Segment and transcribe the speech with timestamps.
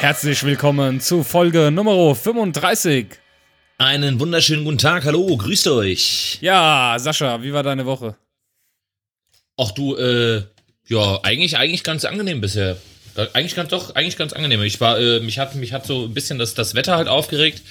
[0.00, 3.08] Herzlich willkommen zu Folge Nummer 35.
[3.78, 6.38] Einen wunderschönen guten Tag, hallo, grüßt euch.
[6.40, 8.14] Ja, Sascha, wie war deine Woche?
[9.56, 10.44] Ach du, äh,
[10.86, 12.76] ja, eigentlich, eigentlich ganz angenehm bisher.
[13.32, 14.62] Eigentlich ganz doch, eigentlich ganz angenehm.
[14.62, 17.62] Ich war, äh, mich hat, mich hat so ein bisschen das, das Wetter halt aufgeregt.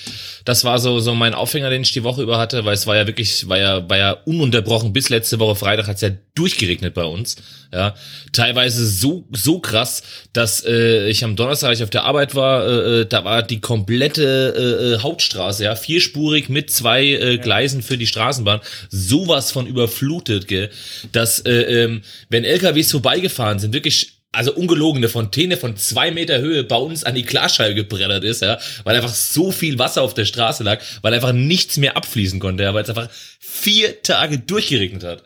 [0.44, 2.98] Das war so, so mein Aufhänger, den ich die Woche über hatte, weil es war
[2.98, 4.91] ja wirklich, war ja, war ja ununterbrochen.
[4.91, 7.38] Bis letzte Woche Freitag hat's ja durchgeregnet bei uns.
[7.73, 7.95] Ja,
[8.31, 12.66] teilweise so, so krass, dass äh, ich am Donnerstag, als ich auf der Arbeit war,
[12.66, 17.81] äh, äh da war die komplette äh, äh, Hauptstraße, ja, vierspurig mit zwei äh, Gleisen
[17.81, 20.70] für die Straßenbahn, sowas von überflutet, gell,
[21.11, 26.63] dass äh, ähm, wenn LKWs vorbeigefahren sind, wirklich also ungelogene Fontäne von zwei Meter Höhe
[26.63, 30.26] bei uns an die Klarscheibe gebreddert ist, ja, weil einfach so viel Wasser auf der
[30.26, 35.03] Straße lag, weil einfach nichts mehr abfließen konnte, ja, weil es einfach vier Tage durchgeregnet
[35.03, 35.23] hat.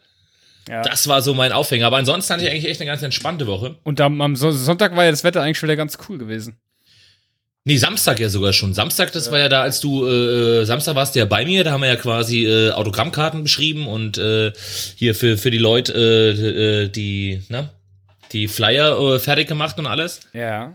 [0.69, 0.83] Ja.
[0.83, 1.88] Das war so mein Aufhänger.
[1.88, 3.75] Aber ansonsten hatte ich eigentlich echt eine ganz entspannte Woche.
[3.83, 6.55] Und am, am Sonntag war ja das Wetter eigentlich wieder ganz cool gewesen.
[7.63, 8.73] Nee, Samstag ja sogar schon.
[8.73, 9.31] Samstag, das ja.
[9.31, 11.89] war ja da, als du, äh, Samstag warst du ja bei mir, da haben wir
[11.89, 14.52] ja quasi äh, Autogrammkarten beschrieben und äh,
[14.95, 17.69] hier für, für die Leute, äh, äh die, na,
[18.31, 20.21] die Flyer äh, fertig gemacht und alles.
[20.33, 20.73] Ja.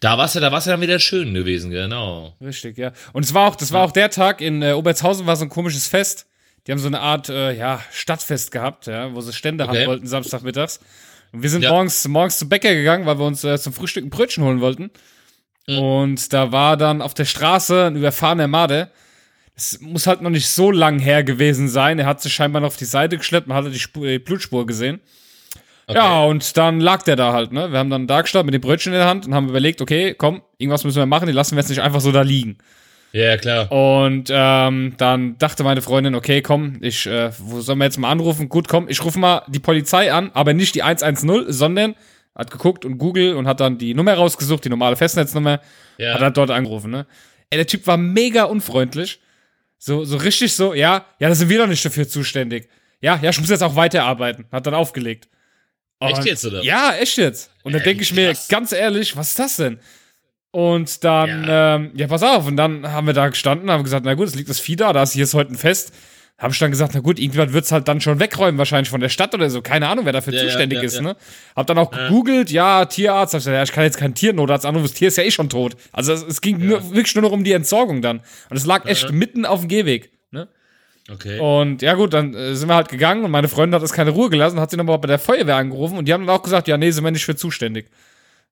[0.00, 2.34] Da war es ja, da war's ja dann wieder schön gewesen, genau.
[2.40, 2.92] Richtig, ja.
[3.12, 5.48] Und es war auch, das war auch der Tag in äh, Obertshausen war so ein
[5.48, 6.26] komisches Fest.
[6.66, 9.80] Die haben so eine Art, äh, ja, Stadtfest gehabt, ja, wo sie Stände okay.
[9.80, 10.80] haben wollten Samstagmittags.
[11.32, 11.70] Und wir sind ja.
[11.70, 14.90] morgens, morgens zum Bäcker gegangen, weil wir uns äh, zum Frühstück ein Brötchen holen wollten.
[15.66, 15.78] Mhm.
[15.78, 18.90] Und da war dann auf der Straße ein überfahrener Made.
[19.54, 21.98] Es muss halt noch nicht so lang her gewesen sein.
[21.98, 24.66] Er hat sich scheinbar noch auf die Seite geschleppt, man hatte die, Spur, die Blutspur
[24.66, 25.00] gesehen.
[25.86, 25.98] Okay.
[25.98, 27.72] Ja, und dann lag der da halt, ne?
[27.72, 30.14] Wir haben dann da gestanden mit dem Brötchen in der Hand und haben überlegt, okay,
[30.16, 32.58] komm, irgendwas müssen wir machen, die lassen wir jetzt nicht einfach so da liegen.
[33.12, 33.70] Ja, klar.
[33.70, 38.10] Und ähm, dann dachte meine Freundin, okay, komm, ich, äh, wo sollen wir jetzt mal
[38.10, 38.48] anrufen?
[38.48, 41.94] Gut, komm, ich rufe mal die Polizei an, aber nicht die 110, sondern
[42.34, 45.60] hat geguckt und Google und hat dann die Nummer rausgesucht, die normale Festnetznummer,
[45.98, 46.14] ja.
[46.14, 47.06] hat dann dort angerufen, ne?
[47.50, 49.20] Ey, der Typ war mega unfreundlich.
[49.76, 52.68] So, so richtig so, ja, ja, da sind wir doch nicht dafür zuständig.
[53.02, 54.46] Ja, ja, ich muss jetzt auch weiterarbeiten.
[54.50, 55.28] Hat dann aufgelegt.
[56.08, 56.62] Echt jetzt, oder?
[56.62, 57.50] Ja, echt jetzt.
[57.62, 59.78] Und dann denke ich mir, ganz ehrlich, was ist das denn?
[60.50, 61.76] Und dann, ja.
[61.76, 62.46] Ähm, ja, pass auf.
[62.46, 64.92] Und dann haben wir da gestanden, haben gesagt, na gut, es liegt das Vieh da,
[64.92, 65.92] da ist hier ist heute ein Fest.
[66.38, 69.00] Habe ich dann gesagt, na gut, irgendwann wird es halt dann schon wegräumen, wahrscheinlich von
[69.00, 69.62] der Stadt oder so.
[69.62, 71.16] Keine Ahnung, wer dafür ja, zuständig ja, ist, ne?
[71.54, 73.32] Hab dann auch gegoogelt, ja, Tierarzt.
[73.32, 75.30] Hab ich gesagt, ja, ich kann jetzt keinen Tiernotarzt anrufen, das Tier ist ja eh
[75.30, 75.76] schon tot.
[75.92, 78.22] Also es, es ging nur, wirklich nur noch um die Entsorgung dann.
[78.50, 80.10] Und es lag echt mitten auf dem Gehweg?
[81.10, 81.38] Okay.
[81.40, 84.10] Und ja gut, dann äh, sind wir halt gegangen und meine Freundin hat es keine
[84.10, 86.68] Ruhe gelassen, hat sie nochmal bei der Feuerwehr angerufen und die haben dann auch gesagt,
[86.68, 87.90] ja, nee, sind wir nicht für zuständig.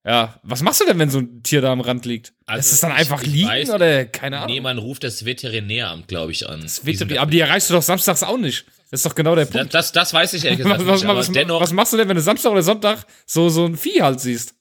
[0.05, 2.33] Ja, was machst du denn, wenn so ein Tier da am Rand liegt?
[2.47, 4.55] Also ist es dann einfach liegen weiß, oder keine Ahnung?
[4.55, 6.63] Nee, man ruft das Veterinäramt, glaube ich, an.
[6.63, 8.65] Das Veterinär, aber die erreichst du doch samstags auch nicht.
[8.91, 9.75] Das ist doch genau der Punkt.
[9.75, 12.09] Das, das, das weiß ich ehrlich gesagt was, was, nicht, was, was, machst du denn,
[12.09, 14.55] wenn du Samstag oder Sonntag so, so ein Vieh halt siehst?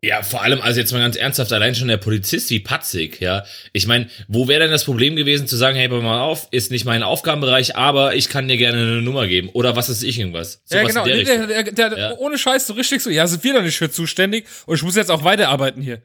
[0.00, 3.44] Ja, vor allem, also jetzt mal ganz ernsthaft, allein schon der Polizist wie Patzig, ja.
[3.72, 6.70] Ich meine, wo wäre denn das Problem gewesen zu sagen, hey, pass mal auf, ist
[6.70, 9.48] nicht mein Aufgabenbereich, aber ich kann dir gerne eine Nummer geben.
[9.48, 10.62] Oder was ist ich irgendwas?
[10.66, 11.04] So ja, genau.
[11.04, 12.14] Der, der, der, ja.
[12.18, 14.94] Ohne Scheiß so richtig so, ja, sind wir da nicht für zuständig und ich muss
[14.94, 16.00] jetzt auch weiterarbeiten hier.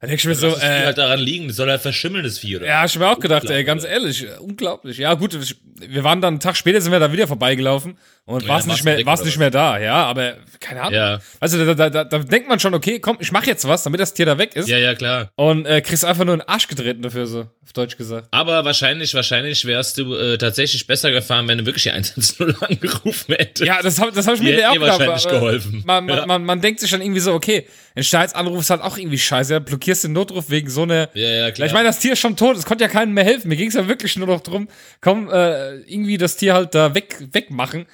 [0.00, 2.38] Da denke ich mir so, das äh, halt daran liegen, das soll halt verschimmeln, das
[2.38, 2.66] Vieh, oder?
[2.66, 4.98] Ja, ich mir auch gedacht, ey, ganz ehrlich, unglaublich.
[4.98, 5.36] Ja, gut,
[5.80, 8.66] wir waren dann einen Tag später, sind wir da wieder vorbeigelaufen und ja, war es
[8.66, 10.94] nicht mehr, war es nicht mehr da, ja, aber keine Ahnung.
[10.94, 11.20] Ja.
[11.40, 13.98] Also da, da, da, da denkt man schon, okay, komm, ich mach jetzt was, damit
[13.98, 14.68] das Tier da weg ist.
[14.68, 15.32] Ja, ja, klar.
[15.34, 18.28] Und äh, kriegst einfach nur einen Arsch getreten dafür, so, auf Deutsch gesagt.
[18.30, 23.34] Aber wahrscheinlich, wahrscheinlich wärst du äh, tatsächlich besser gefahren, wenn du wirklich die 110 angerufen
[23.34, 23.66] hättest.
[23.66, 25.82] Ja, das habe das hab ich mir auch wahrscheinlich geholfen.
[25.84, 26.26] Man, man, ja.
[26.26, 27.66] man, man denkt sich dann irgendwie so, okay,
[27.96, 29.60] ein Staatsanruf ist halt auch irgendwie scheiße.
[29.60, 31.08] Blockierst den Notruf wegen so eine.
[31.14, 31.66] Ja, ja, klar.
[31.66, 33.48] Ich meine, das Tier ist schon tot, es konnte ja keinem mehr helfen.
[33.48, 34.68] Mir ging es ja wirklich nur noch drum,
[35.00, 37.86] komm, äh, irgendwie das Tier halt da weg, wegmachen.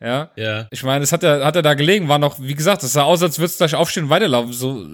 [0.00, 0.30] Ja.
[0.36, 0.68] Ja.
[0.70, 3.02] Ich meine, es hat er, hat er da gelegen, war noch, wie gesagt, es sah
[3.02, 4.52] aus, als würde es gleich aufstehen und weiterlaufen.
[4.52, 4.86] So,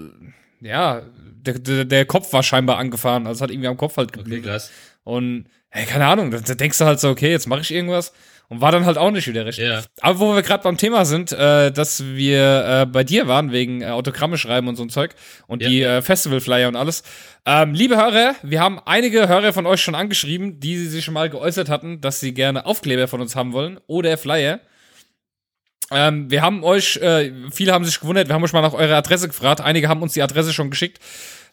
[0.61, 1.01] ja,
[1.45, 3.27] der, der, der Kopf war scheinbar angefahren.
[3.27, 4.41] Also es hat irgendwie am Kopf halt geblieben.
[4.41, 4.71] Okay, krass.
[5.03, 8.13] Und, hey, keine Ahnung, da, da denkst du halt so, okay, jetzt mache ich irgendwas.
[8.47, 9.65] Und war dann halt auch nicht wieder richtig.
[9.67, 9.81] Ja.
[10.01, 13.81] Aber wo wir gerade beim Thema sind, äh, dass wir äh, bei dir waren, wegen
[13.81, 15.15] äh, Autogramme schreiben und so ein Zeug
[15.47, 15.69] und ja.
[15.69, 17.01] die äh, Festivalflyer und alles.
[17.47, 21.29] Ähm, liebe Hörer, wir haben einige Hörer von euch schon angeschrieben, die sich schon mal
[21.29, 24.59] geäußert hatten, dass sie gerne Aufkleber von uns haben wollen oder Flyer.
[25.91, 28.95] Ähm, wir haben euch, äh, viele haben sich gewundert, wir haben euch mal nach eurer
[28.95, 29.61] Adresse gefragt.
[29.61, 30.99] Einige haben uns die Adresse schon geschickt.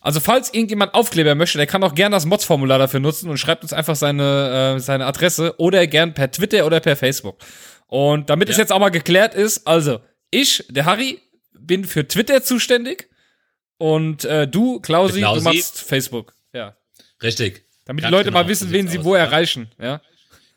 [0.00, 3.62] Also falls irgendjemand Aufkleber möchte, der kann auch gerne das Mods-Formular dafür nutzen und schreibt
[3.62, 7.38] uns einfach seine, äh, seine Adresse oder gern per Twitter oder per Facebook.
[7.87, 8.52] Und damit ja.
[8.52, 10.00] es jetzt auch mal geklärt ist, also
[10.31, 11.20] ich, der Harry,
[11.52, 13.08] bin für Twitter zuständig
[13.78, 16.35] und äh, du, Klausi, Klausi, du machst Facebook.
[16.52, 16.76] Ja.
[17.23, 17.64] Richtig.
[17.85, 18.43] Damit Ganz die Leute genau.
[18.43, 19.70] mal wissen, wen sie wo erreichen.
[19.81, 20.00] Ja.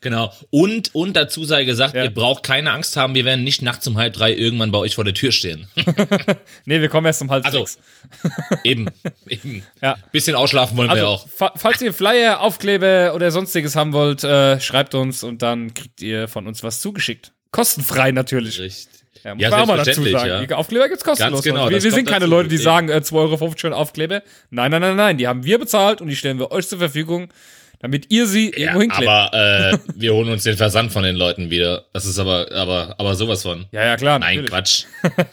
[0.06, 0.32] Genau.
[0.50, 2.04] Und, und dazu sei gesagt, Ja.
[2.04, 4.94] ihr braucht keine Angst haben, wir werden nicht nachts um halb drei irgendwann bei euch
[4.94, 5.66] vor der Tür stehen.
[6.64, 7.78] Nee, wir kommen erst um halb Also, sechs.
[8.64, 8.86] eben.
[9.28, 9.64] eben.
[9.82, 9.96] Ja.
[10.12, 11.28] Bisschen ausschlafen wollen wir Also, auch.
[11.28, 16.00] fa falls ihr Flyer, Aufkleber oder sonstiges haben wollt, äh, schreibt uns und dann kriegt
[16.02, 17.32] ihr von uns was zugeschickt.
[17.50, 18.60] Kostenfrei natürlich.
[18.60, 18.88] Richtig.
[19.24, 20.28] Ja, muss Ja, man auch mal dazu sagen.
[20.28, 20.46] ja.
[20.46, 21.42] Die Aufkleber gibt's kostenlos.
[21.42, 24.22] Ganz genau, wir wir sind keine dazu, Leute, die sagen, äh, 2,50 Euro für Aufkleber.
[24.50, 25.18] Nein, nein, nein, nein.
[25.18, 27.28] Die haben wir bezahlt und die stellen wir euch zur Verfügung,
[27.78, 29.08] damit ihr sie Ja, irgendwo hinklebt.
[29.08, 31.84] aber äh, wir holen uns den Versand von den Leuten wieder.
[31.92, 33.66] Das ist aber, aber, aber sowas von.
[33.72, 34.18] ja, ja, klar.
[34.18, 34.50] Nein, natürlich.
[34.50, 34.84] Quatsch.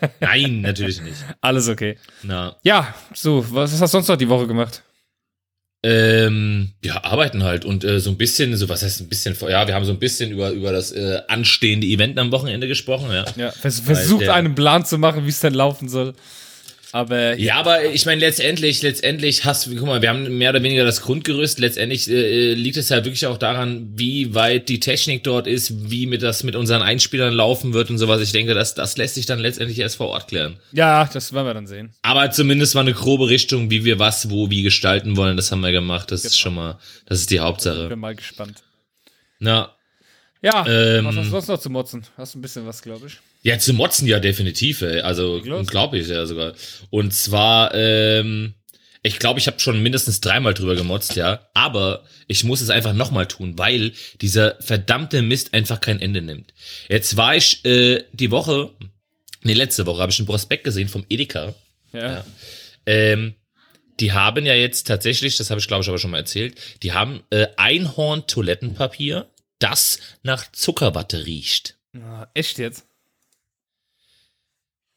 [0.20, 1.18] Nein, natürlich nicht.
[1.42, 1.98] Alles okay.
[2.24, 2.56] Na.
[2.64, 4.84] Ja, so, was hast du sonst noch die Woche gemacht?
[5.86, 9.68] Ähm, ja, arbeiten halt und äh, so ein bisschen, so was heißt ein bisschen, ja,
[9.68, 13.26] wir haben so ein bisschen über, über das äh, anstehende Event am Wochenende gesprochen, ja.
[13.36, 16.14] Ja, vers versucht der- einen Plan zu machen, wie es denn laufen soll.
[16.94, 20.62] Aber Ja, aber ich meine, letztendlich, letztendlich hast du, guck mal, wir haben mehr oder
[20.62, 21.58] weniger das Grundgerüst.
[21.58, 26.06] Letztendlich äh, liegt es ja wirklich auch daran, wie weit die Technik dort ist, wie
[26.06, 28.22] mit das mit unseren Einspielern laufen wird und sowas.
[28.22, 30.58] Ich denke, das, das lässt sich dann letztendlich erst vor Ort klären.
[30.72, 31.96] ja, das werden wir dann sehen.
[32.04, 35.36] Aber zumindest mal eine grobe Richtung, wie wir was, wo, wie gestalten wollen.
[35.36, 36.12] Das haben wir gemacht.
[36.12, 37.88] Das ist schon mal, das ist die Hauptsache.
[37.90, 38.62] Bin mal gespannt.
[39.40, 39.74] Na,
[40.44, 42.04] Ja, Ähm, was hast du sonst noch zu motzen?
[42.18, 43.18] Hast du ein bisschen was, glaube ich.
[43.44, 45.02] Ja, zu motzen ja definitiv, ey.
[45.02, 46.54] Also unglaublich, ja sogar.
[46.90, 48.54] Und zwar, ähm,
[49.04, 51.50] ich glaube, ich habe schon mindestens dreimal drüber gemotzt, ja.
[51.54, 53.92] Aber ich muss es einfach nochmal tun, weil
[54.22, 56.54] dieser verdammte Mist einfach kein Ende nimmt.
[56.88, 58.72] Jetzt war ich äh, die Woche,
[59.42, 61.54] nee, letzte Woche habe ich einen Prospekt gesehen vom Edeka.
[61.92, 62.26] Ja.
[62.86, 63.36] Ähm,
[64.00, 66.94] die haben ja jetzt tatsächlich, das habe ich glaube ich aber schon mal erzählt, die
[66.94, 69.28] haben äh, Einhorn-Toilettenpapier,
[69.60, 71.78] das nach Zuckerwatte riecht.
[71.94, 72.86] Ah, echt jetzt?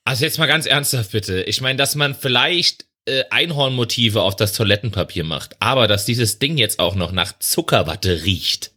[0.07, 1.43] Also jetzt mal ganz ernsthaft bitte.
[1.43, 6.57] Ich meine, dass man vielleicht äh, Einhornmotive auf das Toilettenpapier macht, aber dass dieses Ding
[6.59, 8.71] jetzt auch noch nach Zuckerwatte riecht.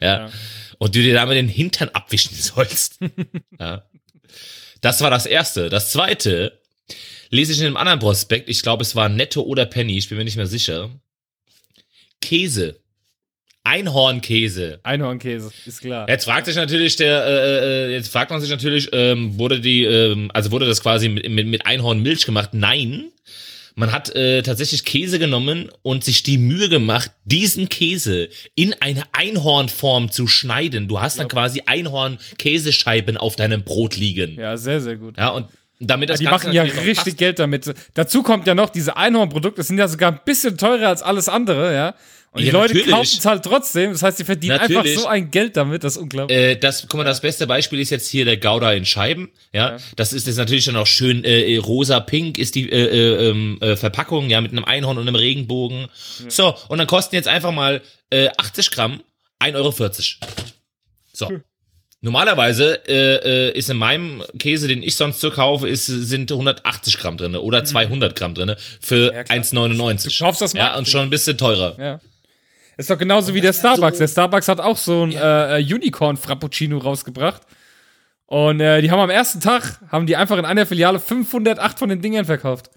[0.00, 0.26] Ja.
[0.26, 0.32] Ja.
[0.78, 2.98] Und du dir damit den Hintern abwischen sollst.
[3.60, 3.88] ja.
[4.80, 5.68] Das war das erste.
[5.68, 6.60] Das zweite
[7.30, 8.48] lese ich in einem anderen Prospekt.
[8.48, 9.96] Ich glaube, es war Netto oder Penny.
[9.96, 10.90] Ich bin mir nicht mehr sicher.
[12.20, 12.81] Käse.
[13.64, 14.80] Einhornkäse.
[14.82, 16.08] Einhornkäse, ist klar.
[16.08, 19.84] Jetzt fragt sich natürlich der, äh, äh, jetzt fragt man sich natürlich, ähm, wurde die,
[19.84, 22.50] ähm, also wurde das quasi mit, mit, mit Einhornmilch gemacht?
[22.52, 23.04] Nein.
[23.74, 29.04] Man hat äh, tatsächlich Käse genommen und sich die Mühe gemacht, diesen Käse in eine
[29.12, 30.88] Einhornform zu schneiden.
[30.88, 34.34] Du hast dann quasi Einhorn-Käsescheiben auf deinem Brot liegen.
[34.34, 35.16] Ja, Ja, sehr, sehr gut.
[35.18, 35.46] und
[35.80, 37.16] damit das die Ganze machen ja richtig.
[37.16, 37.72] Geld damit.
[37.94, 41.74] Dazu kommt ja noch, diese Einhornprodukte sind ja sogar ein bisschen teurer als alles andere,
[41.74, 41.94] ja.
[42.34, 42.90] Und die Ja, Leute natürlich.
[42.94, 43.92] kaufen es halt trotzdem.
[43.92, 44.98] Das heißt, die verdienen einfach Natürlich.
[44.98, 46.36] so ein Geld damit, das ist unglaublich.
[46.36, 49.30] Äh, das, guck mal, das beste Beispiel ist jetzt hier der Gouda in Scheiben.
[49.52, 53.58] Ja, das ist jetzt natürlich dann auch schön äh, rosa-pink ist die äh, äh, ähm,
[53.60, 55.88] äh, Verpackung, ja, mit einem Einhorn und einem Regenbogen.
[56.28, 59.02] So, und dann kosten jetzt einfach mal äh, 80 Gramm
[59.40, 59.74] 1,40 Euro.
[61.12, 61.30] So.
[62.00, 66.98] Normalerweise äh, äh, ist in meinem Käse, den ich sonst so kaufe, ist, sind 180
[66.98, 69.38] Gramm drinne oder 200 Gramm drinne für Ja, klar.
[69.38, 70.18] 1,99.
[70.18, 70.78] Du kaufst das Ja, Marketing.
[70.78, 71.76] und schon ein bisschen teurer.
[71.78, 72.00] Ja.
[72.76, 73.98] Ist doch genauso wie der Starbucks.
[73.98, 77.42] Der Starbucks hat auch so ein äh, äh, Unicorn Frappuccino rausgebracht.
[78.26, 81.88] Und äh, die haben am ersten Tag, haben die einfach in einer Filiale 508 von
[81.90, 82.70] den Dingern verkauft.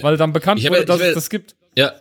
[0.00, 1.54] Weil dann bekannt Ich hab wurde, ja- dass es das gibt.
[1.76, 1.92] Ja.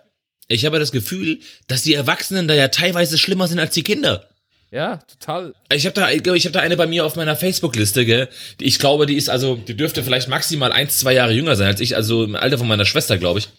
[0.48, 4.28] Ich habe das Gefühl, dass die Erwachsenen da ja teilweise schlimmer sind als die Kinder.
[4.70, 5.54] Ja, total.
[5.74, 8.30] Ich habe da, ich habe da eine bei mir auf meiner Facebook-Liste, gell?
[8.60, 11.68] Die, ich glaube, die ist also, die dürfte vielleicht maximal eins, zwei Jahre jünger sein
[11.68, 13.50] als ich, also im Alter von meiner Schwester, glaube ich.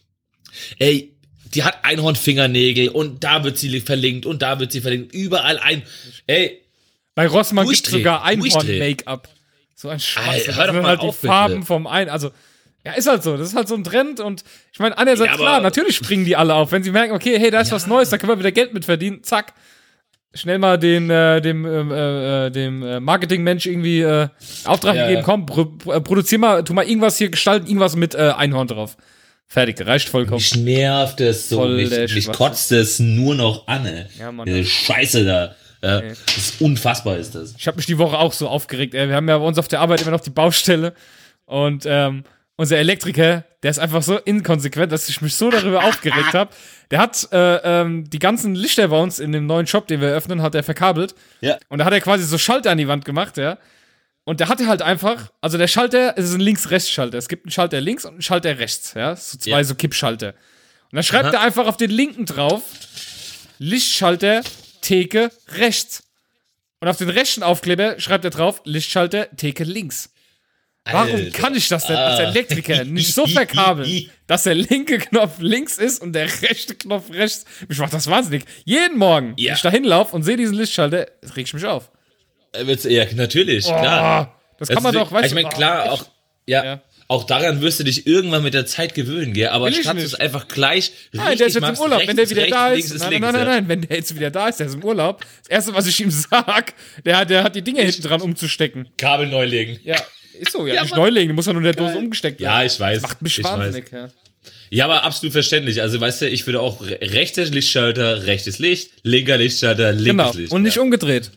[0.78, 1.14] Ey,
[1.54, 5.82] die hat Einhornfingernägel und da wird sie verlinkt und da wird sie verlinkt, überall ein.
[6.26, 6.61] Ey,
[7.14, 8.25] Bei Rossmann gibt es sogar.
[8.25, 9.28] Einhorn-Make-up.
[9.75, 10.49] So ein Scheiß.
[10.49, 11.26] Alter, hör doch mal halt die auf, bitte.
[11.32, 12.09] Farben vom ein.
[12.09, 12.30] Also,
[12.85, 13.37] ja, ist halt so.
[13.37, 14.21] Das ist halt so ein Trend.
[14.21, 16.73] Und ich meine, einerseits Ja, klar, natürlich springen die alle auf.
[16.73, 18.85] Wenn sie merken, okay, hey, da ist was Neues, da können wir wieder Geld mit
[18.85, 19.23] verdienen.
[19.25, 19.54] Zack.
[20.35, 24.28] Schnell mal den, äh, dem, äh, äh, dem äh, Marketingmensch irgendwie äh,
[24.64, 25.25] Auftrag Ja, gegeben, ja.
[25.25, 28.66] komm, pro, pro- äh, produzier mal, tu mal irgendwas hier gestalten, irgendwas mit äh, Einhorn
[28.66, 28.97] drauf.
[29.52, 30.38] Fertig, reicht vollkommen.
[30.38, 34.06] mich nervt es so, Voll mich, mich kotzt es nur noch an, ey.
[34.18, 34.47] Ja, Mann.
[34.47, 35.54] Diese Scheiße da.
[35.82, 37.54] Ja, das ist unfassbar, ist das.
[37.59, 38.94] Ich habe mich die Woche auch so aufgeregt.
[38.94, 39.11] Ey.
[39.11, 40.94] Wir haben ja bei uns auf der Arbeit immer noch die Baustelle.
[41.44, 42.25] Und ähm,
[42.56, 46.50] unser Elektriker, der ist einfach so inkonsequent, dass ich mich so darüber aufgeregt habe.
[46.90, 50.09] Der hat äh, ähm, die ganzen Lichter bei uns in dem neuen Shop, den wir
[50.09, 51.14] eröffnen, hat er verkabelt.
[51.42, 51.59] Ja.
[51.68, 53.59] Und da hat er quasi so Schalter an die Wand gemacht, ja.
[54.25, 57.19] Und der hatte halt einfach, also der Schalter, es ist ein Links-Rechts-Schalter.
[57.19, 59.17] Es gibt einen Schalter links und einen Schalter rechts, ja.
[59.17, 59.64] So zwei Ja.
[59.64, 60.29] so Kippschalter.
[60.29, 61.35] Und dann schreibt Aha.
[61.35, 62.62] er einfach auf den linken drauf,
[63.59, 64.43] Lichtschalter,
[64.81, 66.05] Theke, rechts.
[66.81, 70.11] Und auf den rechten Aufkleber schreibt er drauf, Lichtschalter, Theke links.
[70.85, 71.31] Warum Alter.
[71.31, 72.23] kann ich das denn als Ah.
[72.25, 77.45] Elektriker nicht so verkabeln, dass der linke Knopf links ist und der rechte Knopf rechts?
[77.69, 78.45] Mich macht das wahnsinnig.
[78.64, 79.50] Jeden Morgen, Ja.
[79.50, 81.93] wenn ich da hinlaufe und sehe diesen Lichtschalter, reg ich mich auf.
[82.52, 84.32] Äh, wird's- Ja, natürlich, klar.
[84.32, 86.04] Oh, das kann man doch, weißt Ich meine, du, klar, auch,
[86.47, 86.82] ja, Ja.
[87.09, 89.49] auch daran wirst du dich irgendwann mit der Zeit gewöhnen, gell?
[89.49, 91.99] Aber statt es einfach gleich Nein, der ist jetzt im Urlaub.
[91.99, 93.00] rechts wenn der wieder rechts, da links ist.
[93.00, 93.52] Nein, links, nein, nein, ja.
[93.54, 95.25] nein, wenn der jetzt wieder da ist, der ist im Urlaub.
[95.42, 98.88] Das erste, was ich ihm sag, der hat, der hat die Dinge hinten dran umzustecken.
[98.99, 99.78] Kabel neu legen.
[99.85, 99.97] Ja,
[100.38, 100.75] ist so, ja.
[100.75, 102.52] Ja, nicht neu legen, muss ja nur in der Dose umgesteckt werden.
[102.52, 103.02] Ja, ich weiß.
[103.02, 104.04] Macht mich ich wahnsinnig, ja.
[104.04, 104.12] Weiß.
[104.71, 105.82] Ja, aber absolut verständlich.
[105.82, 110.32] Also, weißt du, ich würde auch re- rechter Lichtschalter, rechtes Licht, linker Lichtschalter, linkes Genau.
[110.32, 110.50] Licht.
[110.52, 110.82] Und nicht ja.
[110.82, 111.30] umgedreht.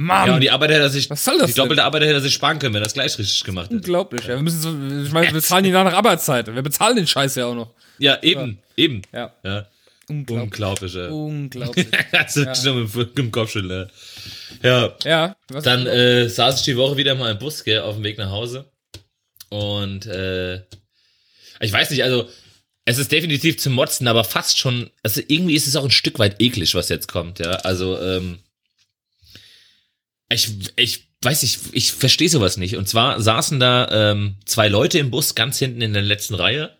[0.00, 2.12] Mann, Ja, und die Arbeit hätte er sich, Was soll das die doppelte Arbeit hätte
[2.14, 3.78] er sich sparen können, wenn er das gleich richtig gemacht hätte.
[3.78, 4.22] unglaublich.
[4.22, 4.36] Ja.
[4.36, 4.68] Wir müssen so,
[5.04, 6.54] ich meine, wir bezahlen die nach Arbeitszeit.
[6.54, 7.74] Wir bezahlen den Scheiß ja auch noch.
[7.98, 9.02] Ja, eben, eben.
[9.12, 9.34] Ja.
[9.42, 9.66] Ja.
[10.08, 10.44] Unglaublich.
[10.44, 11.08] Unglaublich, ja.
[11.08, 11.86] Unglaublich.
[12.12, 13.90] Hast du schon mit dem Kopfschütteln,
[14.62, 14.94] ja.
[15.04, 15.60] Ja, ja.
[15.62, 18.30] Dann äh, saß ich die Woche wieder mal im Bus, gell, auf dem Weg nach
[18.30, 18.70] Hause.
[19.48, 20.58] Und äh,
[21.60, 22.28] ich weiß nicht, also
[22.84, 26.20] es ist definitiv zum Motzen, aber fast schon, also irgendwie ist es auch ein Stück
[26.20, 27.50] weit eklig, was jetzt kommt, ja.
[27.50, 28.38] Also, ähm,
[30.28, 32.76] ich, ich weiß nicht, ich verstehe sowas nicht.
[32.76, 36.76] Und zwar saßen da ähm, zwei Leute im Bus ganz hinten in der letzten Reihe.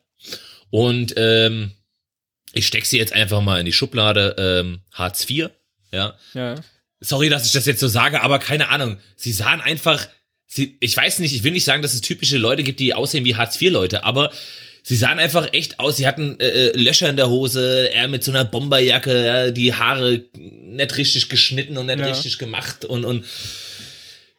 [0.71, 1.73] Und ähm,
[2.53, 5.51] ich steck sie jetzt einfach mal in die Schublade ähm, Hartz IV,
[5.93, 6.15] ja.
[6.35, 6.57] ja.
[7.01, 8.99] Sorry, dass ich das jetzt so sage, aber keine Ahnung.
[9.17, 10.09] Sie sahen einfach,
[10.47, 13.25] sie, ich weiß nicht, ich will nicht sagen, dass es typische Leute gibt, die aussehen
[13.25, 14.33] wie Hartz-IV-Leute, aber
[14.89, 15.99] sie sahen einfach echt aus.
[15.99, 19.75] Sie hatten äh, äh, Löcher in der Hose, er mit so einer Bomberjacke, ja, die
[19.75, 22.07] Haare nicht richtig geschnitten und nicht Ja.
[22.07, 23.25] richtig gemacht und, und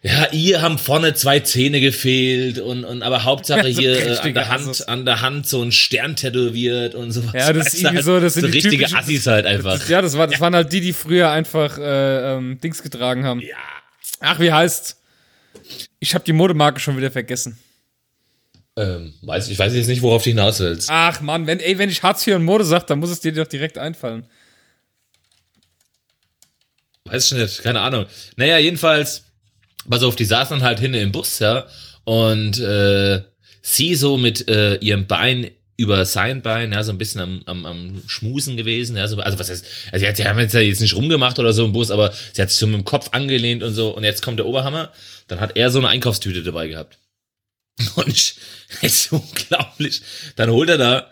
[0.01, 4.17] ja, ihr haben vorne zwei Zähne gefehlt und, und aber Hauptsache Ja, so hier äh,
[4.17, 4.81] an der Hand, Assis.
[4.83, 7.33] an der Hand so ein Stern tätowiert und sowas.
[7.33, 9.87] Ja, das ist irgendwie halt so, das sind die richtige Assis halt einfach.
[9.89, 13.41] Ja, das, war, das waren halt die, die früher einfach äh, ähm, Dings getragen haben.
[13.41, 13.57] Ja.
[14.21, 14.95] Ach, wie heißt?
[15.99, 17.57] Ich habe die Modemarke schon wieder vergessen.
[18.79, 20.87] Ähm, weiß, ich weiß jetzt nicht, worauf du hinaus willst.
[20.89, 23.33] Ach Mann, wenn, ey, wenn ich Hartz IV und Mode sag, dann muss es dir
[23.33, 24.25] doch direkt einfallen.
[27.03, 28.05] Weiß ich nicht, keine Ahnung.
[28.37, 29.25] Naja, jedenfalls,
[29.89, 31.67] pass auf, die saßen dann halt hinten im Bus, ja,
[32.05, 33.21] und äh,
[33.61, 37.65] sie so mit äh, ihrem Bein über sein Bein, ja, so ein bisschen am, am,
[37.65, 40.79] am Schmusen gewesen, ja, so, also was heißt, also sie, hat, sie haben jetzt jetzt
[40.79, 43.61] nicht rumgemacht oder so im Bus, aber sie hat sich so mit dem Kopf angelehnt
[43.61, 44.93] und so, und jetzt kommt der Oberhammer,
[45.27, 46.97] dann hat er so eine Einkaufstüte dabei gehabt.
[47.95, 48.35] Und ich,
[48.81, 50.01] ist unglaublich,
[50.35, 51.11] dann holt er da,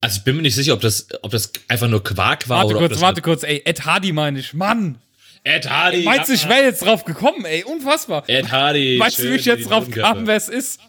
[0.00, 2.70] also ich bin mir nicht sicher, ob das, ob das einfach nur Quark war Warte
[2.70, 4.52] oder kurz, das warte kurz, ey, Ed Hardy meine ich.
[4.52, 4.98] Mann,
[5.44, 6.02] Ed Hardy.
[6.04, 8.24] meinst du, ich wäre jetzt drauf gekommen, ey, unfassbar.
[8.26, 8.98] Ed Hardy.
[9.00, 10.80] weißt du, wie ich jetzt drauf kam, wer es ist?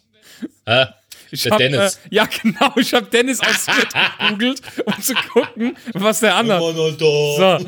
[0.65, 0.86] Hä?
[1.32, 1.96] Ich Der hab, Dennis.
[1.96, 6.60] Äh, ja, genau, ich habe Dennis aus Fürth gegoogelt, um zu gucken, was der andere.
[6.98, 7.60] So,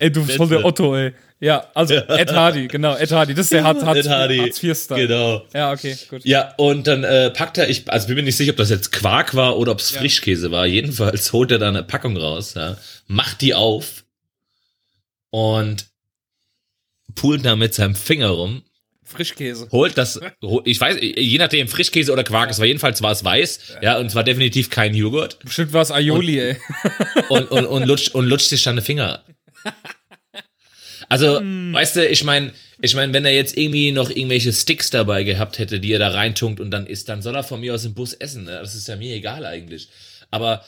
[0.00, 1.12] ey, du voll der Otto, ey.
[1.42, 4.38] Ja, also Ed Hardy, genau, Ed Hardy, das ist der Hartz, Hartz, Ed Hardy.
[4.38, 5.06] Hartz IV-Style.
[5.06, 5.42] Genau.
[5.54, 6.22] Ja, okay, gut.
[6.24, 8.92] Ja, und dann äh, packt er, ich, also bin mir nicht sicher, ob das jetzt
[8.92, 10.66] Quark war oder ob es Frischkäse war.
[10.66, 12.76] Jedenfalls holt er da eine Packung raus, ja,
[13.06, 14.04] macht die auf
[15.30, 15.86] und
[17.14, 18.62] pult da mit seinem Finger rum,
[19.02, 19.68] Frischkäse.
[19.72, 20.20] holt das,
[20.64, 24.06] ich weiß, je nachdem, Frischkäse oder Quark, es war jedenfalls war es weiß, ja, und
[24.06, 26.56] es war definitiv kein Joghurt Bestimmt war es Aioli, ey.
[27.30, 29.24] und, und, und, lutscht, und lutscht sich dann die Finger.
[31.08, 35.24] Also, weißt du, ich meine, ich meine, wenn er jetzt irgendwie noch irgendwelche Sticks dabei
[35.24, 37.84] gehabt hätte, die er da reintunkt und dann isst, dann soll er von mir aus
[37.84, 38.44] im Bus essen.
[38.44, 38.52] Ne?
[38.52, 39.88] Das ist ja mir egal eigentlich.
[40.30, 40.64] Aber,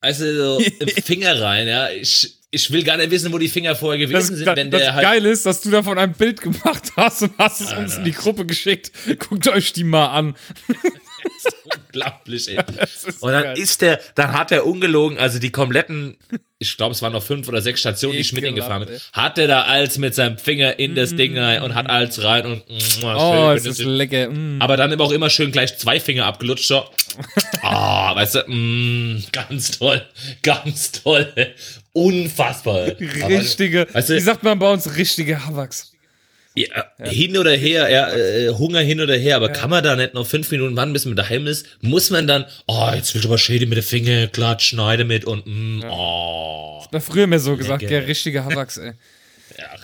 [0.00, 3.48] weißt du, so im Finger rein, ja, ich, ich will gar nicht wissen, wo die
[3.48, 5.04] Finger vorher Das, gewesen sind, das, wenn das der halt.
[5.04, 8.12] Geile ist, dass du davon ein Bild gemacht hast und hast es uns in die
[8.12, 8.90] Gruppe geschickt.
[9.20, 10.34] Guckt euch die mal an.
[11.86, 12.58] Unglaublich, ey.
[12.82, 16.16] Ist Und dann ist der, dann hat er ungelogen, also die kompletten,
[16.58, 18.88] ich glaube, es waren noch fünf oder sechs Stationen, die ich mit ihm gefahren bin,
[18.94, 22.22] Ekelhaft, hat er da als mit seinem Finger in das Ding rein und hat als
[22.22, 24.28] rein und mm, Oh, es ist lecker.
[24.30, 24.60] Mm.
[24.60, 26.84] aber dann immer auch immer schön gleich zwei Finger abgelutscht, so.
[27.62, 30.02] Ah, weißt du, mm, ganz toll,
[30.42, 31.32] ganz toll,
[31.92, 32.86] unfassbar.
[33.28, 35.89] Richtige, wie sagt man bei uns, richtige Hawaks.
[36.54, 40.14] Ja, hin oder her, ja, äh, Hunger hin oder her, aber kann man da nicht
[40.14, 41.66] noch fünf Minuten warten, bis man daheim ist?
[41.80, 45.24] Muss man dann, oh, jetzt will ich aber Schäde mit den Finger, glatt, schneide mit
[45.24, 46.84] und, mm, oh.
[46.90, 48.00] Na, früher mir so gesagt, Lecker.
[48.00, 48.92] der richtige Hawaks, ey.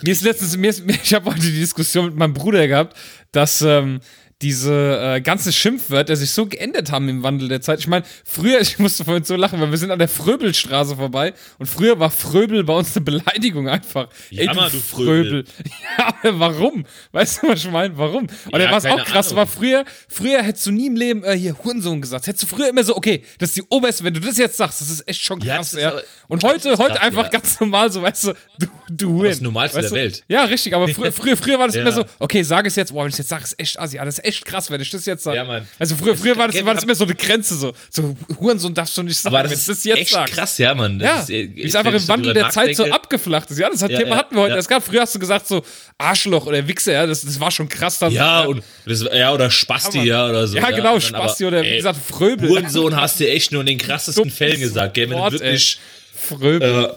[0.01, 2.97] Mir ist letztens, mir ist, ich habe heute die Diskussion mit meinem Bruder gehabt,
[3.31, 3.99] dass ähm,
[4.43, 7.79] diese äh, ganzen Schimpfwörter sich so geändert haben im Wandel der Zeit.
[7.79, 11.33] Ich meine, früher, ich musste vorhin so lachen, weil wir sind an der Fröbelstraße vorbei
[11.57, 14.09] und früher war Fröbel bei uns eine Beleidigung einfach.
[14.29, 15.43] Ja, Mann, du Fröbel.
[15.97, 16.85] Ja, aber warum?
[17.11, 17.97] Weißt du, was ich meine?
[17.97, 18.23] Warum?
[18.27, 19.37] Und Ja, ja, was auch krass Ahnung.
[19.37, 22.27] war, früher, früher hättest du nie im Leben äh, hier Hurensohn gesagt.
[22.27, 24.81] Hättest du früher immer so, okay, das ist die oberste, wenn du das jetzt sagst,
[24.81, 25.89] das ist echt schon Ja, krass, ja.
[25.89, 27.29] aber- Und heute, heute krass, einfach ja.
[27.29, 29.29] ganz normal, so, weißt du, du, du Huren.
[29.29, 29.95] das Normalste weißt der du?
[29.95, 30.23] Welt.
[30.27, 31.81] Ja, richtig, aber früher, früher, früher war das Ja.
[31.81, 34.19] immer so, okay, sag es jetzt, boah, wenn ich jetzt sage, ist echt assi, das
[34.19, 35.37] ist echt krass, wenn ich das jetzt sage.
[35.37, 35.67] Ja, Mann.
[35.79, 38.97] Also früher, früher war das, war das immer so eine Grenze, so, so Hurensohn darfst
[38.97, 40.33] du nicht sagen, Aber das wenn ist das jetzt echt sagst.
[40.33, 40.99] krass, ja, Mann.
[40.99, 43.57] Das Ja, ist, äh, es einfach im Wandel der Zeit so abgeflacht ist.
[43.59, 44.85] Ja, das hat Ja, Thema ja, hatten wir heute erst gehabt.
[44.85, 45.63] Früher hast du gesagt so
[45.97, 48.11] Arschloch oder Wichser, ja, das, das war schon krass dann.
[48.11, 50.57] Ja, und das, ja, oder Spasti, Ja, oder so.
[50.57, 52.49] ja, genau, dann Spasti aber, oder wie ey, gesagt Fröbel.
[52.49, 55.09] Hurensohn hast du echt nur in den krassesten Fällen gesagt, gell?
[55.09, 55.79] Wenn du wirklich.
[56.15, 56.95] Fröbel.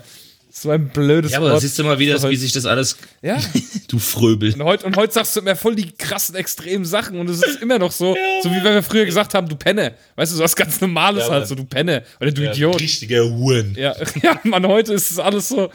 [0.60, 1.62] So ein blödes ja, aber Wort.
[1.62, 2.98] siehst du mal, wie, das, So wie sich das alles.
[3.22, 3.38] Ja.
[3.88, 4.52] Du Fröbel.
[4.52, 7.62] Und heute, und heute sagst du immer voll die krassen, extremen Sachen und es ist
[7.62, 9.94] immer noch so, so wie wenn wir früher gesagt haben, du Penne.
[10.16, 11.48] Weißt du, so was ganz Normales Ja, halt, Mann.
[11.48, 12.78] so du Penne oder du Idiot.
[12.78, 13.74] Richtiger Huren.
[13.76, 15.70] Ja, ja, man, heute ist es alles so,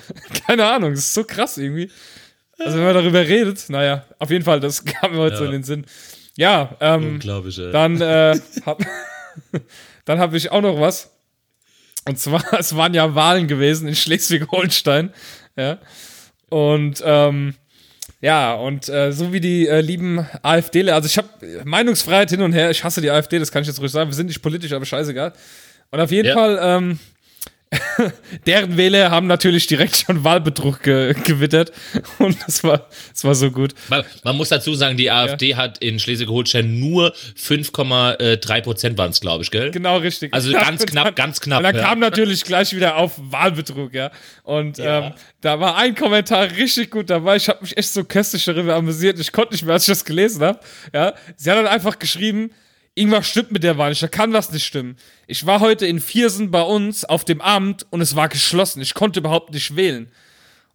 [0.47, 1.89] keine Ahnung, es ist so krass irgendwie.
[2.59, 5.51] Also wenn man darüber redet, naja, auf jeden Fall, das kam mir heute so in
[5.51, 5.85] den Sinn.
[6.37, 7.71] Ja, ähm, Unglaublich, ey.
[7.71, 8.81] dann äh, hab,
[10.05, 11.09] dann habe ich auch noch was.
[12.07, 15.11] Und zwar, es waren ja Wahlen gewesen in Schleswig-Holstein.
[15.57, 15.79] Ja.
[16.49, 17.55] Und ähm,
[18.21, 21.29] ja, und äh, so wie die äh, lieben AfDler, also ich habe
[21.65, 24.15] Meinungsfreiheit hin und her, ich hasse die AfD, das kann ich jetzt ruhig sagen, wir
[24.15, 25.33] sind nicht politisch, aber scheißegal.
[25.91, 26.33] Und auf jeden Ja.
[26.33, 26.99] Fall, ähm,
[28.45, 31.71] deren Wähler haben natürlich direkt schon Wahlbetrug ge gewittert.
[32.19, 33.73] Und das war, das war so gut.
[33.89, 39.19] Man, man muss dazu sagen, die AfD hat in Schleswig-Holstein nur 5,3 Prozent waren es,
[39.19, 39.71] glaube ich, gell?
[39.71, 40.33] Genau richtig.
[40.33, 41.81] Also Ja, ganz knapp, dann- ganz knapp, Und dann ja.
[41.81, 44.11] kam natürlich gleich wieder auf Wahlbetrug, ja.
[44.43, 45.07] Und Ja.
[45.07, 47.35] Ähm, da war ein Kommentar richtig gut dabei.
[47.35, 49.19] Ich habe mich echt so köstlich darüber amüsiert.
[49.19, 50.59] Ich konnte nicht mehr, als ich das gelesen habe.
[50.93, 51.13] Ja.
[51.35, 52.51] Sie hat dann einfach geschrieben,
[52.95, 54.95] irgendwas stimmt mit der Wahl nicht, da kann was nicht stimmen.
[55.27, 58.81] Ich war heute in Viersen bei uns auf dem Amt und es war geschlossen.
[58.81, 60.09] Ich konnte überhaupt nicht wählen.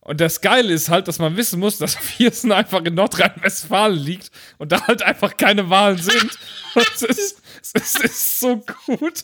[0.02, 4.30] Und das Geile ist halt, dass man wissen muss, dass Viersen einfach in Nordrhein-Westfalen liegt
[4.58, 6.30] und da halt einfach keine Wahlen sind.
[6.74, 7.42] Und es ist,
[7.74, 9.20] es ist so gut.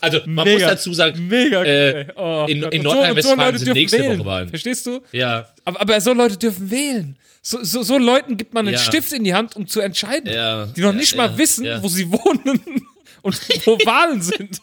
[0.00, 2.06] Also, man muss dazu sagen, mega äh.
[2.16, 4.18] Oh in- in Nordrhein-Westfalen Leute sind dürfen nächste wählen.
[4.20, 4.48] Woche Wahlen.
[4.48, 5.00] Verstehst du?
[5.12, 7.16] Ja, Aber, aber so Leute dürfen wählen.
[7.50, 8.82] So, so, so Leuten gibt man einen Ja.
[8.82, 10.30] Stift in die Hand, um zu entscheiden.
[10.30, 12.60] Ja, die noch ja, nicht mal wissen, wo sie wohnen
[13.22, 14.60] und wo Wahlen sind.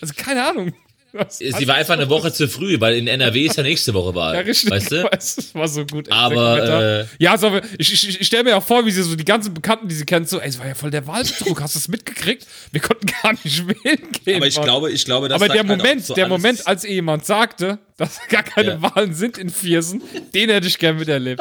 [0.00, 0.72] Also keine Ahnung.
[1.12, 4.14] Was- sie war einfach eine Woche zu früh, weil in NRW ist ja nächste Woche
[4.14, 4.34] Wahl.
[4.36, 4.70] Ja, richtig.
[4.70, 5.08] Weißt du?
[5.18, 6.06] Es war so gut.
[6.06, 9.16] ey, Aber, äh, ja, so, ich, ich, ich stelle mir auch vor, wie sie so
[9.16, 11.74] die ganzen Bekannten, die sie kennt, so, ey, es war ja voll der Wahlbetrug, hast
[11.74, 12.46] du es mitgekriegt?
[12.70, 14.36] Wir konnten gar nicht wählen gehen.
[14.36, 14.64] Aber ich Mann.
[14.64, 17.78] glaube, ich glaube, das Aber der halt Moment, so der Moment, als ihr jemand sagte,
[17.96, 18.82] dass gar keine Ja.
[18.82, 20.02] Wahlen sind in Viersen,
[20.34, 21.40] den hätte ich gern miterlebt.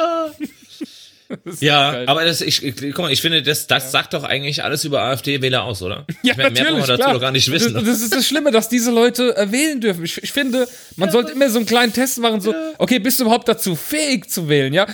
[1.60, 2.08] Ja, geil.
[2.08, 2.62] aber das, ich,
[2.94, 6.06] guck mal, ich finde, das, das sagt doch eigentlich alles über AfD-Wähler aus, oder?
[6.24, 7.74] Ja, ich meine, mehr brauchen wir dazu doch gar nicht wissen.
[7.74, 10.04] Das, das ist das Schlimme, dass diese Leute äh, wählen dürfen.
[10.06, 13.24] Ich, ich finde, man sollte immer so einen kleinen Test machen, so, okay, bist du
[13.24, 14.88] überhaupt dazu fähig zu wählen, ja?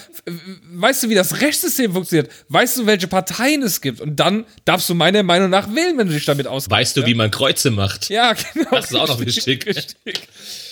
[0.73, 2.31] Weißt du, wie das Rechtssystem funktioniert?
[2.49, 4.01] Weißt du, welche Parteien es gibt?
[4.01, 6.71] Und dann darfst du meiner Meinung nach wählen, wenn du dich damit auskennst.
[6.71, 8.09] Weißt du, wie man Kreuze macht?
[8.09, 8.69] Ja, genau.
[8.71, 9.65] Das ist auch noch wichtig.
[9.65, 9.95] richtig.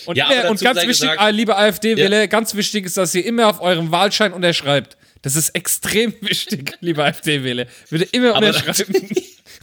[0.06, 3.24] Und, Ja, immer, und ganz wichtig, gesagt- ah, liebe AfD-Wähler, ganz wichtig ist, dass ihr
[3.24, 4.96] immer auf eurem Wahlschein unterschreibt.
[5.22, 7.66] Das ist extrem wichtig, liebe AfD-Wähler.
[7.90, 9.08] Bitte immer Aber- unterschreiben.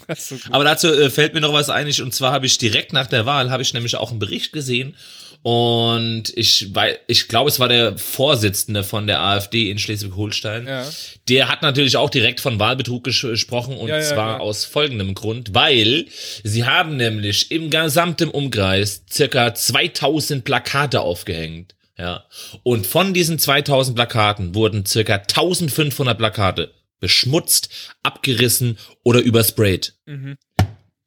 [0.08, 0.36] Ist so.
[0.52, 1.88] Aber dazu äh, fällt mir noch was ein.
[1.88, 4.52] Ich, und zwar habe ich direkt nach der Wahl, habe ich nämlich auch einen Bericht
[4.52, 4.96] gesehen.
[5.42, 10.68] Und ich, weil, ich glaube, es war der Vorsitzende von der AfD in Schleswig-Holstein.
[10.68, 10.86] Ja.
[11.30, 14.42] Der hat natürlich auch direkt von Wahlbetrug ges gesprochen und Ja, ja, zwar klar.
[14.42, 16.06] aus folgendem Grund, weil
[16.44, 21.74] sie haben nämlich im gesamten Umkreis circa 2000 Plakate aufgehängt.
[22.00, 22.24] Ja.
[22.64, 27.70] Und von diesen 2000 Plakaten wurden circa 1500 Plakate beschmutzt,
[28.04, 29.96] abgerissen oder übersprayt.
[30.06, 30.38] Mhm.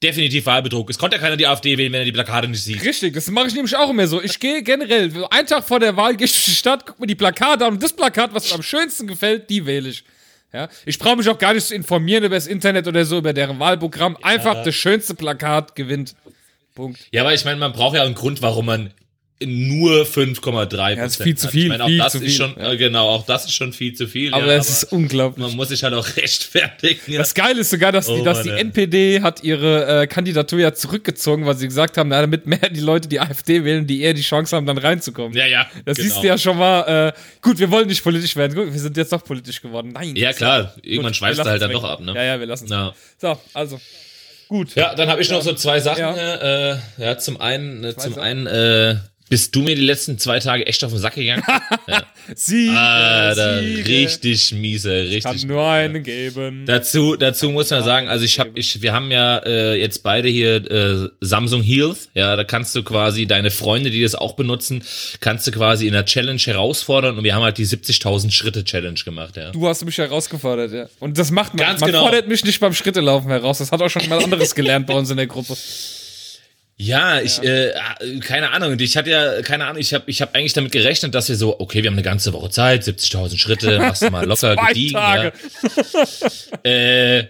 [0.02, 0.90] Definitiv Wahlbetrug.
[0.90, 2.84] Es konnte ja keiner die AfD wählen, wenn er die Plakate nicht sieht.
[2.84, 4.20] Richtig, das mache ich nämlich auch immer so.
[4.20, 7.06] Ich gehe generell, einen Tag vor der Wahl gehe ich durch die Stadt, guck mir
[7.06, 10.04] die Plakate an und das Plakat, was mir am schönsten gefällt, die wähle ich.
[10.52, 13.32] Ja, ich brauche mich auch gar nicht zu informieren über das Internet oder so, über
[13.32, 14.18] deren Wahlprogramm.
[14.20, 16.14] Einfach das schönste Plakat gewinnt.
[16.74, 17.00] Punkt.
[17.10, 18.92] Ja, aber ich meine, man braucht ja einen Grund, warum man
[19.44, 22.54] nur 5,3 Ja, ist viel zu viel, Ich meine, auch viel das ist viel, schon,
[22.58, 22.72] ja.
[22.72, 24.32] äh, genau, auch das ist schon viel zu viel.
[24.32, 25.44] Aber ja, es ist unglaublich.
[25.44, 27.00] man muss sich halt auch rechtfertigen.
[27.12, 27.18] Ja.
[27.18, 28.64] Das Geile ist sogar, dass, die, Oh, dass die Mann, ey.
[28.64, 32.80] NPD hat ihre äh, Kandidatur ja zurückgezogen, weil sie gesagt haben, na, damit mehr die
[32.80, 35.36] Leute die AfD wählen, die eher die Chance haben, dann reinzukommen.
[35.36, 35.66] Ja, ja.
[35.84, 36.08] Das genau.
[36.08, 37.08] siehst du ja schon mal.
[37.08, 38.54] Äh, gut, wir wollen nicht politisch werden.
[38.54, 39.92] Gut, wir sind jetzt doch politisch geworden.
[39.92, 40.14] Nein.
[40.16, 40.74] Ja, klar.
[40.82, 42.14] Irgendwann schweifst du halt dann doch ab, ne?
[42.14, 42.70] Ja, ja, wir lassen es.
[42.70, 42.94] Ja.
[43.18, 43.80] So, also.
[44.48, 44.74] Gut.
[44.74, 46.00] Ja, dann habe ich noch so zwei Sachen.
[46.00, 46.72] Ja.
[46.72, 48.96] Äh, ja, zum einen, äh, zum einen, äh,
[49.32, 51.42] bist du mir die letzten zwei Tage echt auf den Sack gegangen?
[52.36, 52.68] Sie.
[52.68, 53.88] ah, da, Siege.
[53.88, 55.46] richtig miese, Kann richtig.
[55.46, 56.66] nur einen geben.
[56.66, 60.28] Dazu, dazu muss man sagen, also ich habe, ich, wir haben ja äh, jetzt beide
[60.28, 62.10] hier äh, Samsung Health.
[62.12, 64.84] Ja, da kannst du quasi deine Freunde, die das auch benutzen,
[65.20, 67.16] kannst du quasi in der Challenge herausfordern.
[67.16, 69.38] Und wir haben halt die 70.000 Schritte Challenge gemacht.
[69.38, 69.50] Ja.
[69.52, 70.88] Du hast mich herausgefordert, ja.
[71.00, 71.68] Und das macht man.
[71.68, 72.02] Ganz man genau.
[72.02, 73.60] fordert mich nicht beim Schrittelaufen heraus.
[73.60, 75.56] Das hat auch schon jemand anderes gelernt bei uns in der Gruppe.
[76.82, 77.72] Ja, ich, Äh,
[78.20, 78.78] keine Ahnung.
[78.80, 81.58] Ich hatte ja, keine Ahnung, ich habe ich hab eigentlich damit gerechnet, dass wir so,
[81.60, 84.94] okay, wir haben eine ganze Woche Zeit, 70.000 Schritte, machst du mal locker gediegen.
[84.94, 85.32] Tage.
[85.92, 86.06] Ja.
[86.70, 87.28] Äh,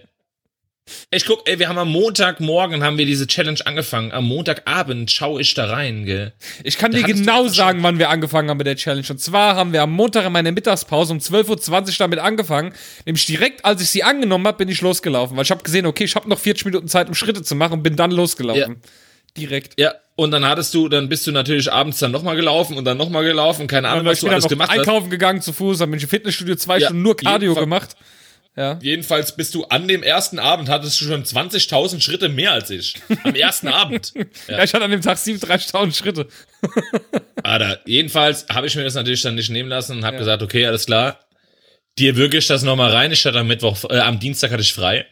[1.11, 4.11] Ich guck, ey, wir haben am Montagmorgen haben wir diese Challenge angefangen.
[4.11, 6.33] Am Montagabend schaue ich da rein, gell.
[6.63, 9.05] Ich kann da dir genau sagen, wann wir angefangen haben mit der Challenge.
[9.09, 12.73] Und zwar haben wir am Montag in meiner Mittagspause um 12.20 Uhr damit angefangen.
[13.05, 15.37] Nämlich direkt, als ich sie angenommen habe, bin ich losgelaufen.
[15.37, 17.73] Weil ich habe gesehen, okay, ich habe noch 40 Minuten Zeit, um Schritte zu machen
[17.73, 18.81] und bin dann losgelaufen.
[18.83, 18.89] Ja.
[19.37, 19.79] Direkt.
[19.79, 22.97] Ja, und dann hattest du, dann bist du natürlich abends dann nochmal gelaufen und dann
[22.97, 23.67] nochmal gelaufen.
[23.67, 24.79] Keine Ahnung, was du alles gemacht hast.
[24.79, 27.95] einkaufen gegangen zu Fuß, dann bin ich im Fitnessstudio zwei ja, Stunden nur Cardio gemacht.
[28.55, 28.77] Ja.
[28.83, 32.93] Jedenfalls bist du an dem ersten Abend, hattest du schon 20.000 Schritte mehr als ich.
[33.23, 34.13] Am ersten Abend.
[34.15, 34.23] Ja.
[34.57, 34.63] ja.
[34.63, 36.27] ich hatte an dem Tag 37.000 Schritte.
[37.43, 40.19] Alter, jedenfalls habe ich mir das natürlich dann nicht nehmen lassen und habe ja.
[40.19, 41.19] gesagt, okay, alles klar.
[41.97, 43.11] Dir wirklich das nochmal rein.
[43.11, 45.07] Ich hatte am Mittwoch, äh, am Dienstag hatte ich frei.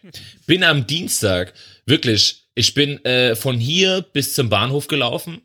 [0.45, 1.53] Bin am Dienstag,
[1.85, 5.41] wirklich, ich bin äh, von hier bis zum Bahnhof gelaufen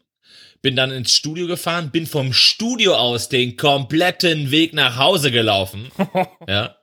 [0.66, 5.92] bin dann ins Studio gefahren, bin vom Studio aus den kompletten Weg nach Hause gelaufen.
[6.48, 6.76] ja.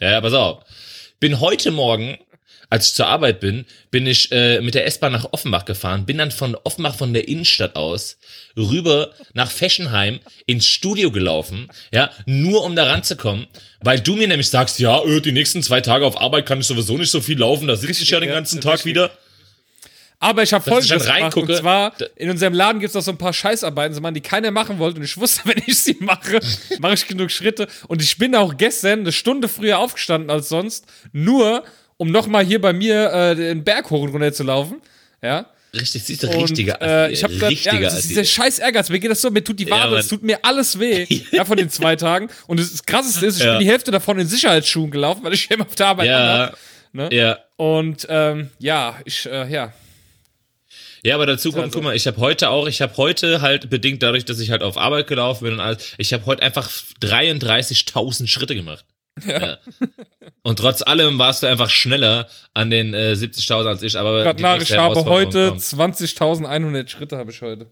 [0.00, 0.62] Ja, ja, pass auf.
[1.18, 2.16] Bin heute Morgen,
[2.70, 6.18] als ich zur Arbeit bin, bin ich äh, mit der S-Bahn nach Offenbach gefahren, bin
[6.18, 8.18] dann von Offenbach von der Innenstadt aus
[8.56, 13.48] rüber nach Feschenheim ins Studio gelaufen, ja, nur um da ranzukommen,
[13.80, 16.68] weil du mir nämlich sagst, ja, öh, die nächsten zwei Tage auf Arbeit kann ich
[16.68, 19.10] sowieso nicht so viel laufen, da sitze ich ja den ganzen Tag wieder.
[20.20, 23.18] Aber ich habe folgendes gemacht, und zwar, in unserem Laden gibt es auch so ein
[23.18, 24.98] paar Scheißarbeiten, so man, die keiner machen wollte.
[24.98, 26.40] Und ich wusste, wenn ich sie mache,
[26.80, 27.68] mache ich genug Schritte.
[27.86, 31.62] Und ich bin auch gestern eine Stunde früher aufgestanden als sonst, nur
[31.96, 34.80] um nochmal hier bei mir äh, den Berg hoch und runter zu laufen.
[35.22, 35.46] Ja.
[35.74, 38.88] Richtig, sie ist der richtige äh, ich hab grad, ja, das ist dieser scheiß Ehrgeiz.
[38.88, 41.06] Mir geht das so, mir tut die Wade, ja, es tut mir alles weh.
[41.30, 42.28] ja, von den zwei Tagen.
[42.46, 43.52] Und das krasseste ist, ich ja.
[43.52, 46.18] bin die Hälfte davon in Sicherheitsschuhen gelaufen, weil ich immer auf der Arbeit ja.
[46.18, 46.54] war.
[46.92, 47.08] Ne?
[47.12, 47.38] Ja.
[47.56, 49.74] Und ähm, ja, ich, äh, ja,
[51.04, 54.02] ja, aber dazu kommt, guck mal, ich habe heute auch, ich habe heute halt bedingt
[54.02, 56.70] dadurch, dass ich halt auf Arbeit gelaufen bin und alles, ich habe heute einfach
[57.02, 58.84] 33.000 Schritte gemacht.
[59.26, 59.40] Ja.
[59.40, 59.58] ja.
[60.42, 63.96] Und trotz allem warst du einfach schneller an den äh, 70.000 als ich.
[63.98, 67.66] Aber Gerade nach, ich habe heute 20.100 Schritte habe ich heute.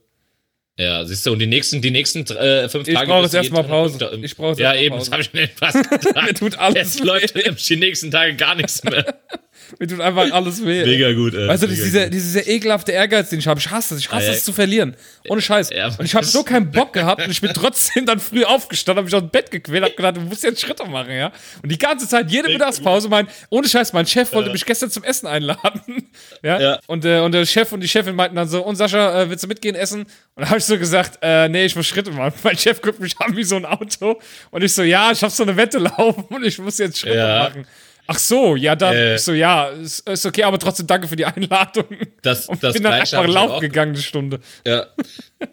[0.79, 3.07] Ja, siehst du, und die nächsten, die nächsten äh, fünf ich Tage.
[3.07, 4.19] Ich brauche jetzt erstmal Pause.
[4.23, 5.11] Ich brauche Ja, eben, Pause.
[5.11, 6.27] das habe ich mir fast gedacht.
[6.27, 7.35] Mir tut alles Jetzt läuft
[7.71, 9.05] die nächsten Tage gar nichts mehr.
[9.79, 10.85] Mir tut einfach alles weh.
[10.85, 11.49] Mega gut, ey.
[11.49, 13.61] Weißt du, dieser, dieser ekelhafte Ehrgeiz, den ich habe.
[13.61, 14.01] Ich hasse es.
[14.01, 14.97] Ich hasse es zu verlieren.
[15.29, 15.71] Ohne Scheiß.
[15.71, 18.99] Ja, und ich habe so keinen Bock gehabt und ich bin trotzdem dann früh aufgestanden,
[18.99, 21.33] habe mich aus dem Bett gequält, habe gedacht, du musst jetzt Schritte machen, ja.
[21.63, 24.53] Und die ganze Zeit, jede Mittagspause, mein, ohne Scheiß, mein Chef wollte ja.
[24.53, 25.83] mich gestern zum Essen einladen.
[26.43, 26.61] ja.
[26.61, 26.81] ja.
[26.87, 29.45] Und, äh, und der Chef und die Chefin meinten dann so, und Sascha, äh, willst
[29.45, 30.03] du mitgehen essen?
[30.03, 32.35] Und dann habe ich so gesagt, äh, nee, ich muss Schritte machen.
[32.43, 34.21] Mein Chef guckt mich an wie so ein Auto.
[34.51, 37.17] Und ich so, ja, ich habe so eine Wette laufen und ich muss jetzt Schritte
[37.17, 37.67] machen.
[38.09, 41.25] Ach so, ja, dann äh, so, ja, ist, ist, okay, aber trotzdem danke für die
[41.27, 41.87] Einladung.
[42.23, 44.41] Das, und das bin dann einfach laufen gegangen, eine Stunde.
[44.65, 44.87] Ja,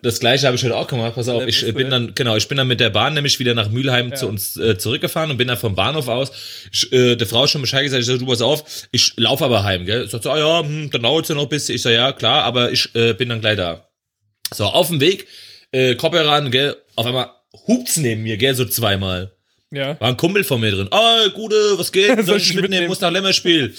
[0.02, 1.16] das gleiche habe ich heute auch gemacht.
[1.16, 3.70] Pass auf, ich bin dann, genau, ich bin dann mit der Bahn nämlich wieder nach
[3.70, 4.16] Mülheim ja.
[4.16, 6.32] zu uns äh, zurückgefahren und bin dann vom Bahnhof aus,
[6.72, 9.64] ich, äh, der Frau schon Bescheid gesagt, ich sag, du pass auf, ich laufe aber
[9.64, 10.08] heim, gell?
[10.08, 11.76] Sagt so, ah ja, hm, dann dauert es ja noch ein bisschen.
[11.76, 13.90] Ich sag, ja, klar, aber ich äh, bin dann gleich da.
[14.54, 15.28] So, auf dem Weg,
[15.72, 17.32] äh, Kopfhörer ran, gell, auf einmal
[17.68, 19.33] hupt's neben mir, gell, so zweimal.
[19.74, 20.00] Ja.
[20.00, 20.88] War ein Kumpel von mir drin.
[20.92, 22.08] Ah, Gute, was geht?
[22.26, 22.62] Soll ich mitnehmen?
[22.62, 22.88] mitnehmen?
[22.88, 23.74] Muss nach Lemmerspiel.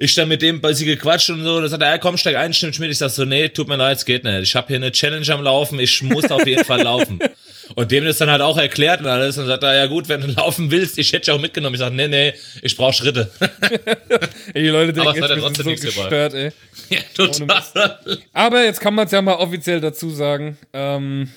[0.00, 1.60] Ich stand mit dem bei sie gequatscht und so.
[1.60, 2.90] Da sagt er, ja, komm, steig ein, stimmt Schmidt.
[2.90, 4.42] Ich sag so, nee, tut mir leid, es geht nicht.
[4.42, 7.18] Ich habe hier eine Challenge am Laufen, ich muss auf jeden Fall laufen.
[7.74, 9.36] Und dem ist dann halt auch erklärt und alles.
[9.36, 11.74] Und sagt er, ja gut, wenn du laufen willst, ich hätte dich auch mitgenommen.
[11.74, 13.30] Ich sag, nee, nee, ich brauch Schritte.
[14.54, 16.50] ey, die Leute denken, jetzt trotzdem so gestört, ey.
[16.88, 17.98] Ja, total.
[18.32, 20.56] Aber jetzt kann man es ja mal offiziell dazu sagen.
[20.72, 21.28] Ähm,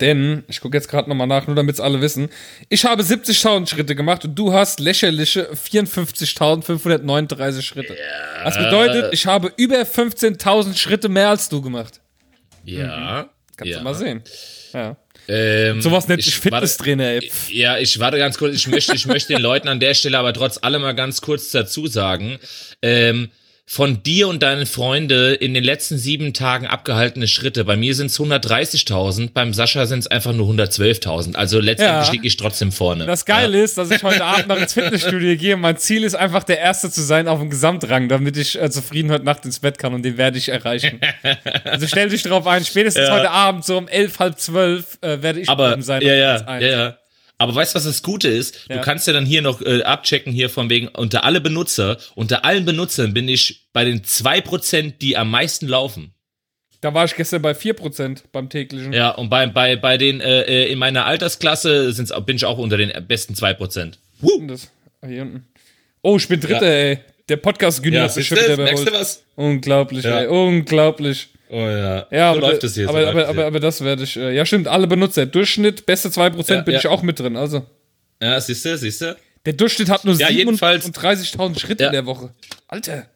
[0.00, 2.28] denn, ich gucke jetzt gerade nochmal nach, nur damit es alle wissen,
[2.68, 7.94] ich habe 70.000 Schritte gemacht und du hast lächerliche 54.539 Schritte.
[7.94, 8.44] Ja.
[8.44, 12.00] Das bedeutet, ich habe über 15.000 Schritte mehr als du gemacht.
[12.64, 13.22] Ja.
[13.22, 13.28] Mhm.
[13.56, 13.78] Kannst ja.
[13.78, 14.22] du mal sehen.
[14.72, 14.96] Ja.
[15.28, 17.30] Ähm, Sowas nennt sich Fitnesstrainer, ey.
[17.48, 18.54] Ja, ich warte ganz kurz.
[18.54, 21.50] Ich möchte, ich möchte den Leuten an der Stelle aber trotz allem mal ganz kurz
[21.50, 22.38] dazu sagen.
[22.82, 23.30] Ähm,
[23.64, 27.64] von dir und deinen Freunde in den letzten sieben Tagen abgehaltene Schritte.
[27.64, 31.36] Bei mir sind es 130.000, beim Sascha sind es einfach nur 112.000.
[31.36, 32.12] Also letztendlich ja.
[32.12, 33.06] liege ich trotzdem vorne.
[33.06, 33.64] Das Geile ja.
[33.64, 35.56] ist, dass ich heute Abend noch ins Fitnessstudio gehe.
[35.56, 39.10] Mein Ziel ist einfach, der Erste zu sein auf dem Gesamtrang, damit ich äh, zufrieden
[39.10, 41.00] heute Nacht ins Bett kann und den werde ich erreichen.
[41.64, 43.14] also stell dich drauf ein, spätestens ja.
[43.14, 46.02] heute Abend so um elf, halb zwölf äh, werde ich Aber, sein.
[46.02, 46.98] Ja, ja, ja, ja.
[47.42, 48.68] Aber weißt du, was das Gute ist?
[48.68, 48.76] Ja.
[48.76, 52.44] Du kannst ja dann hier noch äh, abchecken, hier von wegen, unter alle Benutzer, unter
[52.44, 56.14] allen Benutzern bin ich bei den zwei Prozent, die am meisten laufen.
[56.80, 58.92] Da war ich gestern bei vier Prozent beim täglichen.
[58.92, 62.58] Ja, und bei, bei, bei den, äh, äh in meiner Altersklasse sind's, bin ich auch
[62.58, 63.94] unter den besten 2%.
[64.20, 64.46] Woo!
[64.46, 64.70] Das,
[65.04, 65.44] hier unten.
[66.02, 66.90] Oh, ich bin Dritter, ja.
[66.90, 66.98] ey.
[67.28, 69.24] Der Podcast-Günther ja, ist schon wieder Merkst du was?
[69.34, 70.20] Unglaublich, ja.
[70.20, 70.26] ey.
[70.28, 71.28] Unglaublich.
[71.54, 72.06] Oh ja.
[72.10, 72.88] Ja, so aber, läuft es jetzt.
[72.88, 74.16] Aber, aber, aber, aber, das werde ich.
[74.16, 75.26] Äh, ja, stimmt, alle Benutzer.
[75.26, 76.80] Durchschnitt, beste 2% ja, bin ja.
[76.80, 77.66] ich auch mit drin, also.
[78.22, 79.16] Ja, siehst du, siehst du.
[79.44, 81.88] Der Durchschnitt hat nur Ja, jedenfalls- 37.000 Schritte Ja.
[81.90, 82.30] in der Woche.
[82.68, 83.06] Alter.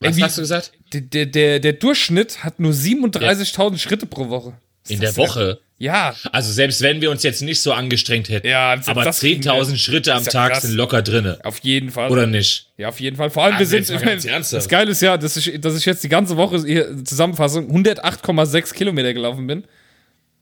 [0.00, 0.72] Was Ey, wie- hast du gesagt?
[0.92, 4.52] Der, der, der, der Durchschnitt hat nur 37.000 Schritte pro Woche.
[4.82, 5.16] Was In der?
[5.16, 5.60] Woche.
[5.82, 6.14] Ja.
[6.30, 8.46] Also selbst wenn wir uns jetzt nicht so angestrengt hätten.
[8.46, 10.62] Ja, aber das kriegen 10.000 wir- Schritte am ja Tag krass.
[10.62, 11.38] sind locker drinne.
[11.42, 12.10] Auf jeden Fall.
[12.10, 12.66] Oder nicht?
[12.76, 13.30] Ja, auf jeden Fall.
[13.30, 13.88] Vor allem, wir Also sind.
[13.88, 14.62] Ich mein, ganz ernsthaft.
[14.64, 18.74] das Geile ist ja, dass ich, dass ich jetzt die ganze Woche hier Zusammenfassung 108,6
[18.74, 19.64] Kilometer gelaufen bin.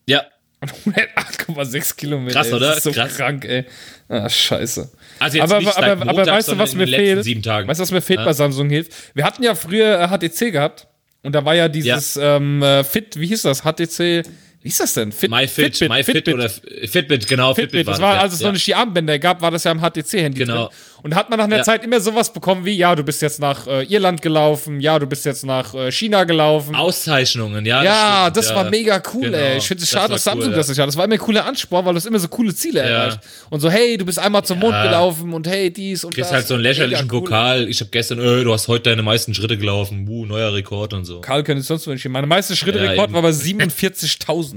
[0.07, 0.23] Ja.
[0.85, 2.33] 108,6 Kilometer.
[2.33, 2.67] Krass, oder?
[2.67, 3.15] Das ist so Krass.
[3.15, 3.63] krank, ey.
[4.09, 4.91] Ah, scheiße.
[5.19, 7.23] Also jetzt aber, nicht aber, aber Montag, weißt du, was mir fehlt?
[7.23, 7.65] sieben Tagen.
[7.67, 8.91] Weißt du, was mir fehlt bei Samsung hilft?
[9.15, 10.87] Wir hatten ja früher HTC gehabt
[11.23, 13.61] und da war ja dieses ähm, äh, Fit, wie hieß das?
[13.63, 14.23] HTC,
[14.61, 15.11] wie hieß das denn?
[15.13, 16.33] Fit, MyFit, Fitbit, MyFit Fitbit.
[16.33, 17.53] oder Fitbit, genau.
[17.53, 18.21] Fitbit, das war, ja.
[18.21, 18.47] als es ja.
[18.47, 20.65] noch nicht die Armbänder gab, war das ja im HTC-Handy Genau.
[20.65, 20.75] drin.
[21.01, 21.63] Und hat man nach einer Ja.
[21.63, 25.07] Zeit immer sowas bekommen wie, ja, du bist jetzt nach äh, Irland gelaufen, ja, du
[25.07, 26.75] bist jetzt nach äh, China gelaufen.
[26.75, 27.81] Auszeichnungen, ja.
[27.83, 28.55] ja, stimmt, das ja.
[28.57, 29.57] war mega cool, Genau, ey.
[29.59, 30.71] Ich finde es das schade, war dass Samsung cool, das ja.
[30.71, 30.87] nicht hat.
[30.89, 33.19] Das war immer ein cooler Ansporn, weil du immer so coole Ziele erreicht.
[33.49, 36.35] Und so, hey, du bist einmal zum Mond gelaufen und hey, dies und Kriegst das.
[36.35, 37.21] halt so einen lächerlichen cool.
[37.21, 37.69] Pokal.
[37.69, 40.05] Ich habe gestern, äh, du hast heute deine meisten Schritte gelaufen.
[40.09, 41.21] Uh, neuer Rekord und so.
[41.21, 42.09] Karl könnte sonst nicht.
[42.09, 43.13] Meine meiste Schritte Ja, Rekord eben.
[43.13, 44.48] war bei 47.000.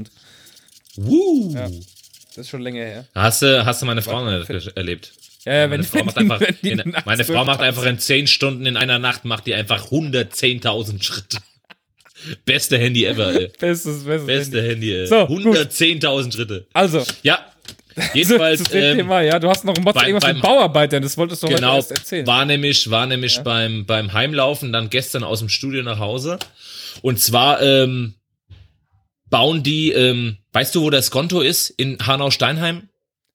[0.96, 1.54] Uh.
[2.28, 3.06] Das ist schon länger her.
[3.14, 5.12] Hast du, hast du meine Frau er erlebt?
[5.44, 8.26] Ja, ja, wenn, Meine Frau macht einfach, die in, meine Frau macht einfach in 10
[8.26, 11.38] Stunden in einer Nacht, macht die einfach 110.000 Schritte.
[12.44, 13.48] Beste Handy ever, ey.
[13.58, 14.26] Bestes, bestes.
[14.26, 15.06] Beste Handy, ey.
[15.06, 15.42] So, gut.
[15.44, 16.66] 110.000 Schritte.
[16.72, 17.46] Also, Ja.
[18.14, 21.18] Jedenfalls, dem ähm, Thema, ja, du hast noch ein beim- irgendwas beim- mit Bauarbeitern, das
[21.18, 22.26] wolltest du heute Genau, erst erzählen.
[22.26, 26.38] war nämlich, war nämlich beim, beim Heimlaufen dann gestern aus dem Studio nach Hause.
[27.02, 28.14] Und zwar ähm,
[29.32, 31.70] bauen die, ähm, weißt du, wo das Konto ist?
[31.70, 32.88] In Hanau-Steinheim?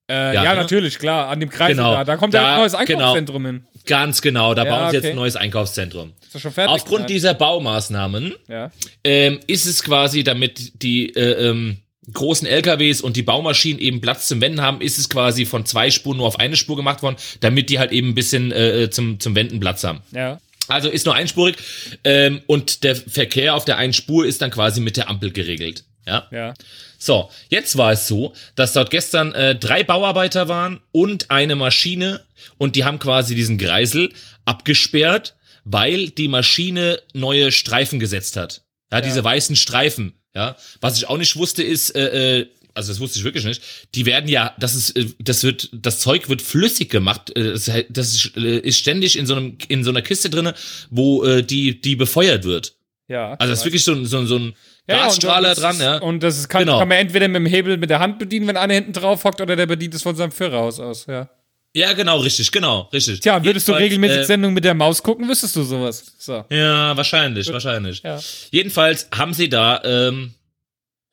[0.09, 0.61] Äh, Ja, ja, ne?
[0.61, 1.91] natürlich, klar, an dem Kreis Genau.
[1.93, 2.05] da.
[2.05, 2.79] Da kommt ja Da- ein neues genau.
[2.99, 3.67] Einkaufszentrum hin.
[3.85, 6.13] Ganz genau, da Ja, bauen sie jetzt ein neues Einkaufszentrum.
[6.21, 6.73] Ist das schon fertig?
[6.73, 7.07] Aufgrund Ja.
[7.07, 8.71] dieser Baumaßnahmen Ja.
[9.03, 11.77] ähm, ist es quasi, damit die äh, ähm,
[12.13, 15.89] großen LKWs und die Baumaschinen eben Platz zum Wenden haben, ist es quasi von zwei
[15.91, 19.19] Spuren nur auf eine Spur gemacht worden, damit die halt eben ein bisschen äh, zum,
[19.19, 19.99] zum Wenden Platz haben.
[20.11, 20.39] Ja.
[20.67, 21.57] Also ist nur einspurig
[22.03, 25.83] ähm, und der Verkehr auf der einen Spur ist dann quasi mit der Ampel geregelt.
[26.05, 26.27] Ja.
[26.31, 26.53] Ja.
[26.97, 32.25] So, jetzt war es so, dass dort gestern äh, drei Bauarbeiter waren und eine Maschine
[32.57, 34.11] und die haben quasi diesen Kreisel
[34.45, 38.63] abgesperrt, weil die Maschine neue Streifen gesetzt hat.
[38.91, 40.13] Ja, diese weißen Streifen.
[40.33, 42.47] Ja, was ich auch nicht wusste ist, äh, äh,
[42.77, 43.61] also das wusste ich wirklich nicht.
[43.95, 47.35] Die werden ja, das ist, äh, das wird, das Zeug wird flüssig gemacht.
[47.35, 47.51] Äh,
[47.89, 50.53] Das, ist, äh, ist ständig in so einem, in so einer Kiste drinne,
[50.89, 52.75] wo die, die befeuert wird.
[53.09, 53.33] Ja.
[53.39, 54.53] Also das ist wirklich so ein, so ein, so ein
[54.87, 55.97] Gasstrahler das dran, ist, ja.
[55.97, 56.79] Und das ist, kann, Genau.
[56.79, 59.41] kann man entweder mit dem Hebel mit der Hand bedienen, wenn einer hinten drauf hockt,
[59.41, 61.29] oder der bedient es von seinem Führerhaus aus, ja.
[61.75, 63.19] Ja, genau, richtig, genau, richtig.
[63.19, 66.05] Tja, würdest du Jedenfalls, regelmäßig äh, Sendungen mit der Maus gucken, wüsstest du sowas.
[66.17, 66.43] So.
[66.49, 68.01] Ja, wahrscheinlich, wahrscheinlich.
[68.01, 68.19] Ja.
[68.51, 70.33] Jedenfalls haben sie da ähm,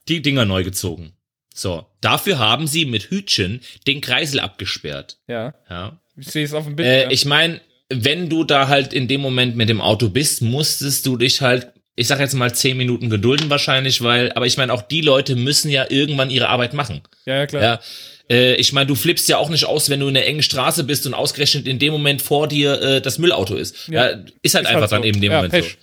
[0.09, 1.13] die Dinger neu gezogen.
[1.57, 5.19] So, dafür haben sie mit Hütchen den Kreisel abgesperrt.
[5.29, 5.55] Ja.
[5.71, 6.01] Ja.
[6.17, 6.89] Ich sehe es auf dem Bild.
[6.89, 7.11] Äh, ja.
[7.11, 11.17] Ich meine, wenn du da halt in dem Moment mit dem Auto bist, musstest du
[11.17, 14.83] dich halt, ich sag jetzt mal zehn Minuten gedulden wahrscheinlich, weil, aber ich meine, auch
[14.83, 17.03] die Leute müssen ja irgendwann ihre Arbeit machen.
[17.25, 17.63] ja, ja, klar.
[17.63, 17.81] Ja.
[18.29, 20.83] Äh, ich meine, du flippst ja auch nicht aus, wenn du in einer engen Straße
[20.83, 23.87] bist und ausgerechnet in dem Moment vor dir äh, das Müllauto ist.
[23.89, 24.11] Ja.
[24.11, 24.25] Ja.
[24.43, 24.97] ist halt Ist einfach halt so.
[24.97, 25.77] dann eben in dem Moment Pech.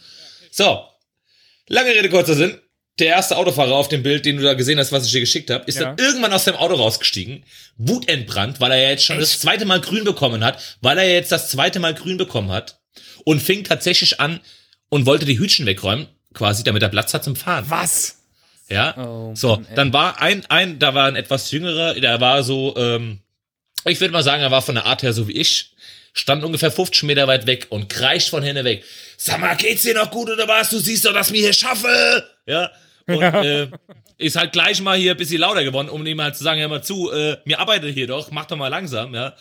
[0.51, 0.63] so.
[0.65, 0.83] So.
[1.67, 2.57] Lange Rede, kurzer Sinn.
[2.99, 5.49] Der erste Autofahrer auf dem Bild, den du da gesehen hast, was ich dir geschickt
[5.49, 5.93] habe, ist Ja.
[5.93, 7.43] dann irgendwann aus dem Auto rausgestiegen,
[7.77, 11.31] wutentbrannt, weil er ja jetzt schon das zweite Mal grün bekommen hat, weil er jetzt
[11.31, 12.79] das zweite Mal grün bekommen hat
[13.23, 14.39] und fing tatsächlich an
[14.89, 17.65] und wollte die Hütchen wegräumen, quasi, damit er Platz hat zum Fahren.
[17.69, 18.17] Was?
[18.69, 18.95] Ja.
[18.97, 22.75] Oh, so, Mann, dann war ein, ein, da war ein etwas jüngerer, der war so,
[22.77, 23.19] ähm,
[23.85, 25.73] ich würde mal sagen, er war von der Art her so wie ich,
[26.13, 28.83] stand ungefähr 50 Meter weit weg und kreischt von hinten weg.
[29.17, 30.69] Sag mal, geht's dir noch gut oder was?
[30.69, 32.30] Du siehst doch, dass wir hier schaffe.
[32.45, 32.71] Ja.
[33.07, 33.69] Und äh,
[34.17, 36.67] ist halt gleich mal hier ein bisschen lauter geworden, um ihm halt zu sagen, hör
[36.67, 39.35] mal zu, äh, mir arbeitet hier doch, mach doch mal langsam, ja.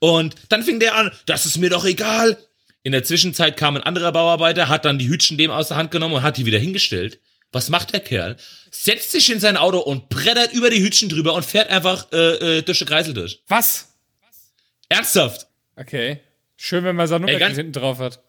[0.00, 2.36] Und dann fing der an, das ist mir doch egal.
[2.82, 5.90] In der Zwischenzeit kam ein anderer Bauarbeiter, hat dann die Hütchen dem aus der Hand
[5.90, 7.20] genommen und hat die wieder hingestellt.
[7.52, 8.36] Was macht der Kerl?
[8.70, 12.58] Setzt sich in sein Auto und brettert über die Hütchen drüber und fährt einfach äh,
[12.58, 13.42] äh, durch den Kreisel durch.
[13.48, 13.94] Was?
[14.88, 15.46] Ernsthaft?
[15.76, 16.20] Okay.
[16.56, 18.20] Schön, wenn man ganz- hinten drauf hat.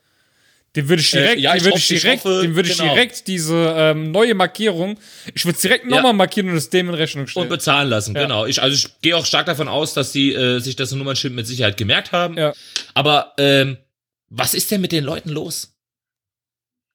[0.75, 2.93] Den würde ich direkt, Äh, ja, ich würde ich direkt, hoffe, den würde ich genau.
[2.93, 4.99] direkt diese ähm, neue Markierung,
[5.33, 5.89] ich würde es direkt Ja.
[5.95, 7.49] nochmal markieren und es dem in Rechnung Und stellen.
[7.49, 8.21] bezahlen lassen, Ja.
[8.21, 8.45] genau.
[8.45, 11.47] Ich, also ich gehe auch stark davon aus, dass die äh, sich das Nummernschild mit
[11.47, 12.37] Sicherheit gemerkt haben.
[12.37, 12.53] Ja.
[12.93, 13.77] Aber ähm,
[14.29, 15.73] was ist denn mit den Leuten los?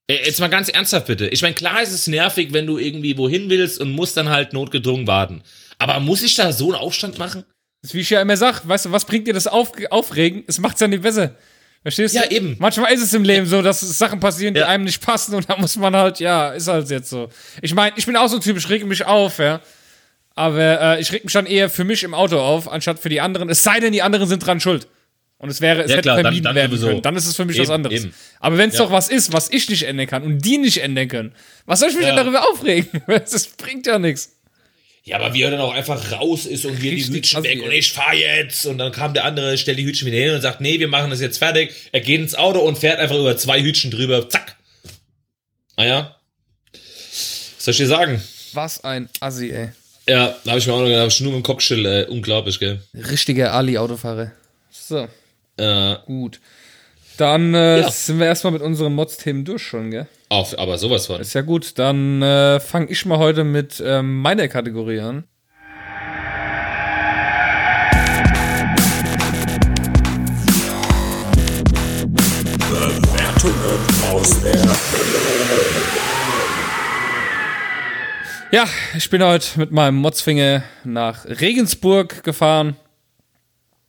[0.08, 1.26] Äh, Jetzt mal ganz ernsthaft bitte.
[1.28, 4.52] Ich meine, klar ist es nervig, wenn du irgendwie wohin willst und musst dann halt
[4.52, 5.42] notgedrungen warten.
[5.78, 7.44] Aber muss ich da so einen Aufstand machen?
[7.82, 10.44] Das ist, wie ich ja immer sag, weißt du, was bringt dir das auf, Aufregen?
[10.46, 11.34] Es macht's ja nicht besser.
[11.84, 12.18] Verstehst du?
[12.18, 12.56] Ja, eben.
[12.58, 14.66] Manchmal ist es im Leben so, dass Sachen passieren, die Ja.
[14.68, 17.28] einem nicht passen und da muss man halt, ja, ist halt jetzt so.
[17.62, 19.60] Ich meine, ich bin auch so ein Typ, ich rege mich auf, ja.
[20.34, 20.58] Aber
[20.96, 23.48] äh, ich reg mich dann eher für mich im Auto auf, anstatt für die anderen.
[23.50, 24.88] Es sei denn, die anderen sind dran schuld.
[25.38, 26.86] Und es wäre, es Ja, hätte klar, dann- vermieden dann werden sowieso.
[26.88, 27.02] können.
[27.02, 28.04] Dann ist es für mich was Eben, anderes.
[28.04, 28.14] eben.
[28.40, 28.84] Aber wenn es Ja.
[28.84, 31.34] doch was ist, was ich nicht ändern kann und die nicht ändern können,
[31.66, 32.14] was soll ich mich Ja.
[32.14, 32.88] denn darüber aufregen?
[33.06, 34.32] Das bringt ja nichts.
[35.06, 37.70] Ja, aber wie er dann auch einfach raus ist und wir die Hütchen weg und
[37.70, 37.78] ey.
[37.78, 38.64] ich fahr jetzt.
[38.64, 41.10] Und dann kam der andere, stellt die Hütchen wieder hin und sagt, nee, wir machen
[41.10, 41.72] das jetzt fertig.
[41.92, 44.28] Er geht ins Auto und fährt einfach über zwei Hütchen drüber.
[44.30, 44.56] Zack.
[45.76, 46.16] Ah ja.
[46.72, 48.22] Was soll ich dir sagen?
[48.54, 49.72] Was ein Assi, ey.
[50.08, 52.80] Ja, da habe ich mir auch noch gedacht, nur mit dem Kopfschild, äh, unglaublich, gell?
[52.94, 54.32] Richtiger Ali-Autofahrer.
[54.70, 55.08] So,
[55.56, 56.40] Äh, gut.
[57.16, 57.90] Dann äh, Ja.
[57.90, 60.06] sind wir erstmal mit unseren Mods-Themen durch schon, gell?
[60.30, 61.20] auf, aber sowas von.
[61.20, 61.78] Ist ja gut.
[61.78, 65.24] Dann äh, fange ich mal heute mit ähm, meiner Kategorie an.
[78.50, 82.76] Ja, ich bin heute mit meinem Modsfinger nach Regensburg gefahren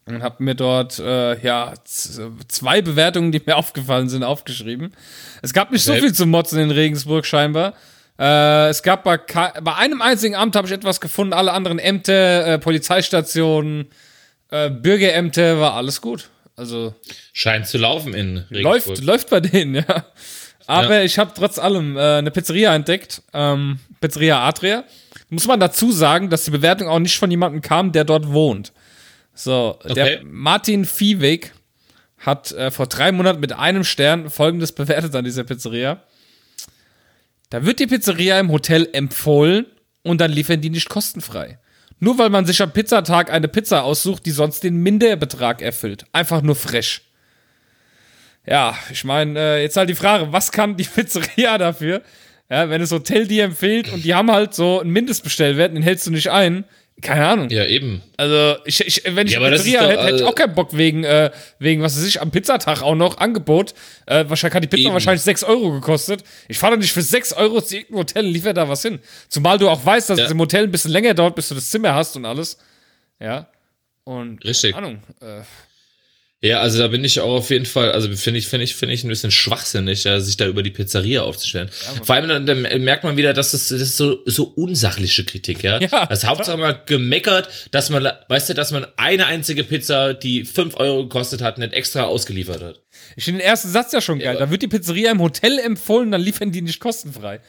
[0.06, 4.94] und habe mir dort äh, ja zwei Bewertungen, die mir aufgefallen sind, aufgeschrieben.
[5.42, 6.02] Es gab nicht so Okay.
[6.02, 7.74] viel zu Motzen in Regensburg scheinbar.
[8.18, 12.46] Äh, es gab bei, bei einem einzigen Amt habe ich etwas gefunden, alle anderen Ämter,
[12.48, 13.88] äh, Polizeistationen,
[14.52, 16.30] äh, Bürgerämter, war alles gut.
[16.56, 16.94] Also
[17.34, 18.88] Scheint zu laufen in Regensburg.
[18.98, 20.06] läuft, läuft bei denen, ja.
[20.68, 24.84] Aber ich habe trotz allem äh, eine Pizzeria entdeckt, ähm, Pizzeria Adria.
[25.30, 28.72] Muss man dazu sagen, dass die Bewertung auch nicht von jemandem kam, der dort wohnt.
[29.36, 30.20] So, der Okay.
[30.24, 31.54] Martin Viehweg
[32.18, 36.02] hat äh, vor drei Monaten mit einem Stern folgendes bewertet an dieser Pizzeria.
[37.50, 39.66] Da wird die Pizzeria im Hotel empfohlen
[40.02, 41.60] und dann liefern die nicht kostenfrei.
[42.00, 46.06] Nur weil man sich am Pizzatag eine Pizza aussucht, die sonst den Minderbetrag erfüllt.
[46.12, 47.02] Einfach nur fresh.
[48.46, 52.02] Ja, ich meine, äh, jetzt halt die Frage, was kann die Pizzeria dafür?
[52.50, 56.06] Ja, wenn das Hotel die empfiehlt und die haben halt so einen Mindestbestellwert, den hältst
[56.06, 56.64] du nicht ein.
[57.02, 57.50] Keine Ahnung.
[57.50, 58.02] Ja, eben.
[58.16, 61.30] Also, ich, ich, wenn ich Ja, Pizzeria hätte, hätte ich auch keinen Bock wegen, äh,
[61.60, 63.74] wegen, was weiß ich, am Pizzatag auch noch Angebot.
[64.06, 64.94] Äh, wahrscheinlich hat die Pizza Eben.
[64.94, 66.24] wahrscheinlich 6 Euro gekostet.
[66.48, 69.00] Ich fahre doch nicht für 6 Euro zu irgendeinem Hotel und liefer da was hin.
[69.28, 70.26] Zumal du auch weißt, dass Ja.
[70.26, 72.58] es im Hotel ein bisschen länger dauert, bis du das Zimmer hast und alles.
[73.20, 73.50] Ja.
[74.06, 74.74] Und, Richtig.
[74.74, 75.04] keine Ahnung.
[75.22, 75.42] Äh,
[76.42, 78.94] Ja, also da bin ich auch auf jeden Fall, also finde ich, finde ich, finde
[78.94, 81.70] ich ein bisschen schwachsinnig, ja, sich da über die Pizzeria aufzustellen.
[82.04, 85.64] Vor allem dann, dann merkt man wieder, dass das, das ist so, so unsachliche Kritik,
[85.64, 85.80] ja.
[85.80, 90.46] Ja, das Hauptsache mal gemeckert, dass man, weißt du, dass man eine einzige Pizza, die
[90.46, 92.82] fünf Euro gekostet hat, nicht extra ausgeliefert hat.
[93.16, 94.36] Ich finde den ersten Satz ja schon geil.
[94.38, 97.40] Da wird die Pizzeria im Hotel empfohlen, dann liefern die nicht kostenfrei.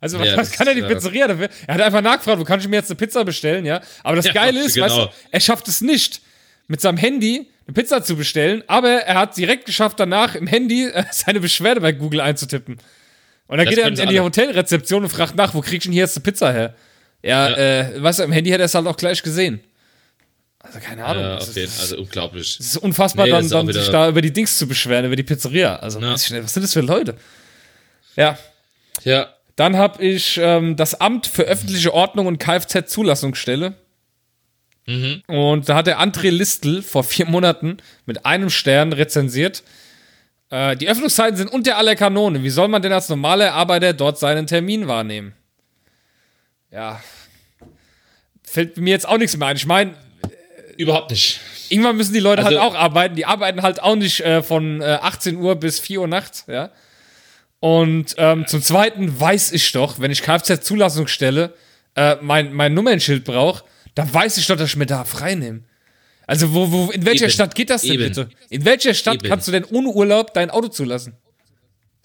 [0.00, 0.88] Also, was, Ja, was kann er die ja.
[0.88, 1.48] Pizzeria dafür?
[1.66, 3.82] Er hat einfach nachgefragt, wo kann ich mir jetzt eine Pizza bestellen, ja?
[4.02, 4.86] Aber das Ja, Geile ist, genau.
[4.86, 6.20] weißt du, er schafft es nicht,
[6.68, 10.86] mit seinem Handy eine Pizza zu bestellen, aber er hat direkt geschafft, danach im Handy
[10.86, 12.78] äh, seine Beschwerde bei Google einzutippen.
[13.48, 14.22] Und dann Das geht er in, die alle.
[14.24, 16.74] Hotelrezeption und fragt nach, wo krieg ich denn hier jetzt eine Pizza her?
[17.22, 17.56] Ja, Ja.
[17.56, 19.60] äh, weißt du, im Handy hat er es halt auch gleich gesehen.
[20.60, 21.22] Also, keine Ahnung.
[21.22, 22.56] Ja, okay, ist, also unglaublich.
[22.58, 25.14] es ist unfassbar, Nee, dann, ist dann sich da über die Dings zu beschweren, über
[25.16, 25.76] die Pizzeria.
[25.76, 26.12] Also, Ja.
[26.12, 27.16] was sind das für Leute?
[28.16, 28.36] Ja.
[29.04, 33.74] Ja, Dann habe ich ähm, das Amt für öffentliche Ordnung und Kfz-Zulassungsstelle.
[34.86, 35.22] Mhm.
[35.26, 39.62] Und da hat der André Listel vor vier Monaten mit einem Stern rezensiert.
[40.50, 42.42] Äh, die Öffnungszeiten sind unter aller Kanone.
[42.44, 45.34] Wie soll man denn als normaler Arbeiter dort seinen Termin wahrnehmen?
[46.70, 47.00] Ja.
[48.42, 49.56] Fällt mir jetzt auch nichts mehr ein.
[49.56, 49.94] Ich meine,
[50.76, 51.40] überhaupt nicht.
[51.68, 53.16] irgendwann müssen die Leute Also- halt auch arbeiten.
[53.16, 56.70] Die arbeiten halt auch nicht äh, von äh, 18 Uhr bis 4 Uhr nachts, ja.
[57.58, 61.54] Und ähm, zum Zweiten weiß ich doch, wenn ich Kfz-Zulassungsstelle
[61.96, 63.64] äh, mein, mein Nummernschild brauche,
[63.96, 65.62] dann weiß ich doch, dass ich mir da frei nehme.
[66.26, 67.32] Also wo, wo, in welcher Eben.
[67.32, 68.04] Stadt geht das denn Eben.
[68.04, 68.28] bitte?
[68.50, 69.28] In welcher Stadt Eben.
[69.28, 71.14] kannst du denn ohne Urlaub dein Auto zulassen?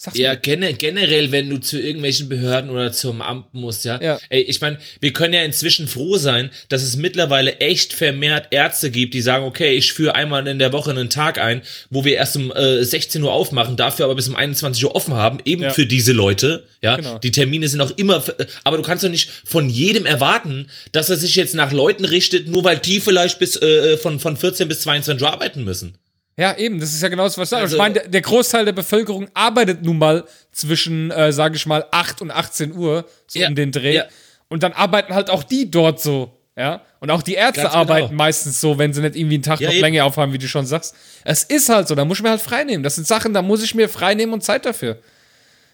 [0.04, 4.02] Sag's Ja, gene, generell, wenn du zu irgendwelchen Behörden oder zum Amt musst, ja.
[4.02, 4.20] Ja.
[4.30, 8.90] Ey, ich meine, wir können ja inzwischen froh sein, dass es mittlerweile echt vermehrt Ärzte
[8.90, 11.62] gibt, die sagen, okay, ich führe einmal in der Woche einen Tag ein,
[11.92, 15.14] wo wir erst um äh, 16 Uhr aufmachen, dafür aber bis um 21 Uhr offen
[15.14, 15.70] haben, eben Ja.
[15.70, 16.96] für diese Leute, ja.
[16.96, 17.20] Genau.
[17.20, 18.24] Die Termine sind auch immer,
[18.64, 22.48] aber du kannst doch nicht von jedem erwarten, dass er sich jetzt nach Leuten richtet,
[22.48, 25.94] nur weil die vielleicht bis äh, von, von 14 bis 22 Uhr arbeiten müssen.
[26.38, 27.64] Ja, eben, das ist ja genau das, was ich sage.
[27.64, 31.66] Also- ich meine, der, der Großteil der Bevölkerung arbeitet nun mal zwischen, äh, sage ich
[31.66, 33.96] mal, 8 und 18 Uhr, so Ja, um den Dreh.
[33.96, 34.06] ja.
[34.48, 36.82] Und dann arbeiten halt auch die dort so, ja.
[37.00, 37.82] Und auch die Ärzte Ganz genau.
[37.82, 39.82] arbeiten meistens so, wenn sie nicht irgendwie einen Tag Ja, noch eben.
[39.82, 40.96] länger aufhaben, wie du schon sagst.
[41.24, 42.84] Es ist halt so, da muss ich mir halt frei nehmen.
[42.84, 44.98] Das sind Sachen, da muss ich mir frei nehmen und Zeit dafür.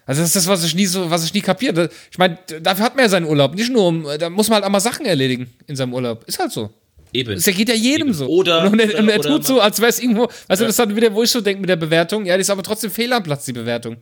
[0.06, 1.92] Also das ist das, was ich nie so, was ich nie kapiert.
[2.12, 3.56] Ich meine, dafür hat man ja seinen Urlaub.
[3.56, 6.24] Nicht nur um, da muss man halt auch mal Sachen erledigen in seinem Urlaub.
[6.28, 6.70] Ist halt so.
[7.14, 7.36] Eben.
[7.36, 8.28] Das geht ja jedem so.
[8.28, 10.70] Oder- und, er, und er oder- tut so, als wäre es irgendwo, weißt du, das
[10.72, 12.92] ist dann wieder, wo ich so denke mit der Bewertung, ja, die ist aber trotzdem
[12.92, 13.98] fehl am Platz, die Bewertung.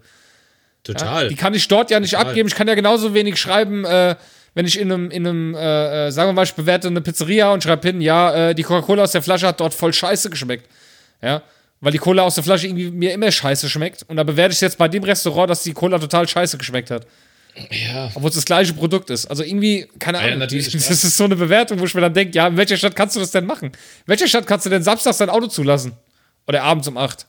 [0.83, 1.29] Total.
[1.29, 2.27] Die kann ich dort ja nicht Total.
[2.27, 2.47] abgeben.
[2.47, 4.15] Ich kann ja genauso wenig schreiben, äh,
[4.53, 7.51] wenn ich in einem, in einem, äh, äh, sagen wir mal, ich bewerte eine Pizzeria
[7.51, 10.69] und schreibe hin, ja, äh, die Coca-Cola aus der Flasche hat dort voll scheiße geschmeckt.
[11.21, 11.41] Ja.
[11.81, 14.05] Weil die Cola aus der Flasche irgendwie mir immer scheiße schmeckt.
[14.07, 17.05] Und da bewerte ich jetzt bei dem Restaurant, dass die Cola total scheiße geschmeckt hat.
[17.71, 18.11] Ja.
[18.15, 19.25] Obwohl es das gleiche Produkt ist.
[19.27, 20.39] Also irgendwie, keine Ja, Ahnung.
[20.39, 22.95] natürlich, das ist so eine Bewertung, wo ich mir dann denke, ja, in welcher Stadt
[22.95, 23.67] kannst du das denn machen?
[23.69, 23.73] In
[24.07, 25.93] welcher Stadt kannst du denn samstags dein Auto zulassen?
[26.47, 27.25] Oder abends um 8?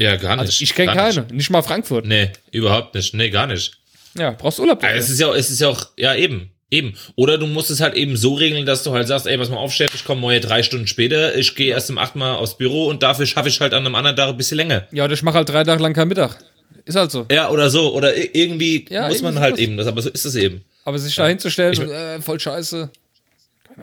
[0.00, 0.40] Ja, gar nicht.
[0.48, 1.20] Also ich kenne keine.
[1.22, 1.32] Nicht.
[1.32, 1.50] Nicht.
[1.50, 2.06] mal Frankfurt.
[2.06, 3.14] Nee, überhaupt nicht.
[3.14, 3.78] Nee, gar nicht.
[4.16, 4.82] Ja, brauchst Urlaub.
[4.82, 5.00] Ja, dafür.
[5.02, 6.50] es ist ja, auch- es ist ja auch, ja, eben.
[6.70, 6.94] Eben.
[7.14, 9.58] Oder du musst es halt eben so regeln, dass du halt sagst, ey, pass mal
[9.58, 12.56] auf, Chef, ich komme morgen drei Stunden später, ich gehe erst um acht Mal aufs
[12.58, 14.88] Büro und dafür schaffe ich halt an einem anderen Tag ein bisschen länger.
[14.90, 16.38] Ja, oder ich mache halt drei Tage lang keinen Mittag.
[16.84, 17.26] Ist halt so.
[17.30, 17.94] Ja, oder so.
[17.94, 20.62] Oder irgendwie Ja, muss man halt eben das, aber so ist es eben.
[20.84, 22.90] Aber sich da hinzustellen und äh, voll scheiße.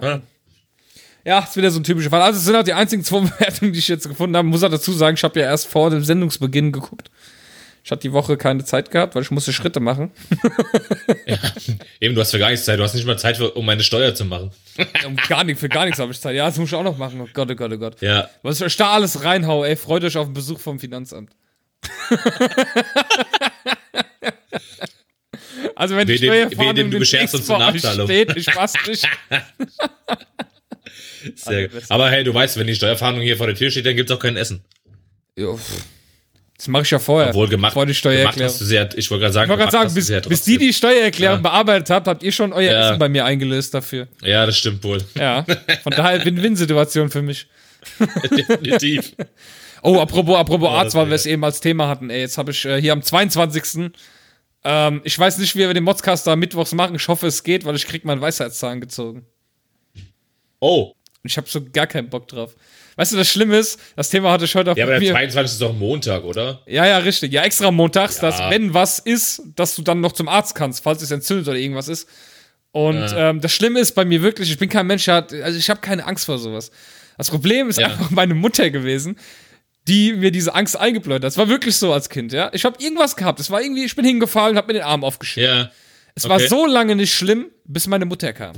[0.01, 0.21] Ja.
[1.23, 2.21] Ja, ist wieder so ein typischer Fall.
[2.21, 4.47] Also es sind auch die einzigen zwei Bewertungen, die ich jetzt gefunden habe.
[4.47, 7.09] Muss auch dazu sagen, ich habe ja erst vor dem Sendungsbeginn geguckt.
[7.83, 10.11] Ich hatte die Woche keine Zeit gehabt, weil ich musste Schritte machen.
[11.99, 12.77] Eben, du hast für gar nichts Zeit.
[12.77, 14.51] Du hast nicht mal Zeit, für, um meine Steuer zu machen.
[15.05, 16.35] Um gar nicht, für gar nichts habe ich Zeit.
[16.35, 17.19] Ja, das muss ich auch noch machen.
[17.21, 17.99] Oh Gott, oh Gott, oh Gott.
[18.01, 18.29] Ja.
[18.43, 21.31] Was ich da alles reinhau, ey, freut euch auf den Besuch vom Finanzamt.
[25.75, 28.07] Also wenn die Steuerfahndung wen du bescherst uns Nachzahlung.
[28.07, 29.07] steht, ich weiß nicht.
[31.35, 31.83] Sehr gut.
[31.89, 34.19] Aber hey, du weißt, wenn die Steuerfahndung hier vor der Tür steht, dann gibt's auch
[34.19, 34.63] kein Essen.
[35.35, 35.59] Jo.
[36.57, 37.29] Das mache ich ja vorher.
[37.29, 38.51] Obwohl gemacht, vor die gemacht Steuererklärung.
[38.53, 41.37] hast du sehr, ich wollte gerade sagen, Ich gemacht sagen, bis, bis die die Steuererklärung
[41.37, 41.41] Ja.
[41.41, 42.89] bearbeitet habt, habt ihr schon euer Ja.
[42.89, 44.07] Essen bei mir eingelöst dafür.
[44.21, 44.99] Ja, das stimmt wohl.
[45.15, 45.43] Ja,
[45.81, 47.47] von daher Win-Win-Situation für mich.
[48.31, 49.13] Definitiv.
[49.83, 52.09] Oh, apropos, apropos Ja, Arzt, weil wir es eben als Thema hatten.
[52.09, 53.91] Ey, jetzt habe ich äh, hier am 22.
[54.63, 56.95] Ähm, ich weiß nicht, wie wir den Modscast da mittwochs machen.
[56.95, 59.25] Ich hoffe, es geht, weil ich krieg meinen Weisheitszahn gezogen.
[60.59, 60.93] Oh.
[61.23, 62.55] Und ich habe so gar keinen Bock drauf.
[62.95, 65.11] Weißt du, das Schlimme ist, das Thema hatte ich heute auf Ja, aber der mir.
[65.11, 65.53] 22.
[65.53, 66.61] ist doch Montag, oder?
[66.67, 67.31] Ja, ja, richtig.
[67.31, 68.29] Ja, extra montags, Ja.
[68.29, 71.57] dass wenn was ist, dass du dann noch zum Arzt kannst, falls es entzündet oder
[71.57, 72.07] irgendwas ist.
[72.71, 73.29] Und Ja.
[73.29, 76.05] ähm, das Schlimme ist bei mir wirklich, ich bin kein Mensch, also ich habe keine
[76.05, 76.71] Angst vor sowas.
[77.17, 77.87] Das Problem ist Ja.
[77.87, 79.17] einfach meine Mutter gewesen,
[79.87, 81.23] die mir diese Angst eingebläut hat.
[81.23, 82.49] Das war wirklich so als Kind, ja.
[82.53, 83.39] Ich habe irgendwas gehabt.
[83.39, 85.57] Es war irgendwie, ich bin hingefallen, habe mir den Arm aufgeschnitten.
[85.57, 85.71] Ja.
[86.15, 88.57] Es war so lange nicht schlimm, bis meine Mutter kam.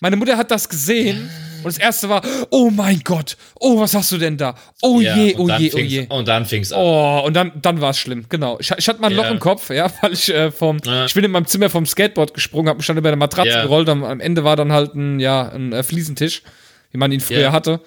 [0.00, 2.20] Meine Mutter hat das gesehen und das erste war,
[2.50, 4.54] oh mein Gott, oh, was hast du denn da?
[4.82, 6.06] Oh ja, je, und oh je, oh je.
[6.08, 6.80] Und dann fing's an.
[6.80, 8.58] Oh, und dann, dann war es schlimm, genau.
[8.60, 9.22] Ich, ich hatte mal ein Ja.
[9.22, 11.06] Loch im Kopf, ja, weil ich äh, vom, Ja.
[11.06, 13.88] ich bin in meinem Zimmer vom Skateboard gesprungen, habe mich dann über eine Matratze gerollt,
[13.88, 16.42] am, am Ende war dann halt ein, ja, ein äh, Fliesentisch,
[16.90, 17.80] wie man ihn früher hatte.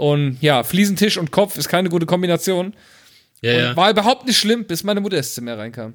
[0.00, 2.74] Und ja, Fliesentisch und Kopf ist keine gute Kombination.
[3.42, 3.76] ja, Und ja.
[3.76, 5.92] war überhaupt nicht schlimm, bis meine Mutter ins Zimmer reinkam.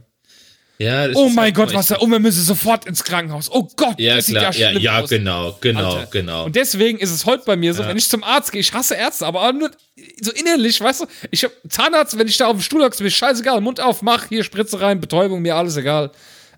[0.78, 3.50] ja das Oh mein Gott, was da, oh, wir müssen sofort ins Krankenhaus.
[3.52, 4.54] Oh Gott, Ja, das sieht klar.
[4.54, 5.10] ja Ja, schlimm ja, aus.
[5.10, 6.08] genau, genau, Alter.
[6.12, 6.46] genau.
[6.46, 7.90] Und deswegen ist es heute bei mir so, Ja.
[7.90, 9.72] wenn ich zum Arzt gehe, ich hasse Ärzte, aber nur
[10.22, 13.02] so innerlich, weißt du, ich hab Zahnarzt, wenn ich da auf dem Stuhl hocke, ist
[13.02, 16.12] mir scheißegal, Mund auf, mach, hier Spritze rein, Betäubung, mir alles egal.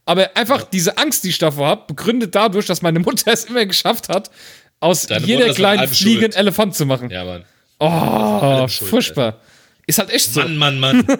[0.03, 3.65] Aber einfach diese Angst, die ich davor habe, begründet dadurch, dass meine Mutter es immer
[3.65, 4.31] geschafft hat,
[4.80, 6.34] aus Deine jeder kleinen Fliege einen.
[6.34, 7.09] Elefant zu machen.
[7.09, 7.43] Ja, Mann.
[7.80, 9.39] Oh, allem schuld, furchtbar.
[9.86, 10.41] Ist halt echt so.
[10.41, 11.07] Mann, Mann, Mann.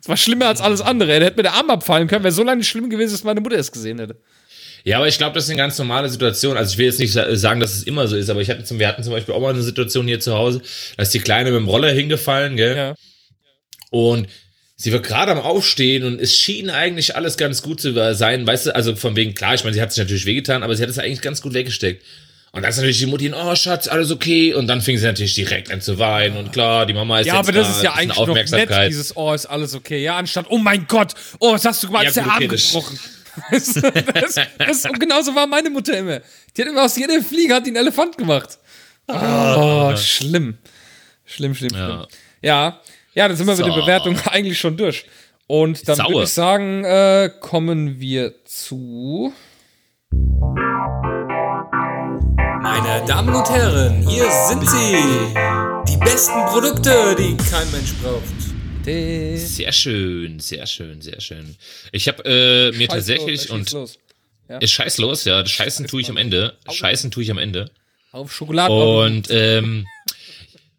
[0.00, 1.18] Es war schlimmer als alles andere.
[1.18, 3.40] Da hätte mir der Arm abfallen können, wäre so lange nicht schlimm gewesen, dass meine
[3.40, 4.16] Mutter es gesehen hätte.
[4.84, 6.56] Ja, aber ich glaube, das ist eine ganz normale Situation.
[6.56, 8.62] Also ich will jetzt nicht sa- sagen, dass es immer so ist, aber ich hatte
[8.62, 10.62] zum, wir hatten zum Beispiel auch mal eine Situation hier zu Hause,
[10.96, 12.76] da ist die Kleine mit dem Roller hingefallen, gell?
[12.76, 12.94] Ja.
[13.90, 14.28] Und
[14.76, 18.66] sie war gerade am Aufstehen und es schien eigentlich alles ganz gut zu sein, weißt
[18.66, 20.90] du, also von wegen, klar, ich meine, sie hat sich natürlich wehgetan, aber sie hat
[20.90, 22.04] es eigentlich ganz gut weggesteckt.
[22.52, 24.54] Und dann ist natürlich die Mutti, oh Schatz, alles okay.
[24.54, 26.38] Und dann fing sie natürlich direkt an zu weinen.
[26.38, 28.70] Und klar, die Mama ist Ja, jetzt aber das da, ist ja eigentlich noch nett,
[28.88, 30.02] dieses Oh, ist alles okay.
[30.02, 32.04] Ja, anstatt Oh mein Gott, oh, was hast du gemacht?
[32.04, 32.98] Ja, ist der Arm das- gebrochen.
[33.50, 33.80] Du,
[34.14, 36.20] das, das, und genauso war meine Mutter immer.
[36.56, 38.56] Die hat immer aus jeder Fliege hat einen Elefant gemacht.
[39.08, 40.56] Oh, schlimm.
[41.26, 41.86] Schlimm, schlimm, Ja.
[41.86, 42.06] schlimm.
[42.40, 42.80] Ja, ja,
[43.16, 43.72] dann sind wir mit So.
[43.72, 45.06] der Bewertung eigentlich schon durch.
[45.46, 49.32] Und dann würde ich sagen, äh, kommen wir zu.
[52.62, 54.96] Meine Damen und Herren, hier sind sie.
[55.88, 58.22] Die besten Produkte, die kein Mensch braucht.
[58.84, 61.56] Sehr schön, sehr schön, sehr schön.
[61.92, 63.98] Ich habe äh, mir tatsächlich Scheiß und los.
[64.60, 66.56] ist scheiß los, ja, das Scheißen tue ich am Ende.
[66.70, 67.70] Scheißen tue ich am Ende.
[68.12, 68.72] Auf Schokolade.
[68.72, 69.86] Und ähm,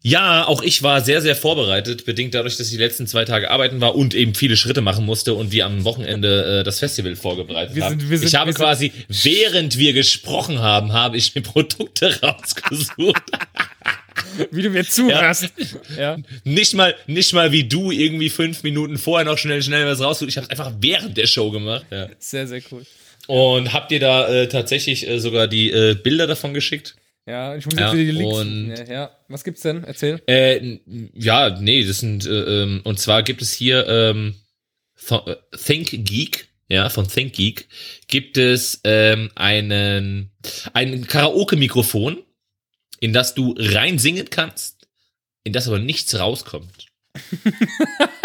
[0.02, 3.50] ja, auch ich war sehr, sehr vorbereitet, bedingt dadurch, dass ich die letzten zwei Tage
[3.50, 7.16] arbeiten war und eben viele Schritte machen musste und wir am Wochenende äh, das Festival
[7.16, 7.98] vorbereitet Wir haben.
[8.00, 13.22] sind- wir sind- ich habe quasi, während wir gesprochen haben, habe ich mir Produkte rausgesucht.
[14.50, 15.48] wie du mir zuhörst.
[15.96, 16.16] Ja.
[16.44, 20.30] nicht mal, nicht mal wie du irgendwie fünf Minuten vorher noch schnell, schnell was rausgesucht.
[20.30, 21.86] Ich habe es einfach während der Show gemacht.
[21.90, 22.08] Ja.
[22.18, 22.84] Sehr, sehr cool.
[23.26, 26.94] Und habt ihr da äh, tatsächlich äh, sogar die äh, Bilder davon geschickt?
[27.28, 28.36] Ja, ich muss Ja, jetzt wieder die Links.
[28.38, 29.10] und- ja, ja.
[29.28, 29.84] Was gibt's denn?
[29.84, 30.22] Erzähl.
[30.26, 30.78] Äh,
[31.14, 34.34] ja, nee, das sind, äh, ähm, und zwar gibt es hier ähm,
[35.10, 37.68] äh, Think Geek, ja, von ThinkGeek,
[38.08, 40.30] gibt es ähm, einen,
[40.72, 42.22] ein Karaoke-Mikrofon,
[43.00, 44.88] in das du rein singen kannst,
[45.44, 46.86] in das aber nichts rauskommt.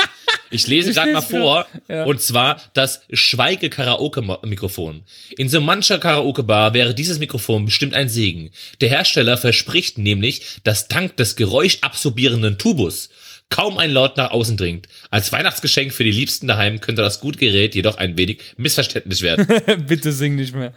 [0.54, 2.04] Ich lese Ich gerade mal vor, ja.
[2.06, 5.04] und zwar das Schweige-Karaoke-Mikrofon.
[5.38, 8.52] In so mancher Karaoke-Bar wäre dieses Mikrofon bestimmt ein Segen.
[8.82, 13.10] Der Hersteller verspricht nämlich, dass dank des geräuschabsorbierenden Tubus
[13.50, 14.88] kaum ein Laut nach außen dringt.
[15.12, 19.48] Als Weihnachtsgeschenk für die Liebsten daheim könnte das gute Gerät jedoch ein wenig missverständlich werden.
[19.88, 20.74] Bitte sing nicht mehr.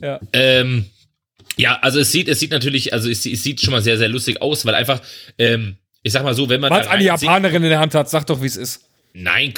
[0.00, 0.20] Ja.
[0.32, 0.86] ähm,
[1.56, 4.08] ja, also es sieht, es sieht natürlich, also es, es sieht schon mal sehr, sehr
[4.08, 5.00] lustig aus, weil einfach,
[5.38, 8.08] ähm, ich sag mal so, wenn man Was eine singt- Japanerin in der Hand hat,
[8.08, 8.84] sag doch, wie es ist.
[9.12, 9.54] Nein.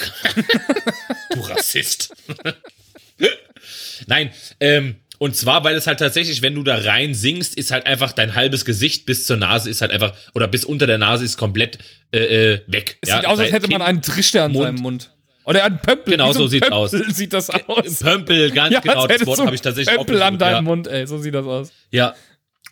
[1.31, 2.15] du Rassist.
[4.07, 4.31] Nein,
[4.61, 8.13] ähm, und zwar, weil es halt tatsächlich, wenn du da rein singst, ist halt einfach
[8.13, 11.37] dein halbes Gesicht bis zur Nase ist halt einfach, oder bis unter der Nase ist
[11.37, 11.79] komplett
[12.13, 12.99] äh, äh, weg.
[13.01, 14.65] Es sieht aus, als hätte man einen Trichter an Mund.
[14.65, 15.11] seinem Mund.
[15.45, 16.13] Oder einen Pömpel.
[16.13, 16.91] Genau so sieht's Pömpel aus.
[17.17, 18.01] sieht das aus.
[18.01, 20.63] Pömpel, ganz Ja, genau, das Wort du habe ich tatsächlich auch Pömpel an deinem ja.
[20.63, 21.07] Mund, ey.
[21.07, 21.73] So sieht das aus.
[21.91, 22.15] Ja.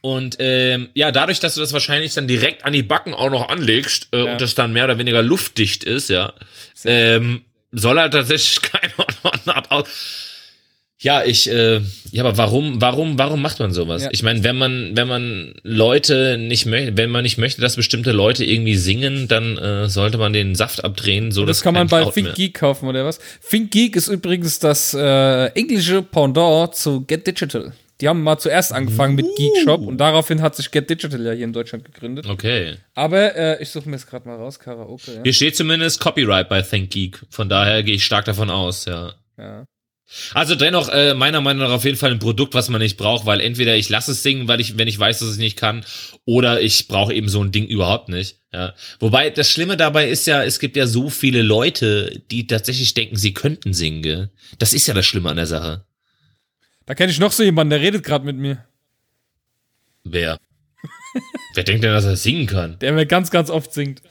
[0.03, 3.49] Und ähm, ja, dadurch, dass du das wahrscheinlich dann direkt an die Backen auch noch
[3.49, 4.33] anlegst äh, Ja.
[4.33, 6.33] und das dann mehr oder weniger luftdicht ist, ja,
[6.85, 8.93] ähm, soll halt tatsächlich keine
[9.57, 9.89] Art aus.
[10.99, 11.81] Ja, ich, äh,
[12.13, 14.03] ja, aber warum, warum, warum macht man sowas?
[14.05, 14.09] Ja.
[14.13, 18.13] Ich meine, wenn man, wenn man Leute nicht möchte, wenn man nicht möchte, dass bestimmte
[18.13, 21.89] Leute irgendwie singen, dann äh, sollte man den Saft abdrehen, so Das dass kann man
[21.89, 23.19] bei Think Geek kaufen, oder was?
[23.49, 27.73] Think Geek ist übrigens das äh, englische Pendant zu Get Digital.
[28.03, 31.31] Die haben mal zuerst angefangen mit Geek Shop und daraufhin hat sich Get Digital ja
[31.31, 32.27] hier in Deutschland gegründet.
[32.27, 32.75] Okay.
[32.95, 35.15] Aber äh, ich suche mir jetzt gerade mal raus, Karaoke.
[35.15, 35.23] Ja.
[35.23, 37.23] Hier steht zumindest Copyright bei ThinkGeek.
[37.31, 39.15] Von daher gehe ich stark davon aus, ja.
[39.39, 39.67] Ja.
[40.35, 43.25] Also dennoch äh, meiner Meinung nach auf jeden Fall ein Produkt, was man nicht braucht,
[43.25, 45.85] weil entweder ich lasse es singen, weil ich, wenn ich weiß, dass ich nicht kann,
[46.25, 48.41] oder ich brauche eben so ein Ding überhaupt nicht.
[48.53, 48.75] Ja.
[48.99, 53.15] Wobei das Schlimme dabei ist ja, es gibt ja so viele Leute, die tatsächlich denken,
[53.15, 54.03] sie könnten singen.
[54.03, 54.31] Gell?
[54.59, 55.85] Das ist ja das Schlimme an der Sache.
[56.87, 58.65] Da kenne ich noch so jemanden, der redet gerade mit mir.
[60.05, 60.39] Wer?
[61.55, 62.79] Wer denkt denn, dass er singen kann?
[62.81, 64.03] Der mir ganz, ganz oft singt.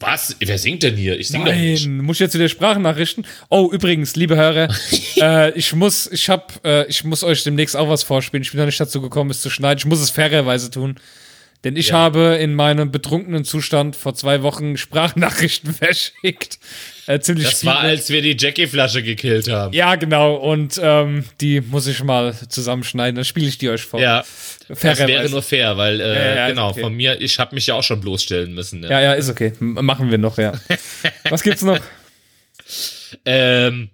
[0.00, 0.36] Was?
[0.38, 1.18] Wer singt denn hier?
[1.18, 1.88] Ich sing doch Nein, nicht.
[1.88, 3.26] muss ich jetzt wieder Sprachnachrichten?
[3.48, 4.68] Oh, übrigens, liebe Hörer,
[5.16, 8.42] äh, ich muss, ich hab, äh, ich muss euch demnächst auch was vorspielen.
[8.42, 9.78] Ich bin noch nicht dazu gekommen, es zu schneiden.
[9.78, 11.00] Ich muss es fairerweise tun.
[11.64, 11.94] Denn ich Ja.
[11.96, 16.58] habe in meinem betrunkenen Zustand vor zwei Wochen Sprachnachrichten verschickt.
[17.08, 19.72] Äh, ziemlich Das war, als wir die Jackie-Flasche gekillt haben.
[19.72, 20.36] Ja, genau.
[20.36, 23.16] Und ähm, die muss ich mal zusammenschneiden.
[23.16, 23.98] Dann spiele ich die euch vor.
[24.00, 24.24] Ja.
[24.68, 25.08] Das Fairerweise.
[25.08, 26.80] wäre nur fair, weil, äh, Ja, ja, genau, okay.
[26.82, 28.80] von mir, ich habe mich ja auch schon bloßstellen müssen.
[28.80, 28.90] Ne?
[28.90, 29.52] Ja, ja, ist okay.
[29.60, 30.52] M machen wir noch, ja.
[31.30, 31.80] Was gibt's noch?
[33.24, 33.90] Ähm,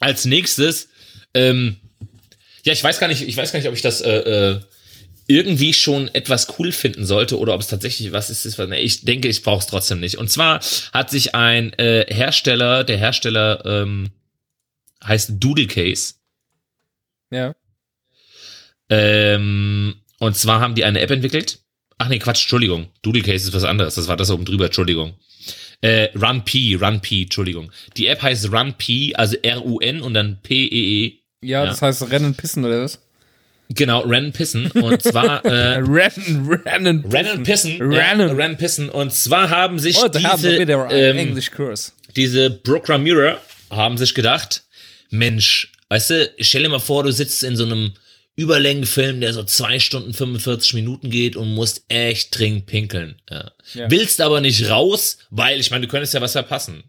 [0.00, 0.88] als nächstes,
[1.34, 1.76] ähm,
[2.64, 4.60] ja, ich weiß gar nicht, ich weiß gar nicht, ob ich das äh, äh,
[5.28, 8.46] irgendwie schon etwas cool finden sollte oder ob es tatsächlich was ist.
[8.46, 10.16] ist was, nee, ich denke, ich brauche es trotzdem nicht.
[10.16, 10.60] Und zwar
[10.92, 14.08] hat sich ein äh, Hersteller, der Hersteller ähm,
[15.04, 16.14] heißt Doodle Case.
[17.30, 17.54] Ja.
[18.88, 21.60] Ähm, und zwar haben die eine App entwickelt.
[21.98, 22.88] Ach nee, Quatsch, Entschuldigung.
[23.02, 23.96] Doodle Case ist was anderes.
[23.96, 25.14] Das war das oben drüber, Entschuldigung.
[25.80, 27.70] Äh, Run P, Run P, Entschuldigung.
[27.96, 31.18] Die App heißt Run P, also R-U-N und dann P-E-E.
[31.46, 31.66] Ja, Ja.
[31.66, 32.98] das heißt Rennen, Pissen oder was?
[33.70, 34.70] Genau, Ren Pissen.
[34.70, 37.80] Und zwar, äh, Rennen, Rennen, Rennen Pissen.
[37.80, 38.28] Rennen.
[38.28, 38.88] Ja, Ren Pissen.
[38.88, 41.40] Und zwar haben sich wir diese, ähm,
[42.16, 43.38] diese Programmierer
[43.70, 44.62] haben sich gedacht,
[45.10, 47.92] Mensch, weißt du, stell dir mal vor, du sitzt in so einem
[48.36, 53.16] Überlängenfilm, der so zwei Stunden 45 Minuten geht und musst echt dringend pinkeln.
[53.28, 53.50] Ja.
[53.74, 53.90] Ja.
[53.90, 56.84] Willst aber nicht raus, weil, ich meine, du könntest ja was verpassen.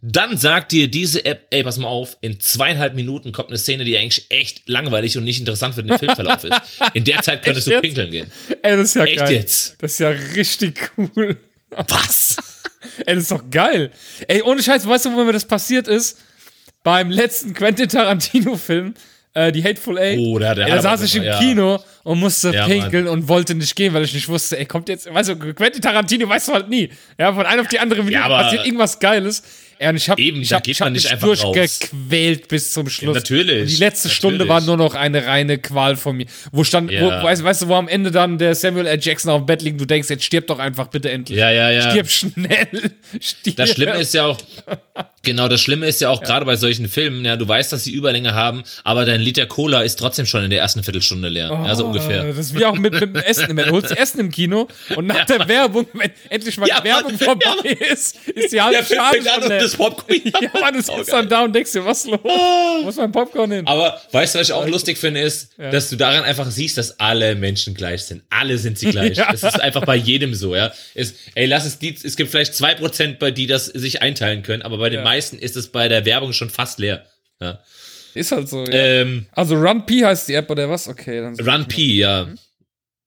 [0.00, 3.84] Dann sagt dir diese App, ey, pass mal auf, in zweieinhalb Minuten kommt eine Szene,
[3.84, 6.54] die eigentlich echt langweilig und nicht interessant für den Filmverlauf ist.
[6.94, 8.30] In der Zeit könntest du pinkeln gehen.
[8.62, 9.32] Ey, das ist ja Echt geil.
[9.32, 9.76] jetzt?
[9.80, 11.36] Das ist ja richtig cool.
[11.70, 12.36] Was?
[13.06, 13.90] Ey, das ist doch geil.
[14.28, 16.18] Ey, ohne Scheiß, weißt du, wo mir das passiert ist?
[16.84, 18.94] Beim letzten Quentin Tarantino-Film,
[19.34, 20.18] äh, die Hateful Eight.
[20.20, 21.38] Oh, da ey, da saß ich im ja.
[21.40, 24.88] Kino und musste Ja, pinkeln und wollte nicht gehen, weil ich nicht wusste, ey, kommt
[24.88, 26.88] jetzt, weißt du, Quentin Tarantino weißt du halt nie.
[27.18, 29.42] Ja, von einer auf die andere Minute aber- passiert irgendwas Geiles.
[29.80, 31.40] Ja, und ich hab, Eben, ich da hab, ich mich raus.
[31.52, 33.14] durchgequält bis zum Schluss.
[33.14, 34.16] natürlich, Und die letzte natürlich.
[34.16, 36.26] Stunde war nur noch eine reine Qual von mir.
[36.50, 37.02] Wo stand, Ja.
[37.02, 38.98] wo, weißt, weißt du, wo am Ende dann der Samuel L.
[39.00, 41.38] Jackson auf dem Bett liegt, du denkst, jetzt stirb doch einfach bitte endlich.
[41.38, 41.90] Ja, ja, ja.
[41.90, 42.68] Stirb schnell.
[43.20, 43.56] Stirb.
[43.56, 44.38] Das Schlimme ist ja auch,
[45.28, 47.92] genau, das Schlimme ist ja auch gerade bei solchen Filmen, ja, du weißt, dass sie
[47.92, 51.48] Überlänge haben, aber dein Liter Cola ist trotzdem schon in der ersten Viertelstunde leer.
[51.48, 52.24] ja, Oh, ungefähr.
[52.24, 53.56] Das ist wie auch mit, mit dem Essen.
[53.56, 57.12] Du holst Essen im Kino und nach der Werbung, wenn endlich mal Ja, die Werbung
[57.12, 59.60] Mann, vorbei ist, ist die halbe Schale schon leer.
[59.60, 60.20] das Popcorn.
[60.40, 62.18] Ja, man, du sitzt dann da und denkst dir, was los?
[62.22, 63.66] Wo ist mein Popcorn hin?
[63.66, 66.98] Aber weißt du, was ich auch lustig finde, ist, dass du daran einfach siehst, dass
[67.00, 68.22] alle Menschen gleich sind.
[68.30, 69.16] Alle sind sie gleich.
[69.16, 69.30] Ja.
[69.30, 70.72] Das ist einfach bei jedem so, ja.
[70.94, 74.42] Es, ey, lass es die, es gibt vielleicht zwei Prozent, bei die das sich einteilen
[74.42, 75.04] können, aber bei den Ja.
[75.18, 77.04] Meisten ist es bei der Werbung schon fast leer.
[77.40, 77.58] Ja.
[78.14, 78.64] Ist halt so.
[78.64, 78.72] Ja.
[78.72, 80.88] Ähm, also Run P heißt die App oder was?
[80.88, 82.28] Okay, dann Run P, ja.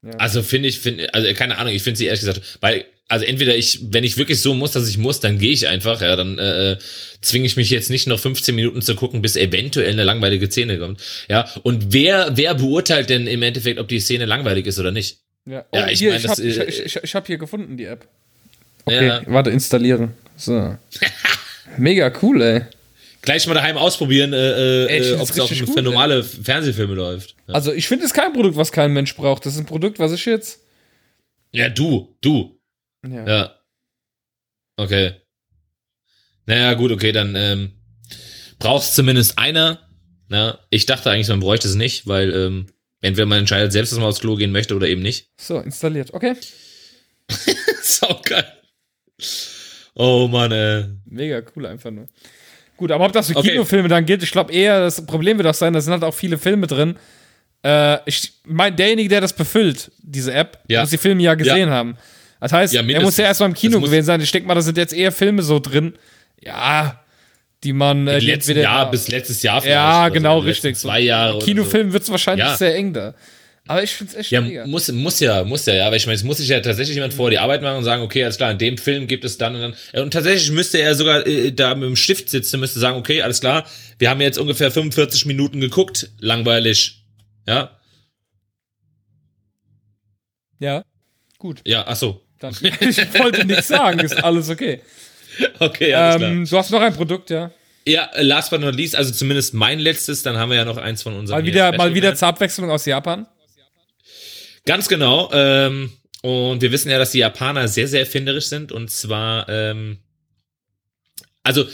[0.03, 0.12] Ja.
[0.18, 3.55] Also finde ich, finde, also keine Ahnung, ich finde sie ehrlich gesagt, weil, also entweder
[3.55, 6.39] ich, wenn ich wirklich so muss, dass ich muss, dann gehe ich einfach, ja, dann
[6.39, 6.78] äh,
[7.22, 10.80] zwinge ich mich jetzt nicht noch 15 Minuten zu gucken, bis eventuell eine langweilige Szene
[10.80, 11.01] kommt.
[11.30, 15.18] Ja, und wer, wer beurteilt denn im Endeffekt, ob die Szene langweilig ist oder nicht?
[15.45, 17.78] Ja, Ja, oh, ich mein, ich habe ich, äh, ich, ich, ich hab hier gefunden,
[17.78, 18.07] die App.
[18.86, 19.22] Okay, Ja.
[19.28, 20.14] warte, installieren.
[20.38, 20.78] So.
[21.78, 22.62] Mega cool, ey.
[23.22, 26.24] Gleich mal daheim ausprobieren, äh, Ey, äh, find's ob es auch richtig für gut, normale
[26.24, 27.36] Fernsehfilme läuft.
[27.48, 27.54] Ja.
[27.54, 29.46] Also, ich finde, es ist kein Produkt, was kein Mensch braucht.
[29.46, 30.62] Das ist ein Produkt, was ich jetzt.
[31.52, 32.60] ja, du, du.
[33.08, 33.28] Ja.
[33.28, 33.56] Ja.
[34.78, 35.14] Okay.
[36.48, 37.72] Naja, gut, okay, dann ähm,
[38.58, 39.88] brauchst zumindest einer.
[40.28, 42.68] Na, ich dachte eigentlich, man bräuchte es nicht, weil ähm,
[43.02, 45.30] entweder man entscheidet selbst, dass man aufs Klo gehen möchte oder eben nicht.
[45.40, 46.14] So, installiert.
[46.14, 46.36] Okay.
[47.84, 48.46] Sau geil.
[49.96, 50.86] Oh Mann, äh.
[51.06, 52.08] Mega cool einfach nur.
[52.78, 53.52] Gut, aber ob das für Okay.
[53.52, 56.14] Kinofilme dann gilt, ich glaube eher, das Problem wird auch sein, da sind halt auch
[56.14, 56.96] viele Filme drin.
[57.64, 60.82] Äh, ich mein, derjenige, der das befüllt, diese App, Ja.
[60.82, 61.96] muss die Filme ja gesehen haben.
[62.39, 64.20] Das heißt, Ja, er muss ja erst mal im Kino gewesen sein.
[64.22, 65.94] Ich denke mal, da sind jetzt eher Filme so drin,
[66.42, 67.00] ja,
[67.64, 69.76] die man äh, entweder- Jahr bis letztes Jahr vielleicht.
[69.76, 70.78] Ja, oder genau, letzten richtig.
[70.78, 71.38] Zwei Jahre.
[71.38, 72.58] Kinofilm wird es wahrscheinlich Ja.
[72.58, 73.14] sehr eng da.
[73.68, 74.66] Aber ich finde es echt Ja, mega.
[74.66, 77.14] muss, muss ja, muss ja, ja, aber ich meine, es muss sich ja tatsächlich jemand
[77.14, 79.55] vor die Arbeit machen und sagen, okay, alles klar, in dem Film gibt es dann
[79.55, 79.62] und
[79.93, 80.01] dann.
[80.03, 83.39] Und tatsächlich müsste er sogar äh, da mit dem Stift sitzen, müsste sagen, okay, alles
[83.39, 83.66] klar,
[83.99, 87.03] wir haben jetzt ungefähr 45 Minuten geguckt, langweilig.
[87.47, 87.78] Ja,
[90.59, 90.84] Ja,
[91.38, 91.62] gut.
[91.66, 92.22] ja, ach so.
[92.39, 94.82] Dann, ich wollte nichts sagen, ist alles okay.
[95.59, 96.30] Okay, alles klar.
[96.32, 97.51] Ähm, du hast noch ein Produkt, ja.
[97.88, 100.76] Ja, äh, last but not least, also zumindest mein letztes, dann haben wir ja noch
[100.78, 101.39] eins von unseren.
[101.39, 103.26] Mal wieder, mal wieder zur Abwechslung aus Japan.
[104.66, 105.30] Ganz genau.
[105.34, 105.91] Ähm,
[106.22, 108.72] und wir wissen ja, dass die Japaner sehr, sehr erfinderisch sind.
[108.72, 109.97] Und zwar, ähm,
[111.43, 111.68] also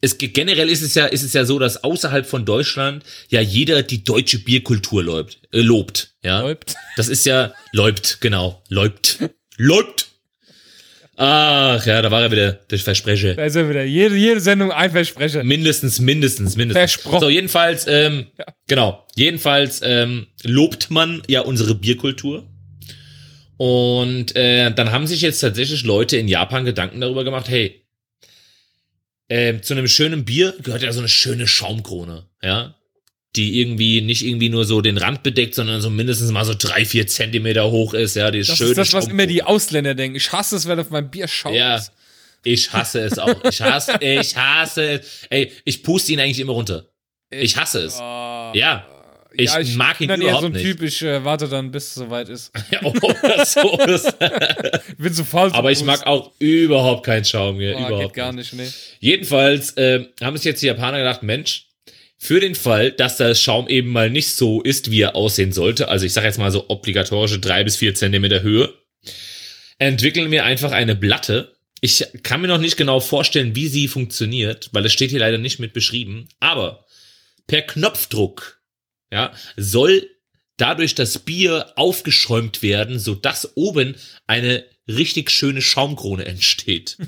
[0.00, 3.40] es ge- generell ist es ja, ist es ja so, dass außerhalb von Deutschland ja
[3.40, 5.38] jeder die deutsche Bierkultur lobt.
[5.52, 6.40] Äh, lobt ja.
[6.40, 6.74] Läuft.
[6.96, 8.62] Das ist ja läubt, genau.
[8.68, 9.18] Läubt.
[9.56, 10.03] Läubt.
[11.16, 13.34] Ach ja, da war er wieder, der Versprecher.
[13.34, 13.84] Da ist er wieder.
[13.84, 15.44] Jede, jede Sendung ein Versprecher.
[15.44, 16.92] Mindestens, mindestens, mindestens.
[16.92, 17.20] Versprochen.
[17.20, 18.26] So, jedenfalls, ähm,
[18.66, 22.48] genau, jedenfalls ähm, lobt man ja unsere Bierkultur.
[23.56, 27.84] Und äh, dann haben sich jetzt tatsächlich Leute in Japan Gedanken darüber gemacht, hey,
[29.28, 32.74] ähm, zu einem schönen Bier gehört ja so eine schöne Schaumkrone, ja,
[33.36, 36.84] die irgendwie nicht irgendwie nur so den Rand bedeckt, sondern so mindestens mal so drei,
[36.84, 40.16] vier Zentimeter hoch ist, ja, die Das schöne ist das, was immer die Ausländer denken.
[40.16, 41.54] Ich hasse es, wenn auf meinem Bier schaut.
[41.54, 41.82] Ja,
[42.44, 43.42] ich hasse es auch.
[43.44, 45.26] Ich hasse, ich hasse es.
[45.30, 46.86] Ey, ich puste ihn eigentlich immer runter.
[47.30, 47.96] Ich hasse es.
[47.98, 48.52] Oh.
[48.54, 48.86] Ja.
[49.36, 50.62] Ich, Ja, mag bin ihn eher überhaupt so ein nicht.
[50.64, 52.52] Typ, ich äh, warte dann, bis es soweit ist.
[52.70, 54.14] Ja, oh, das so ist.
[54.88, 55.50] Ich bin so faul.
[55.52, 57.74] Aber ich mag auch überhaupt keinen Schaum mehr.
[57.76, 58.68] oh, überhaupt geht gar nicht, nee.
[59.00, 61.66] Jedenfalls äh, haben sich jetzt die Japaner gedacht, Mensch,
[62.24, 65.88] für den Fall, dass der Schaum eben mal nicht so ist, wie er aussehen sollte,
[65.88, 68.72] also ich sage jetzt mal so obligatorische drei bis vier Zentimeter Höhe,
[69.76, 71.54] entwickeln wir einfach eine Platte.
[71.82, 75.36] Ich kann mir noch nicht genau vorstellen, wie sie funktioniert, weil es steht hier leider
[75.36, 76.30] nicht mit beschrieben.
[76.40, 76.86] Aber
[77.46, 78.58] per Knopfdruck,
[79.12, 80.08] ja, soll
[80.56, 83.96] dadurch das Bier aufgeschäumt werden, so dass oben
[84.26, 86.98] eine richtig schöne Schaumkrone entsteht.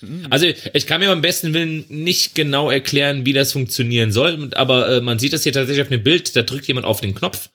[0.30, 4.88] Also ich kann mir am besten Willen nicht genau erklären, wie das funktionieren soll, aber
[4.88, 7.50] äh, man sieht das hier tatsächlich auf dem Bild, da drückt jemand auf den Knopf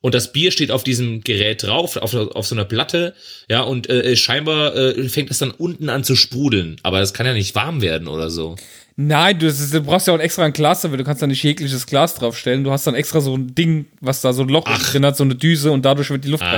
[0.00, 3.14] und das Bier steht auf diesem Gerät drauf, auf, auf so einer Platte,
[3.48, 7.26] ja, und äh, scheinbar äh, fängt das dann unten an zu sprudeln, aber das kann
[7.26, 8.56] ja nicht warm werden oder so.
[8.96, 10.98] Nein, du, ist, du brauchst ja auch extra ein Glas dafür.
[10.98, 12.62] Du kannst da nicht jegliches Glas draufstellen.
[12.62, 15.24] Du hast dann extra so ein Ding, was da so ein Loch drin hat, so
[15.24, 16.52] eine Düse und dadurch wird die Luft rein.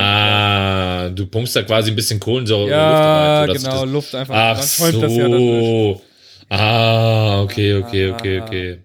[1.15, 4.15] Ah, du pumpst da quasi ein bisschen Kohlensäure Ja, in Luft rein, sodass genau, Luft
[4.15, 4.35] einfach.
[4.35, 6.03] Ach das ja so.
[6.49, 8.79] Ah, okay, okay, okay, okay.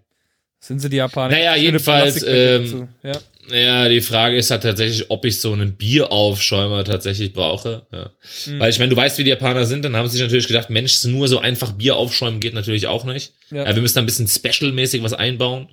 [0.60, 1.36] Sind sie die Japaner?
[1.36, 3.14] Naja, jedenfalls, ähm, ja.
[3.52, 7.88] Ja, die Frage ist halt tatsächlich, ob ich so einen Bieraufschäumer tatsächlich brauche.
[7.92, 8.12] Ja.
[8.46, 8.60] Hm.
[8.60, 10.70] Weil ich meine, du weißt, wie die Japaner sind, dann haben sie sich natürlich gedacht,
[10.70, 13.34] Mensch, nur so einfach Bier aufschäumen geht natürlich auch nicht.
[13.50, 13.66] Ja.
[13.66, 13.76] Ja.
[13.76, 15.70] wir müssen da ein bisschen special-mäßig was einbauen.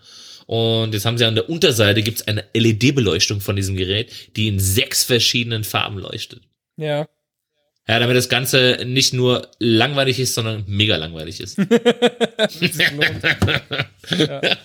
[0.47, 4.61] Und jetzt haben sie an der Unterseite gibt's eine LED-Beleuchtung von diesem Gerät, die in
[4.61, 6.43] sechs verschiedenen Farben leuchtet.
[6.77, 7.07] ja.
[7.89, 11.57] Ja, damit das Ganze nicht nur langweilig ist, sondern mega langweilig ist.
[11.59, 11.67] ja,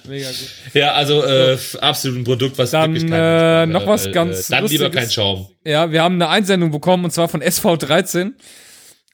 [0.07, 0.49] mega gut.
[0.73, 4.65] ja, also äh, absolut ein Produkt, was Dann, wirklich äh, kein noch was ganz Dann
[4.65, 5.47] lieber kein Schaum.
[5.63, 8.31] Ja, wir haben eine Einsendung bekommen und zwar von SV13.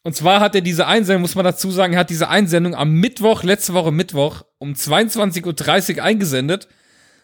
[0.07, 2.93] Und zwar hat er diese Einsendung, muss man dazu sagen, er hat diese Einsendung am
[2.93, 6.69] Mittwoch, letzte Woche Mittwoch, um 22.30 Uhr eingesendet.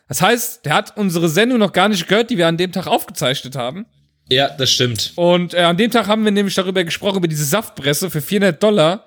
[0.09, 2.88] Das heißt, der hat unsere Sendung noch gar nicht gehört, die wir an dem Tag
[2.88, 3.86] aufgezeichnet haben.
[4.27, 5.13] Ja, das stimmt.
[5.15, 8.61] Und äh, an dem Tag haben wir nämlich darüber gesprochen, über diese Saftpresse für 400
[8.61, 9.05] Dollar,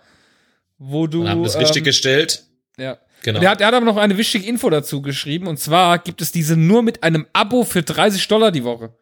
[0.79, 1.21] wo du.
[1.21, 2.45] Und haben das ähm, richtig gestellt.
[2.79, 2.97] Ja.
[3.25, 3.41] Genau.
[3.41, 5.49] Und Er hat, er hat aber noch eine wichtige Info dazu geschrieben.
[5.49, 8.95] Und zwar gibt es diese nur mit einem Abo für 30 Dollar die Woche.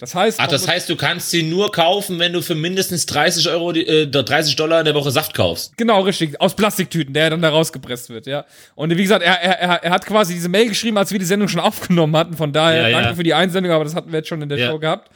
[0.00, 3.48] Das heißt, Ach, das heißt, du kannst sie nur kaufen, wenn du für mindestens 30
[3.50, 5.76] Euro, äh, 30 Dollar in der Woche Saft kaufst.
[5.76, 6.40] Genau, richtig.
[6.40, 8.46] Aus Plastiktüten, der dann da rausgepresst wird, ja.
[8.74, 11.48] Und wie gesagt, er, er, er, hat quasi diese Mail geschrieben, als wir die Sendung
[11.48, 12.34] schon aufgenommen hatten.
[12.36, 13.00] Von daher, Ja, ja.
[13.02, 14.70] danke für die Einsendung, aber das hatten wir jetzt schon in der Ja.
[14.70, 15.10] Show gehabt.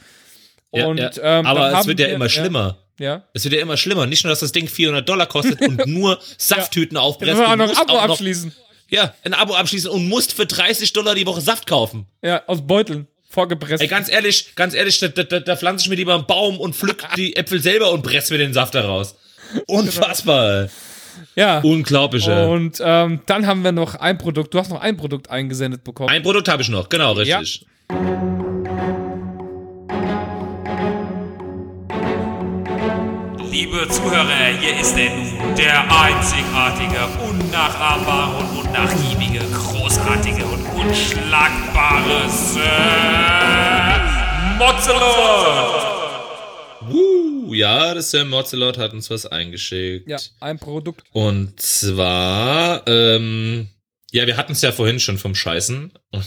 [0.71, 1.09] Ja, Und, ja.
[1.21, 2.77] Ähm, Aber es wird ja wir- immer schlimmer.
[2.99, 3.23] Ja.
[3.33, 4.05] Es wird ja immer schlimmer.
[4.05, 7.33] Nicht nur, dass das Ding 400 Dollar kostet und nur Safttüten Jetzt aufpresst.
[7.33, 8.53] du noch ein Abo noch- abschließen.
[8.89, 12.05] Ja, ein Abo abschließen und musst für 30 Dollar die Woche Saft kaufen.
[12.21, 13.07] Ja, aus Beuteln.
[13.35, 13.81] Vorgepresst.
[13.81, 16.73] Ey, ganz ehrlich, ganz ehrlich, da, da, da pflanze ich mir lieber einen Baum und
[16.73, 19.15] pflück die Äpfel selber und presse mir den Saft daraus.
[19.67, 20.61] Unfassbar.
[20.61, 20.69] ey.
[21.35, 21.59] ja.
[21.59, 22.25] Unglaublich.
[22.29, 22.47] ey.
[22.47, 24.53] Und ähm, dann haben wir noch ein Produkt.
[24.53, 26.09] Du hast noch ein Produkt eingesendet bekommen.
[26.09, 27.65] Ein Produkt habe ich noch, genau, richtig.
[33.51, 40.44] Liebe Zuhörer, hier ist er nun, der einzigartige, unnachahmbare und unnachgiebige, großartige
[40.85, 42.61] und unschlagbare Sir
[44.57, 45.85] Mozzelot.
[46.89, 50.07] Uh, ja, das Sir Mozzelot hat uns was eingeschickt.
[50.07, 51.03] ja, ein Produkt.
[51.11, 53.69] Und zwar, ähm,
[54.11, 55.91] ja, wir hatten es ja vorhin schon vom Scheißen.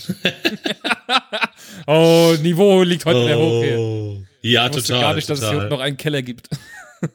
[1.87, 3.79] Oh, Niveau liegt heute sehr hoch hier.
[3.79, 4.23] Oh.
[4.43, 5.01] Ja, Ich wusste total.
[5.03, 6.49] gar nicht, dass es hier noch einen Keller gibt.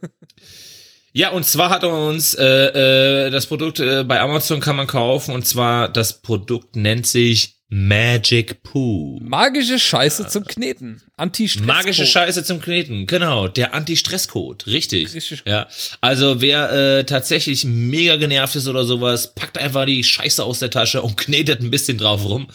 [1.16, 4.88] Ja, und zwar hat er uns äh, äh, das Produkt äh, bei Amazon kann man
[4.88, 9.20] kaufen und zwar das Produkt nennt sich Magic Poo.
[9.22, 11.02] Magische Scheiße zum Kneten.
[11.18, 11.66] Anti-Stress.
[11.66, 15.14] Magische Scheiße zum Kneten, genau, der Anti-Stress-Code, richtig.
[15.14, 15.44] Richtig.
[15.46, 15.68] Ja,
[16.02, 20.72] also wer äh, tatsächlich mega genervt ist oder sowas, packt einfach die Scheiße aus der
[20.72, 22.48] Tasche und knetet ein bisschen drauf rum.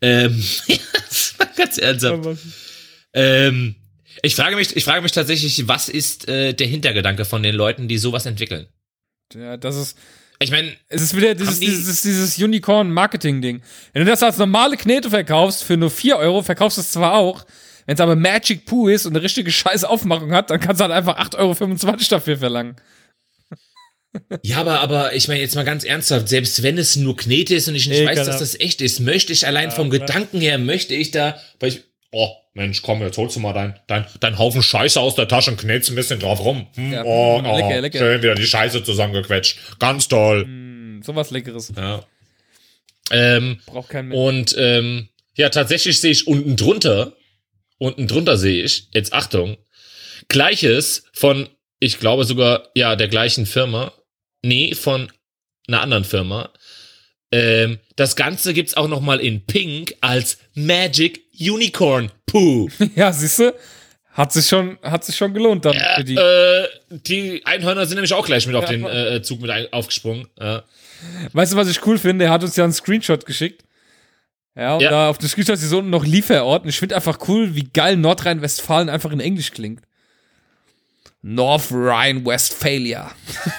[0.00, 0.42] Ähm,
[1.56, 2.38] ganz ernsthaft.
[3.12, 3.76] Ähm,
[4.22, 7.88] ich frage mich, ich frage mich tatsächlich, was ist äh, der Hintergedanke von den Leuten,
[7.88, 8.66] die sowas entwickeln?
[9.34, 9.98] Ja, das ist.
[10.42, 13.60] Ich meine, Es ist wieder dieses, die- dieses, dieses Unicorn-Marketing-Ding.
[13.92, 17.14] Wenn du das als normale Knete verkaufst für nur 4 Euro, verkaufst du es zwar
[17.14, 17.44] auch.
[17.86, 20.84] Wenn es aber Magic Poo ist und eine richtige scheiß Aufmachung hat, dann kannst du
[20.84, 22.76] halt einfach 8,25 Euro dafür verlangen.
[24.42, 27.68] ja, aber, aber ich meine jetzt mal ganz ernsthaft, selbst wenn es nur Knete ist
[27.68, 28.40] und ich nicht weiß, dass Ekelhaft.
[28.40, 31.82] das echt ist, möchte ich allein vom Gedanken her, möchte ich da, weil ich,
[32.12, 35.52] oh, Mensch, komm, jetzt holst du mal dein, dein, dein Haufen Scheiße aus der Tasche
[35.52, 36.66] und knetst ein bisschen drauf rum.
[36.74, 37.98] Hm, Ja, oh, oh, lecker, lecker.
[37.98, 39.78] schön wieder die Scheiße zusammengequetscht.
[39.78, 40.44] Ganz toll.
[40.44, 41.72] Hm, sowas Leckeres.
[41.76, 42.04] Ja.
[43.10, 44.18] Ähm, Braucht kein Mensch.
[44.20, 47.14] Und ähm, ja, tatsächlich sehe ich unten drunter,
[47.78, 49.56] unten drunter sehe ich, jetzt Achtung,
[50.28, 51.48] gleiches von,
[51.78, 53.92] ich glaube sogar, ja, der gleichen Firma,
[54.42, 55.10] nee, von
[55.68, 56.50] einer anderen Firma.
[57.32, 62.68] Ähm, das Ganze gibt's auch noch mal in Pink als Magic Unicorn Poo.
[62.94, 63.54] Ja, siehst du?
[64.12, 66.16] Hat sich schon, hat sich schon gelohnt dann für die.
[66.16, 70.26] äh, die Einhörner sind nämlich auch gleich mit auf den äh, Zug mit ein, aufgesprungen.
[70.38, 70.64] Ja.
[71.32, 72.24] Weißt du, was ich cool finde?
[72.26, 73.62] Er hat uns ja einen Screenshot geschickt.
[74.56, 74.90] Ja, und Ja.
[74.90, 76.64] da auf dem Screenshot ist so unten noch Lieferort.
[76.64, 79.82] Und ich finde einfach cool, wie geil Nordrhein-Westfalen einfach in Englisch klingt.
[81.22, 83.12] North Rhine-Westphalia.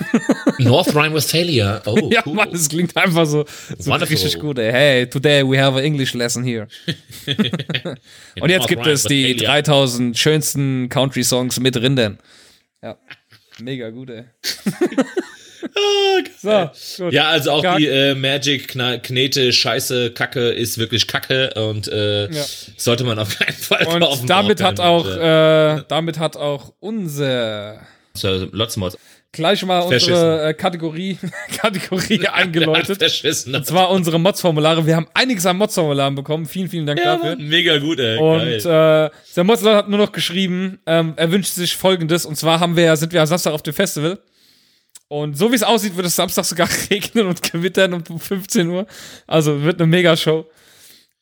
[0.59, 1.81] North Rhine-Westphalia.
[1.85, 2.33] Oh, Ja, cool.
[2.35, 3.45] Mann, das klingt einfach so,
[3.77, 4.57] so richtig gut.
[4.59, 4.71] Ey.
[4.71, 6.67] Hey, today we have an English lesson here.
[8.39, 9.61] Und jetzt North gibt es die Rhine-Westphalia.
[9.61, 12.17] 3000 schönsten Country-Songs mit Rindern.
[12.83, 12.97] Ja,
[13.61, 14.23] mega gut, ey.
[16.41, 16.69] so,
[17.05, 17.13] gut.
[17.13, 22.31] Ja, also auch Gar- die äh, Magic Knete Scheiße Kacke ist wirklich Kacke und äh,
[22.31, 22.43] Ja.
[22.77, 24.27] sollte man auf keinen Fall Und kaufen.
[24.27, 27.79] damit hat auch, äh, damit hat auch unser
[28.13, 28.97] So, Lotzmods.
[29.31, 31.17] Gleich mal unsere äh, Kategorie,
[31.57, 32.97] Kategorie eingeläutet.
[32.97, 33.55] Verschissen.
[33.55, 34.85] Und zwar unsere Mods-Formulare.
[34.85, 36.45] Wir haben einiges an Mods-Formularen bekommen.
[36.45, 37.35] Vielen, vielen Dank ja, dafür.
[37.37, 38.17] Mega gut, ey.
[38.17, 39.07] Und Geil.
[39.07, 42.75] äh, der Mozzler hat nur noch geschrieben, ähm, er wünscht sich folgendes, und zwar haben
[42.75, 44.19] wir, sind wir am Samstag auf dem Festival.
[45.07, 48.85] Und so wie es aussieht, wird es Samstag sogar regnen und gewittern um 15 Uhr.
[49.27, 50.45] Also wird eine Mega-Show.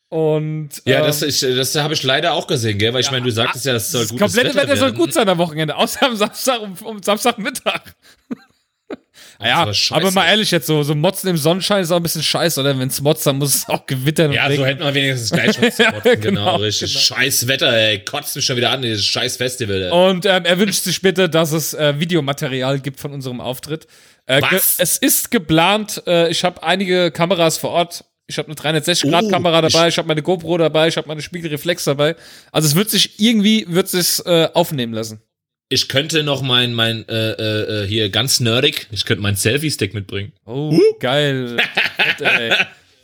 [0.10, 2.93] Und ja, ähm, das, ich, das habe ich leider auch gesehen, gell?
[2.93, 4.97] Weil ich meine, du sagtest ja, es soll das gutes komplette Wetter, soll werden.
[4.97, 7.93] gut sein am Wochenende, außer am Samstag um, um Samstagmittag.
[9.39, 12.60] ja, aber mal ehrlich jetzt, so, so Motzen im Sonnenschein ist auch ein bisschen scheiße,
[12.60, 12.78] oder?
[12.80, 15.72] Wenn es motzt, dann muss es auch gewittern Ja, so hätten wir wenigstens gleich schon
[15.72, 16.91] zu Ja, motzen, genau, genau, richtig.
[16.91, 16.99] genau.
[17.03, 18.03] Scheiß Wetter, ey.
[18.03, 19.91] Kotzt mich schon wieder an, dieses scheiß Festival, ey.
[19.91, 23.86] Und ähm, er wünscht sich bitte, dass es äh, Videomaterial gibt von unserem Auftritt.
[24.26, 24.76] Äh, Was?
[24.80, 26.01] Es ist geplant.
[26.07, 28.05] Äh, ich habe einige Kameras vor Ort.
[28.30, 29.88] Ich habe eine 360-Grad-Kamera Oh, dabei.
[29.88, 30.88] Ich, habe meine GoPro dabei.
[30.88, 32.16] Ich habe meine Spiegelreflex dabei.
[32.52, 35.20] Also es wird sich irgendwie wird sich äh, aufnehmen lassen.
[35.68, 39.94] Ich könnte noch mein, mein, äh, äh, äh, hier ganz nerdig, ich könnte meinen Selfie-Stick
[39.94, 40.32] mitbringen.
[40.46, 41.58] Oh, geil.
[41.98, 42.54] Bitte, ey.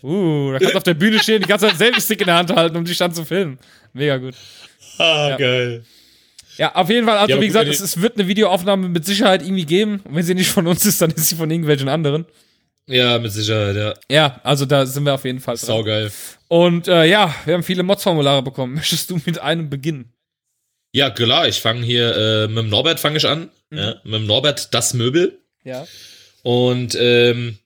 [0.04, 2.36] Uh, da kannst du auf der Bühne stehen, die ganze Zeit selben Stick in der
[2.36, 3.58] Hand halten, um dich dann zu filmen.
[3.94, 4.36] Mega gut.
[5.00, 5.84] Ah, geil.
[6.58, 9.42] Ja, auf jeden Fall, also Ja, wie gesagt, es, es wird eine Videoaufnahme mit Sicherheit
[9.42, 10.02] irgendwie geben.
[10.04, 12.26] Und wenn sie nicht von uns ist, dann ist sie von irgendwelchen anderen.
[12.88, 13.94] Ja, mit Sicherheit, ja.
[14.10, 15.58] Ja, also da sind wir auf jeden Fall.
[15.58, 16.12] Saugeil.
[16.48, 18.74] Und äh, ja, wir haben viele Mods-Formulare bekommen.
[18.76, 20.14] Möchtest du mit einem beginnen?
[20.92, 23.50] Ja, klar, ich fange hier äh, mit dem Norbert fange ich an.
[23.72, 25.40] Ja, mit dem Norbert das Möbel.
[25.64, 25.86] Ja.
[26.44, 27.58] Und ähm,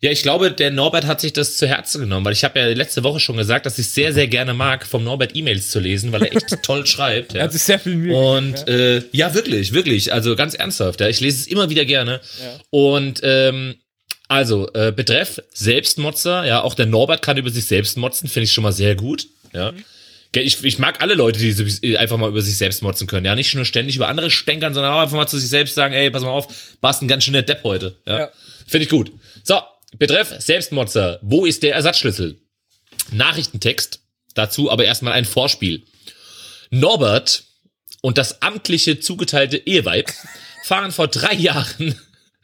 [0.00, 2.66] ja, ich glaube, der Norbert hat sich das zu Herzen genommen, weil ich habe ja
[2.66, 6.12] letzte Woche schon gesagt, dass ich sehr, sehr gerne mag, vom Norbert E-Mails zu lesen,
[6.12, 7.32] weil er echt toll schreibt.
[7.32, 7.40] Ja.
[7.40, 11.00] Er hat sich sehr viel Mühe Und gegeben, äh, ja, wirklich, wirklich, also ganz ernsthaft.
[11.00, 11.08] Ja.
[11.08, 12.20] Ich lese es immer wieder gerne.
[12.70, 13.76] Und ähm,
[14.28, 18.52] also, äh, betreff Selbstmotzer, ja, auch der Norbert kann über sich selbst motzen, finde ich
[18.52, 19.28] schon mal sehr gut.
[19.52, 19.72] Ja.
[20.32, 21.64] Gell, Ich, ich mag alle Leute, die so,
[21.96, 23.26] einfach mal über sich selbst motzen können.
[23.26, 25.94] Ja, nicht nur ständig über andere stänkern, sondern auch einfach mal zu sich selbst sagen,
[25.94, 26.48] ey, pass mal auf,
[26.80, 27.96] warst ein ganz schöner Depp heute.
[28.06, 28.18] Ja.
[28.18, 28.30] Ja.
[28.66, 29.12] Finde ich gut.
[29.44, 29.60] So,
[29.98, 31.20] betreff Selbstmotzer.
[31.22, 32.38] Wo ist der Ersatzschlüssel?
[33.12, 34.00] Nachrichtentext.
[34.34, 35.84] Dazu aber erstmal ein Vorspiel.
[36.70, 37.44] Norbert
[38.00, 40.10] und das amtliche zugeteilte Eheweib
[40.64, 41.94] fahren vor drei Jahren,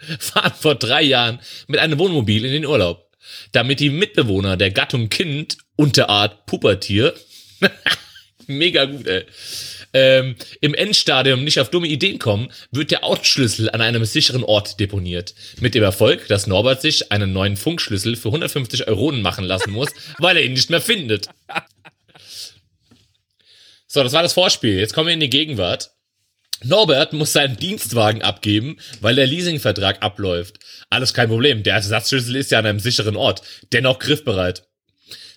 [0.18, 3.10] fahren vor drei Jahren mit einem Wohnmobil in den Urlaub.
[3.52, 7.14] Damit die Mitbewohner der Gattung Kind, Unterart Pubertier,
[8.46, 9.24] mega gut, ey,
[9.92, 14.78] ähm, im Endstadium nicht auf dumme Ideen kommen, wird der Autoschlüssel an einem sicheren Ort
[14.78, 15.34] deponiert.
[15.60, 19.88] Mit dem Erfolg, dass Norbert sich einen neuen Funkschlüssel für 150 Euronen machen lassen muss,
[20.18, 21.28] weil er ihn nicht mehr findet.
[23.86, 24.78] So, das war das Vorspiel.
[24.78, 25.90] Jetzt kommen wir in die Gegenwart.
[26.62, 30.58] Norbert muss seinen Dienstwagen abgeben, weil der Leasingvertrag abläuft.
[30.90, 31.62] Alles kein Problem.
[31.62, 33.42] Der Ersatzschlüssel ist ja an einem sicheren Ort.
[33.72, 34.68] Dennoch griffbereit.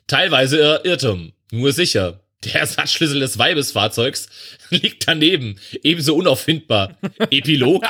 [0.08, 1.34] Teilweise Ir Irrtum.
[1.52, 2.22] Nur sicher.
[2.44, 4.28] Der Ersatzschlüssel des Weibesfahrzeugs
[4.70, 5.60] liegt daneben.
[5.82, 6.98] Ebenso unauffindbar.
[7.30, 7.86] Epilog.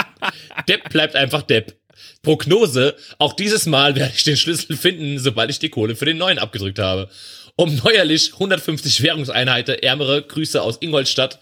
[0.68, 1.76] Depp bleibt einfach Depp.
[2.22, 2.96] Prognose.
[3.18, 6.40] Auch dieses Mal werde ich den Schlüssel finden, sobald ich die Kohle für den neuen
[6.40, 7.10] abgedrückt habe.
[7.56, 11.40] Um neuerlich 150 Währungseinheiten ärmere Grüße aus Ingolstadt.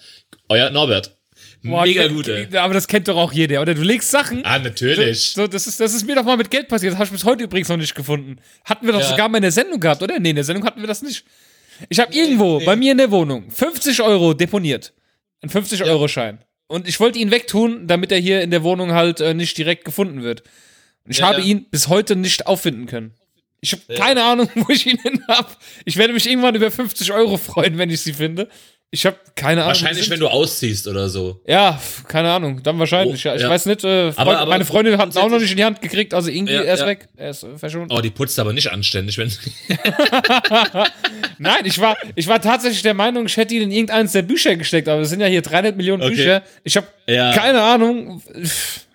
[0.50, 1.18] Euer Norbert.
[1.64, 2.48] Boah, Mega ke- gut, ey.
[2.58, 3.74] Aber das kennt doch auch jeder, oder?
[3.76, 4.44] Du legst Sachen.
[4.46, 5.32] Ah, natürlich.
[5.34, 6.94] So, das ist, das ist mir doch mal mit Geld passiert.
[6.94, 8.38] Das habe ich bis heute übrigens noch nicht gefunden.
[8.66, 9.08] Hatten wir doch Ja.
[9.10, 10.20] sogar mal in der Sendung gehabt, oder?
[10.20, 11.24] Nee, in der Sendung hatten wir das nicht.
[11.90, 14.94] Ich habe irgendwo bei mir in der Wohnung 50 Euro deponiert.
[15.42, 16.40] Ein 50-Euro-Schein.
[16.68, 19.86] Und ich wollte ihn wegtun, damit er hier in der Wohnung halt äh, nicht direkt
[19.86, 20.42] gefunden wird.
[21.04, 21.46] Und ich Ja, habe ja.
[21.48, 23.14] ihn bis heute nicht auffinden können.
[23.60, 25.58] Ich habe keine Ahnung, wo ich ihn hin hab.
[25.86, 28.48] Ich werde mich irgendwann über 50 Euro freuen, wenn ich sie finde.
[28.94, 29.68] Ich habe keine Ahnung.
[29.70, 31.40] Wahrscheinlich, wenn du ausziehst oder so.
[31.48, 31.80] Ja,
[32.10, 33.26] keine Ahnung, dann wahrscheinlich.
[33.26, 33.36] Oh, ja.
[33.36, 33.50] Ich ja.
[33.50, 35.64] weiß nicht, äh, Freund, Aber- aber meine Freundin hat es auch noch nicht in die
[35.64, 36.88] Hand gekriegt, also irgendwie, Ja, er ist ja.
[36.88, 37.08] weg.
[37.16, 37.88] Er ist äh, verschwunden.
[37.94, 39.30] Oh, die putzt aber nicht anständig, wenn.
[41.38, 44.56] Nein, ich war, ich war tatsächlich der Meinung, ich hätte ihn in irgendeines der Bücher
[44.58, 46.16] gesteckt, aber es sind ja hier 300 Millionen Okay.
[46.16, 46.44] Bücher.
[46.66, 47.34] Ich habe Ja.
[47.34, 48.22] keine Ahnung.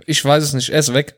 [0.04, 1.16] Ich weiß es nicht, er ist weg.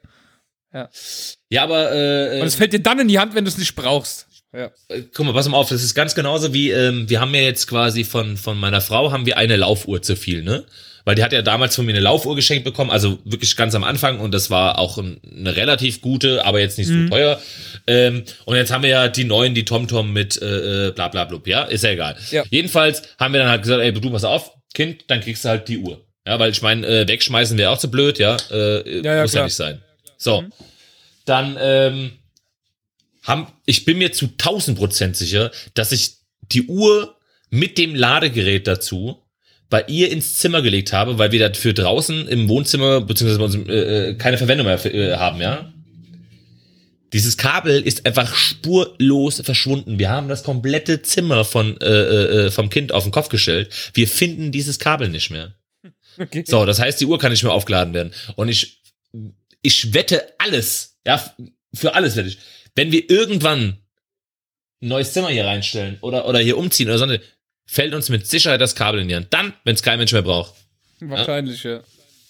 [1.51, 3.75] Ja, aber äh, Und es fällt dir dann in die Hand, wenn du es nicht
[3.75, 4.28] brauchst.
[4.53, 4.71] Ja.
[4.89, 7.43] äh, guck mal, pass mal auf, das ist ganz genauso wie, ähm, wir haben ja
[7.43, 10.65] jetzt quasi von, von meiner Frau haben wir eine Laufuhr zu viel, ne?
[11.05, 13.83] Weil die hat ja damals von mir eine Laufuhr geschenkt bekommen, also wirklich ganz am
[13.85, 17.41] Anfang und das war auch ein, eine relativ gute, aber jetzt nicht so teuer.
[17.87, 21.25] Ähm, und jetzt haben wir ja die neuen, die TomTom mit äh, äh, bla bla
[21.25, 22.17] blub, ja, ist ja egal.
[22.31, 22.45] Ja.
[22.51, 25.69] Jedenfalls haben wir dann halt gesagt, ey, du pass auf, Kind, dann kriegst du halt
[25.69, 26.05] die Uhr.
[26.27, 28.37] Ja, weil ich meine, äh, wegschmeißen wäre auch zu blöd, ja.
[28.51, 29.45] Äh, Ja, ja, muss ja klar.
[29.47, 29.83] nicht sein.
[30.19, 30.45] So.
[31.25, 32.11] Dann, ähm,
[33.23, 36.17] haben, ich bin mir zu 1000 Prozent sicher, dass ich
[36.53, 37.17] die Uhr
[37.51, 39.23] mit dem Ladegerät dazu
[39.71, 43.69] bei ihr ins Zimmer gelegt habe, weil wir dafür draußen im Wohnzimmer beziehungsweise bei uns
[43.69, 45.73] äh, äh, keine Verwendung mehr äh, haben, ja.
[47.13, 49.99] Dieses Kabel ist einfach spurlos verschwunden.
[49.99, 53.71] Wir haben das komplette Zimmer von äh, äh, vom Kind auf den Kopf gestellt.
[53.95, 55.55] Wir finden dieses Kabel nicht mehr.
[56.19, 56.45] Okay.
[56.47, 58.13] So, das heißt, die Uhr kann nicht mehr aufgeladen werden.
[58.37, 58.83] Und ich,
[59.63, 61.23] ich wette alles, ja,
[61.73, 62.39] für alles wette ich.
[62.79, 63.77] Wenn wir irgendwann
[64.81, 67.07] ein neues Zimmer hier reinstellen oder, oder hier umziehen oder so,
[67.67, 69.27] fällt uns mit Sicherheit das Kabel in die Hand.
[69.31, 70.55] Dann, wenn es kein Mensch mehr braucht.
[71.01, 71.81] Wahrscheinlich, ja.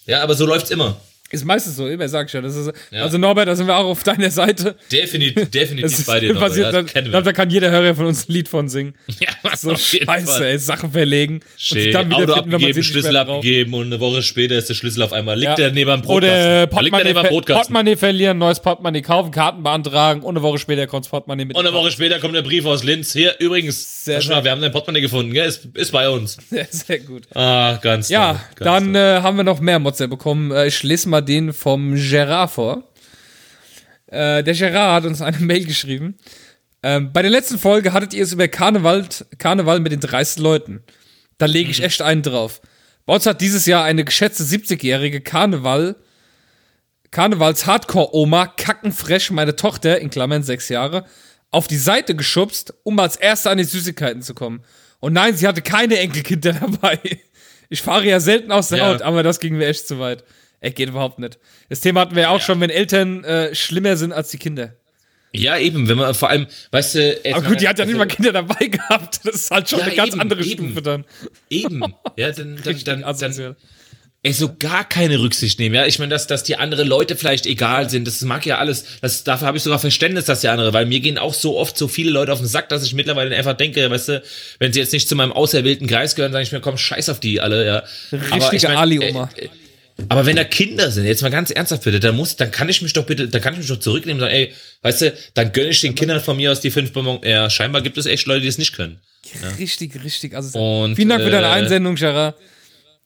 [0.07, 0.99] Ja, aber so läuft's immer.
[1.31, 2.41] Ist meistens so, immer sag ich ja.
[2.41, 3.03] Das ist, Ja.
[3.03, 4.75] Also Norbert, da sind wir auch auf deiner Seite.
[4.91, 6.41] Definitiv, definitiv bei dir noch.
[6.41, 8.95] passiert, das da, da kann jeder Hörer von uns ein Lied von singen.
[9.19, 11.41] Ja, So auf jeden scheiße, ey, Sachen verlegen.
[11.57, 11.91] Schön.
[11.91, 15.13] dann wieder Auto finden, abgegeben, Schlüssel abgegeben und eine Woche später ist der Schlüssel auf
[15.13, 15.65] einmal, liegt Ja.
[15.65, 16.13] er neben dem Brotkasten.
[16.15, 16.27] Oder
[16.61, 17.55] er Portemonnaie, neben Brotkasten.
[17.55, 21.55] Portemonnaie verlieren, neues Portemonnaie kaufen, Karten beantragen und eine Woche später kommt das Portemonnaie mit.
[21.57, 23.13] Und eine Woche später kommt der Brief aus Linz.
[23.13, 25.47] Hier, übrigens, Sehr, Herr Schwab, wir haben dein Portemonnaie gefunden, gell?
[25.47, 26.37] Ist, ist bei uns.
[26.49, 27.23] Sehr, sehr gut.
[27.35, 29.01] Ah, ganz Ja, toll, ganz dann toll.
[29.01, 30.51] äh, haben wir noch mehr Motze bekommen.
[30.51, 32.91] Äh, ich lese mal den vom Gerard vor.
[34.07, 36.17] Äh, der Gerard hat uns eine Mail geschrieben.
[36.81, 39.05] Ähm, bei der letzten Folge hattet ihr es über Karneval,
[39.37, 40.83] Karneval mit den 30 Leuten.
[41.37, 42.61] Da lege ich echt einen drauf.
[43.05, 45.95] Bei uns hat dieses Jahr eine geschätzte 70-jährige Karneval,
[47.11, 51.05] Karnevals-Hardcore-Oma kackenfresh meine Tochter, in Klammern sechs Jahre,
[51.51, 54.63] auf die Seite geschubst, um als Erste an die Süßigkeiten zu kommen.
[54.99, 56.99] Und nein, sie hatte keine Enkelkinder dabei.
[57.69, 58.87] Ich fahre ja selten aus der Ja.
[58.89, 60.23] Haut, aber das ging mir echt zu weit.
[60.61, 61.39] Ey, geht überhaupt nicht.
[61.69, 64.73] Das Thema hatten wir ja auch schon, wenn Eltern äh, schlimmer sind als die Kinder.
[65.31, 68.07] Ja, eben, wenn man vor allem, weißt du, Aber gut, die hat ja nicht mal
[68.07, 69.19] Kinder dabei gehabt.
[69.23, 70.65] Das ist halt schon Ja, eine ganz eben, andere eben.
[70.65, 71.05] Stufe dann.
[71.49, 71.83] Eben.
[72.17, 73.55] Ja, dann, dann, dann, dann,
[74.23, 75.75] ey, so gar keine Rücksicht nehmen.
[75.75, 78.85] Ja, ich meine, dass, dass die anderen Leute vielleicht egal sind, das mag ja alles.
[79.01, 81.77] Das, dafür habe ich sogar Verständnis, dass die andere, weil mir gehen auch so oft
[81.77, 84.23] so viele Leute auf den Sack, dass ich mittlerweile einfach denke, weißt du,
[84.57, 87.19] wenn sie jetzt nicht zu meinem auserwählten Kreis gehören, sage ich mir, komm, scheiß auf
[87.19, 87.83] die alle, ja.
[88.11, 89.29] Richtige Ali-Oma.
[89.37, 89.49] äh, äh,
[90.07, 92.81] Aber wenn da Kinder sind, jetzt mal ganz ernsthaft bitte, dann muss, dann kann ich
[92.81, 95.51] mich doch bitte, dann kann ich mich doch zurücknehmen und sagen, ey, weißt du, dann
[95.51, 97.25] gönne ich den Kindern von mir aus die fünf Bonbons.
[97.25, 98.99] Ja, scheinbar gibt es echt Leute, die es nicht können.
[99.57, 100.33] Richtig, richtig.
[100.33, 102.35] Also Und, vielen Dank für deine äh, Einsendung, Gerard.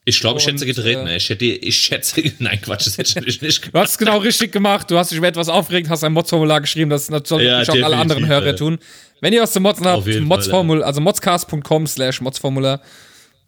[0.05, 1.15] Ich glaube, ich hätte getreten, äh.
[1.15, 3.83] Ich hätte, ich schätze, nein, Quatsch, das hätte ich nicht Du gemacht.
[3.85, 4.91] hast es genau richtig gemacht.
[4.91, 6.89] Du hast dich über etwas aufgeregt, hast ein Mods-Formular geschrieben.
[6.89, 8.53] Das sollen Ja, natürlich auch alle anderen Hörer ja.
[8.53, 8.79] tun.
[9.21, 12.81] Wenn ihr was zu motzen habt, Modsformul, also modscast.com slash modsformular.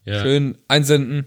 [0.05, 0.21] Ja.
[0.21, 1.25] Schön einsenden.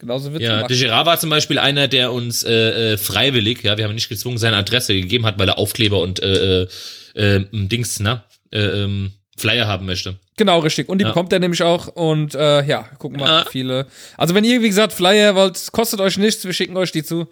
[0.00, 0.70] Genauso wird Ja, gemacht.
[0.70, 3.96] de Gerard war zum Beispiel einer, der uns äh, äh, freiwillig, ja, wir haben ihn
[3.96, 6.68] nicht gezwungen, seine Adresse gegeben hat, weil er Aufkleber und äh, äh,
[7.14, 10.16] äh, Dings, na, äh, ähm, Flyer haben möchte.
[10.36, 10.88] Genau, richtig.
[10.88, 11.10] Und die Ja.
[11.10, 11.88] bekommt er nämlich auch.
[11.88, 13.50] Und äh, ja, gucken wir mal, Ja.
[13.50, 13.86] viele.
[14.16, 17.28] Also wenn ihr, wie gesagt, Flyer wollt, kostet euch nichts, wir schicken euch die zu.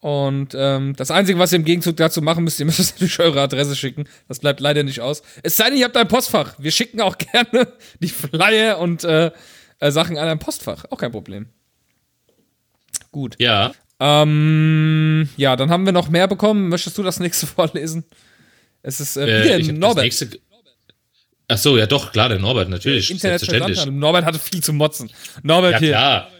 [0.00, 3.40] Und ähm, das Einzige, was ihr im Gegenzug dazu machen müsst, ihr müsst natürlich eure
[3.40, 4.04] Adresse schicken.
[4.28, 5.22] Das bleibt leider nicht aus.
[5.42, 6.54] Es sei denn, ihr habt ein Postfach.
[6.58, 7.66] Wir schicken auch gerne
[8.00, 9.32] die Flyer und äh,
[9.80, 10.84] äh, Sachen an ein Postfach.
[10.90, 11.46] Auch kein Problem.
[13.18, 13.34] Gut.
[13.40, 13.72] Ja.
[13.98, 16.68] Ähm, ja, dann haben wir noch mehr bekommen.
[16.68, 18.04] Möchtest du das nächste vorlesen?
[18.82, 20.04] Es ist äh, Äh, wieder das Norbert.
[20.04, 20.28] nächste,
[21.48, 23.86] ach so, ja doch, klar, der Norbert, natürlich, Internet selbstverständlich.
[23.86, 25.10] Norbert hatte viel zu motzen.
[25.42, 25.88] Norbert Ja, hier.
[25.90, 26.30] klar.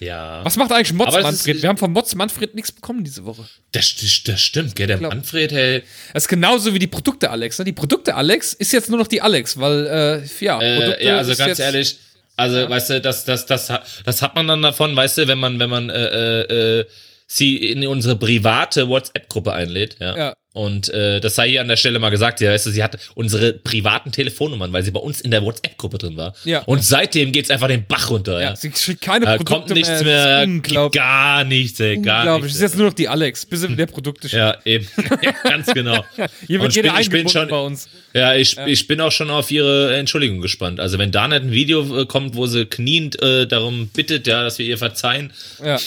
[0.00, 1.62] Ja, Was macht eigentlich es Manfred?
[1.62, 3.44] Wir haben von Mods Manfred nichts bekommen diese Woche.
[3.72, 5.82] das, das, das stimmt, gell, der Manfred, hey,
[6.14, 7.58] Das ist genauso wie die Produkte Alex.
[7.58, 7.66] Ne?
[7.66, 11.18] Die Produkte Alex ist jetzt nur noch die Alex, weil, äh, ja, Produkte Äh, ja,
[11.18, 11.98] also ist ganz ehrlich,
[12.36, 15.38] also weißt du, das, das, das, hat- das hat man dann davon, weißt du, wenn
[15.38, 16.84] man, wenn man äh, äh, äh,
[17.26, 20.16] sie in unsere private WhatsApp-Gruppe einlädt, ja.
[20.16, 20.34] Ja.
[20.54, 22.98] Und äh, das sei hier an der Stelle mal gesagt, ja, weißt du, sie hat
[23.14, 26.34] unsere privaten Telefonnummern, weil sie bei uns in der WhatsApp-Gruppe drin war.
[26.44, 26.58] Ja.
[26.64, 28.50] Und seitdem geht's einfach den Bach runter, ja.
[28.50, 30.46] Ja, sie schickt keine Äh, Produkte kommt nichts mehr.
[30.46, 32.52] mehr, Das gar nichts, ey, gar Unglaublich.
[32.52, 32.54] Es nichts.
[32.56, 34.38] ist jetzt nur noch die Alex, bis sie der Produkte schickt.
[34.38, 34.86] Ja, eben.
[35.22, 36.04] ja, ganz genau.
[36.46, 37.88] Hier wird ich jeder bin- ich bin eingebunden schon- bei uns.
[38.12, 40.80] Ja, ich, ich bin auch schon auf ihre Entschuldigung gespannt.
[40.80, 44.42] Also wenn da nicht ein Video äh, kommt, wo sie kniend äh, darum bittet, ja,
[44.42, 45.32] dass wir ihr verzeihen.
[45.64, 45.78] Ja,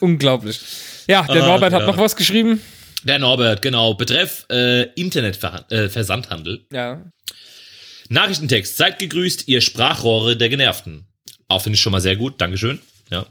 [0.00, 0.60] unglaublich.
[1.08, 1.86] Ja, der Ah, Norbert hat ja.
[1.86, 2.60] noch was geschrieben.
[3.04, 3.94] Der Norbert, genau.
[3.94, 5.86] Betreff äh, Internetversandhandel.
[5.86, 6.66] Äh, Versandhandel.
[6.72, 7.04] Ja.
[8.08, 8.76] Nachrichtentext.
[8.76, 11.06] Seid gegrüßt, ihr Sprachrohre der Genervten.
[11.48, 12.40] Auch finde ich schon mal sehr gut.
[12.40, 12.80] Dankeschön.
[13.10, 13.26] Ja.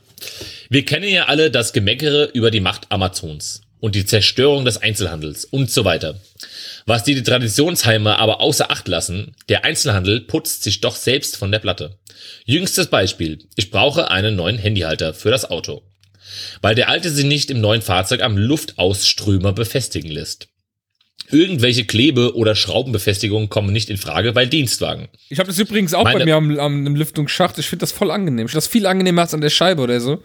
[0.70, 5.45] Wir kennen ja alle das Gemeckere über die Macht Amazons und die Zerstörung des Einzelhandels
[5.45, 6.20] und so weiter.
[6.86, 11.59] Was die Traditionsheime aber außer Acht lassen, der Einzelhandel putzt sich doch selbst von der
[11.59, 11.99] Platte.
[12.45, 13.39] Jüngstes Beispiel.
[13.55, 15.84] Ich brauche einen neuen Handyhalter für das Auto.
[16.61, 20.47] Weil der alte sich nicht im neuen Fahrzeug am Luftausströmer befestigen lässt.
[21.32, 25.09] Irgendwelche Klebe- oder Schraubenbefestigungen kommen nicht in Frage bei Dienstwagen.
[25.30, 27.57] Ich habe das übrigens auch bei Meine- mir am, am einem Lüftungsschacht.
[27.59, 28.45] Ich finde das voll angenehm.
[28.47, 30.23] Ich finde das viel angenehmer als an der Scheibe oder so.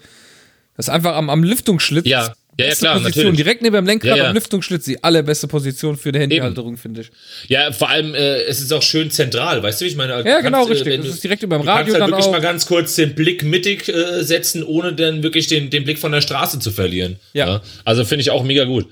[0.77, 2.07] Das ist einfach am, am Lüftungsschlitz.
[2.07, 3.25] Ja, ja, ja, beste klar, Position.
[3.25, 3.37] natürlich.
[3.45, 4.29] Direkt neben dem Lenkrad Ja, ja.
[4.29, 4.85] am Lüftungsschlitz.
[4.85, 7.11] Die allerbeste Position für die Handyhalterung, finde ich.
[7.49, 10.13] Ja, vor allem, äh, es ist auch schön zentral, weißt du, wie ich meine?
[10.25, 10.97] Ja, genau, kannst, äh, richtig.
[10.99, 12.33] Das du- ist direkt über dem Du kannst Radio halt wirklich auch.
[12.33, 16.13] mal ganz kurz den Blick mittig äh, setzen, ohne dann wirklich den, den Blick von
[16.13, 17.17] der Straße zu verlieren.
[17.33, 17.63] Ja.
[17.85, 18.87] Also finde ich auch mega gut.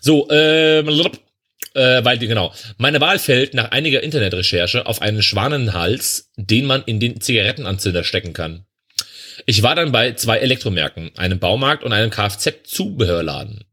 [0.00, 0.88] So, ähm,
[1.74, 2.52] äh, weil genau.
[2.78, 8.32] Meine Wahl fällt nach einiger Internetrecherche auf einen Schwanenhals, den man in den Zigarettenanzünder stecken
[8.32, 8.64] kann.
[9.46, 13.64] Ich war dann bei zwei Elektromärkten, einem Baumarkt und einem Kfz-Zubehörladen.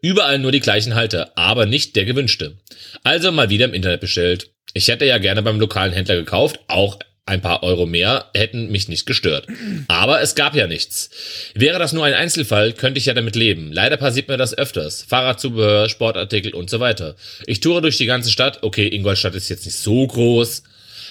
[0.00, 2.58] Überall nur die gleichen Halter, aber nicht der gewünschte.
[3.02, 4.50] Also mal wieder im Internet bestellt.
[4.74, 6.98] Ich hätte ja gerne beim lokalen Händler gekauft, auch
[7.28, 9.48] ein paar Euro mehr hätten mich nicht gestört.
[9.88, 11.10] Aber es gab ja nichts.
[11.54, 13.72] Wäre das nur ein Einzelfall, könnte ich ja damit leben.
[13.72, 15.02] Leider passiert mir das öfters.
[15.02, 17.16] Fahrradzubehör, Sportartikel und so weiter.
[17.46, 18.62] Ich toure durch die ganze Stadt.
[18.62, 20.62] Okay, Ingolstadt ist jetzt nicht so groß.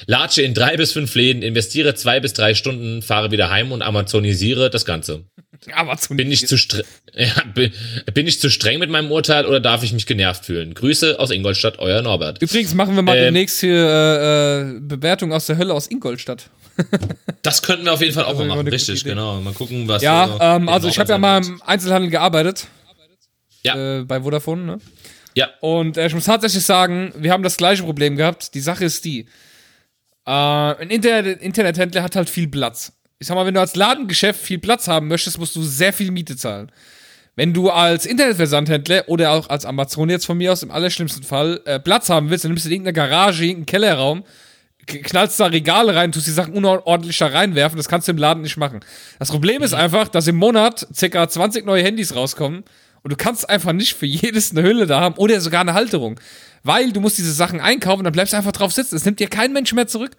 [0.08, 3.82] Latsche in drei bis fünf Läden, investiere zwei bis drei Stunden, fahre wieder heim und
[3.82, 5.26] amazonisiere das Ganze.
[5.74, 6.18] Amazon.
[6.18, 6.84] Bin ich zu streng,
[7.16, 7.72] ja, bin,
[8.14, 10.74] bin ich zu streng mit meinem Urteil oder darf ich mich genervt fühlen?
[10.74, 12.42] Grüße aus Ingolstadt, euer Norbert.
[12.42, 16.50] Übrigens machen wir mal Ähm, demnächst hier äh, äh, Bewertung aus der Hölle aus Ingolstadt.
[17.42, 19.10] Das könnten wir auf jeden Fall auch Also mal machen, richtig, Idee.
[19.12, 19.40] genau.
[19.40, 20.02] Mal gucken, was.
[20.02, 22.66] Ja, äh, ähm, also ich habe ja mal im Einzelhandel gearbeitet.
[23.62, 24.00] Ja.
[24.00, 24.80] Äh, bei Vodafone, ne?
[25.36, 28.56] Ja, Und äh, ich muss tatsächlich sagen, wir haben das gleiche Problem gehabt.
[28.56, 29.28] Die Sache ist die.
[30.26, 32.94] Äh, ein Internet Internethändler hat halt viel Platz.
[33.20, 36.12] Ich sag mal, wenn du als Ladengeschäft viel Platz haben möchtest, musst du sehr viel
[36.12, 36.72] Miete zahlen.
[37.36, 41.62] Wenn du als Internetversandhändler oder auch als Amazon jetzt von mir aus im allerschlimmsten Fall
[41.66, 44.24] äh, Platz haben willst, dann nimmst du in irgendeine Garage, irgendeinen Kellerraum,
[44.86, 48.42] knallst da Regale rein, tust die Sachen unordentlich da reinwerfen, das kannst du im Laden
[48.42, 48.80] nicht machen.
[49.20, 51.28] Das Problem ist einfach, dass im Monat ca.
[51.28, 52.64] 20 neue Handys rauskommen
[53.04, 56.20] und du kannst einfach nicht für jedes eine Hülle da haben oder sogar eine Halterung.
[56.66, 58.96] Weil du musst diese Sachen einkaufen, dann bleibst du einfach drauf sitzen.
[58.96, 60.12] Es nimmt dir kein Mensch mehr zurück.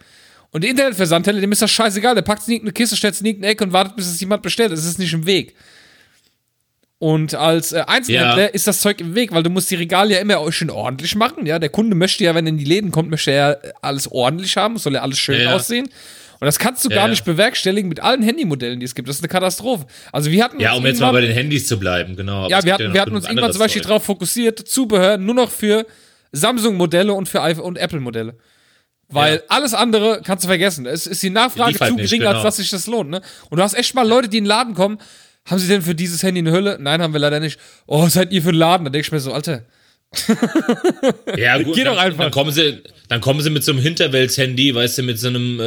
[0.53, 2.15] Und der Internetversandhändler, dem ist das scheißegal.
[2.15, 4.21] Der packt es in irgendeine Kiste, stellt es in irgendeine Ecke und wartet, bis es
[4.21, 4.71] jemand bestellt.
[4.73, 5.55] Es ist nicht im Weg.
[6.99, 8.47] Und als äh, Einzelhändler Ja.
[8.47, 11.45] ist das Zeug im Weg, weil du musst die Regale ja immer schön ordentlich machen.
[11.45, 14.11] Ja, der Kunde möchte ja, wenn er in die Läden kommt, möchte er ja alles
[14.11, 15.87] ordentlich haben, soll ja alles schön Ja, aussehen.
[16.39, 19.09] Und das kannst du gar nicht bewerkstelligen mit allen Handymodellen, die es gibt.
[19.09, 19.87] Das ist eine Katastrophe.
[20.13, 22.49] Also wir hatten Ja, um jetzt mal bei den Handys zu bleiben, genau.
[22.49, 25.87] Ja, wir hatten, wir hatten uns irgendwann zum Beispiel darauf fokussiert, Zubehör nur noch für
[26.37, 28.37] Samsung-Modelle und für iPhone und Apple-Modelle.
[29.09, 29.43] Weil Ja.
[29.49, 30.85] alles andere kannst du vergessen.
[30.87, 32.33] Es ist die Nachfrage halt zu gering, genau.
[32.33, 33.11] als dass sich das lohnt.
[33.11, 33.21] Ne?
[33.51, 34.99] Und du hast echt mal Leute, die in den Laden kommen.
[35.49, 36.77] Haben sie denn für dieses Handy eine Hülle?
[36.81, 37.61] Nein, haben wir leider nicht.
[37.87, 38.85] Oh, seid ihr für den Laden?
[38.85, 39.63] Da denke ich mir so, Alter.
[41.37, 42.25] Ja, gut, Geh dann, doch einfach.
[42.25, 45.61] Dann kommen, sie, dann kommen sie mit so einem Hinterwelts-Handy, weißt du, mit so einem,
[45.61, 45.65] äh,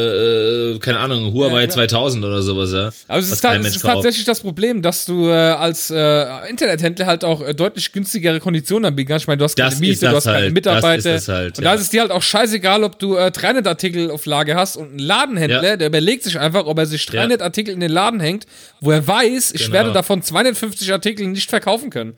[0.76, 1.88] äh, keine Ahnung, Huawei Ja, klar.
[1.88, 2.92] 2000 oder sowas, ja.
[3.08, 7.06] Aber es ist, ta- es ist tatsächlich das Problem, dass du äh, als äh, Internethändler
[7.06, 9.24] halt auch äh, deutlich günstigere Konditionen anbieten kannst.
[9.24, 11.14] Ich meine, du hast Das keine Miete, das du hast keine halt, das Mitarbeiter.
[11.14, 11.70] das halt, und ja.
[11.72, 14.96] da ist es dir halt auch scheißegal, ob du äh, 300-Artikel auf Lage hast und
[14.96, 15.78] ein Ladenhändler, Ja.
[15.78, 18.46] der überlegt sich einfach, ob er sich 300 Artikel in den Laden hängt,
[18.82, 19.74] wo er weiß, ich Genau.
[19.74, 22.18] werde davon 250 Artikel nicht verkaufen können.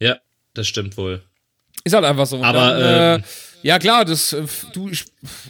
[0.00, 0.18] Ja,
[0.54, 1.22] das stimmt wohl.
[1.84, 2.42] Ist halt einfach so.
[2.42, 3.24] Aber, dann, ähm, äh,
[3.68, 4.42] ja klar, das, äh,
[4.74, 5.04] du, ich,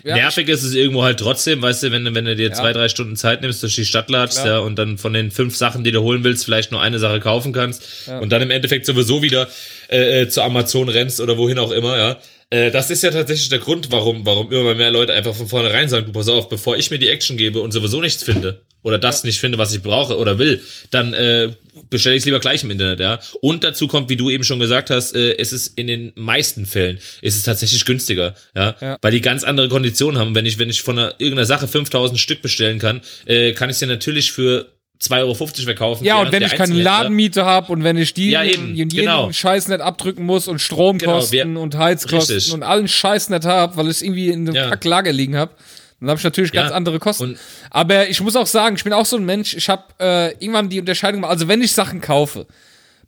[0.04, 2.72] ja, Nervig ist es irgendwo halt trotzdem, weißt du, wenn, du- wenn du dir zwei,
[2.72, 5.82] drei Stunden Zeit nimmst, durch die Stadt latschst, ja, und dann von den fünf Sachen,
[5.84, 7.82] die du holen willst, vielleicht nur eine Sache kaufen kannst
[8.20, 9.48] und dann im Endeffekt sowieso wieder
[9.90, 12.16] äh, äh, zu Amazon rennst oder wohin auch immer, ja.
[12.50, 15.88] Äh, das ist ja tatsächlich der Grund, warum, warum immer mehr Leute einfach von vornherein
[15.88, 18.98] sagen, du pass auf, bevor ich mir die Action gebe und sowieso nichts finde oder
[18.98, 20.62] das nicht finde, was ich brauche oder will,
[20.92, 21.50] dann äh,
[21.90, 23.18] bestelle ich es lieber gleich im Internet, ja.
[23.40, 26.64] Und dazu kommt, wie du eben schon gesagt hast, äh, es ist in den meisten
[26.66, 28.98] Fällen ist es tatsächlich günstiger, ja, Ja.
[29.02, 30.34] weil die ganz andere Konditionen haben.
[30.36, 33.76] Wenn ich wenn ich von einer, irgendeiner Sache 5000 Stück bestellen kann, äh, kann ich
[33.76, 34.68] sie natürlich für
[35.00, 36.04] 2,50 Euro verkaufen.
[36.04, 38.88] Ja, und wenn der ich keine Ladenmiete habe und wenn ich die Ja, eben, jeden
[38.90, 39.32] genau.
[39.32, 42.54] Scheiß nicht abdrücken muss und Stromkosten Genau, wir- und Heizkosten Richtig.
[42.54, 44.68] und allen Scheiß nicht habe, weil ich es irgendwie in einem Ja.
[44.70, 45.52] Kacklager liegen habe,
[46.04, 47.38] dann habe ich natürlich ganz Ja, andere Kosten.
[47.70, 50.68] Aber ich muss auch sagen, ich bin auch so ein Mensch, ich habe äh, irgendwann
[50.68, 52.46] die Unterscheidung gemacht, also wenn ich Sachen kaufe,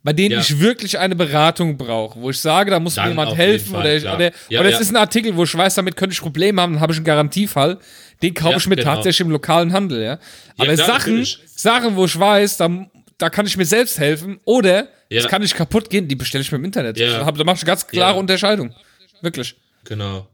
[0.03, 0.39] bei denen Ja.
[0.39, 3.49] ich wirklich eine Beratung brauche, wo ich sage, da muss mir Dann jemand auf jeden
[3.49, 5.95] helfen Fall, oder, ich, oder, Ja, oder es ist ein Artikel, wo ich weiß, damit
[5.97, 7.77] könnte ich Probleme haben, dann habe ich einen Garantiefall,
[8.21, 8.93] den kaufe ich mir genau.
[8.95, 10.19] tatsächlich im lokalen Handel, ja.
[10.57, 11.39] Aber klar, Sachen, natürlich.
[11.47, 12.69] Sachen, wo ich weiß, da,
[13.17, 15.21] da kann ich mir selbst helfen oder Ja.
[15.21, 16.97] es kann nicht kaputt gehen, die bestelle ich mir im Internet.
[16.97, 17.19] Ja.
[17.19, 18.17] Da, mache ich eine ganz klare.
[18.17, 18.73] Unterscheidung.
[19.21, 19.55] Wirklich.
[19.83, 20.27] Genau.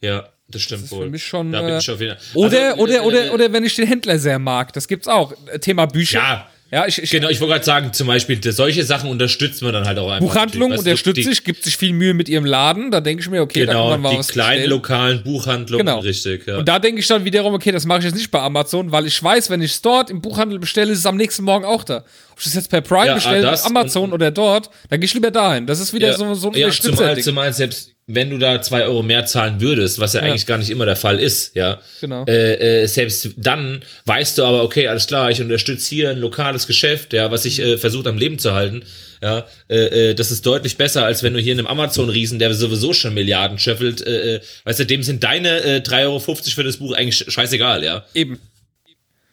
[0.00, 1.04] Ja, das stimmt ist wohl.
[1.04, 2.24] für mich schon, Da bin äh, ich auf jeden Fall.
[2.34, 5.08] Oder, Also, oder, äh, oder, äh, oder wenn ich den Händler sehr mag, das gibt's
[5.08, 5.32] auch.
[5.60, 6.18] Thema Bücher.
[6.18, 6.48] Ja.
[6.68, 9.72] Ja, ich, ich, Genau, ich wollte gerade sagen, zum Beispiel, das- solche Sachen unterstützt man
[9.72, 10.18] dann halt auch einfach.
[10.28, 12.90] Buchhandlung weißt du, unterstütze die- ich, gibt sich viel Mühe mit ihrem Laden.
[12.90, 14.70] Da denke ich mir, okay, da kann Genau, man mal die was kleinen bestellen.
[14.70, 16.00] lokalen Buchhandlungen, Genau.
[16.00, 16.44] richtig.
[16.44, 16.58] Ja.
[16.58, 19.06] Und da denke ich dann wiederum, okay, das mache ich jetzt nicht bei Amazon, weil
[19.06, 21.84] ich weiß, wenn ich es dort im Buchhandel bestelle, ist es am nächsten Morgen auch
[21.84, 21.98] da.
[22.32, 24.98] Ob ich das jetzt per Prime Ja, bestelle, ah, das Amazon und- oder dort, dann
[24.98, 25.68] gehe ich lieber dahin.
[25.68, 29.02] Das ist wieder so, so ein ja, zumal, zumal selbst wenn du da zwei Euro
[29.02, 31.80] mehr zahlen würdest, was ja, eigentlich gar nicht immer der Fall ist, ja.
[32.00, 32.24] Genau.
[32.26, 36.68] Äh, äh, selbst dann weißt du aber, okay, alles klar, ich unterstütze hier ein lokales
[36.68, 38.84] Geschäft, ja, was ich äh, versucht am Leben zu halten.
[39.22, 42.54] Ja, äh, äh, das ist deutlich besser, als wenn du hier in einem Amazon-Riesen, der
[42.54, 46.64] sowieso schon Milliarden schöffelt, äh, äh, weißt du, dem sind deine äh, 3,50 Euro für
[46.64, 48.04] das Buch eigentlich scheißegal, ja.
[48.14, 48.38] Eben.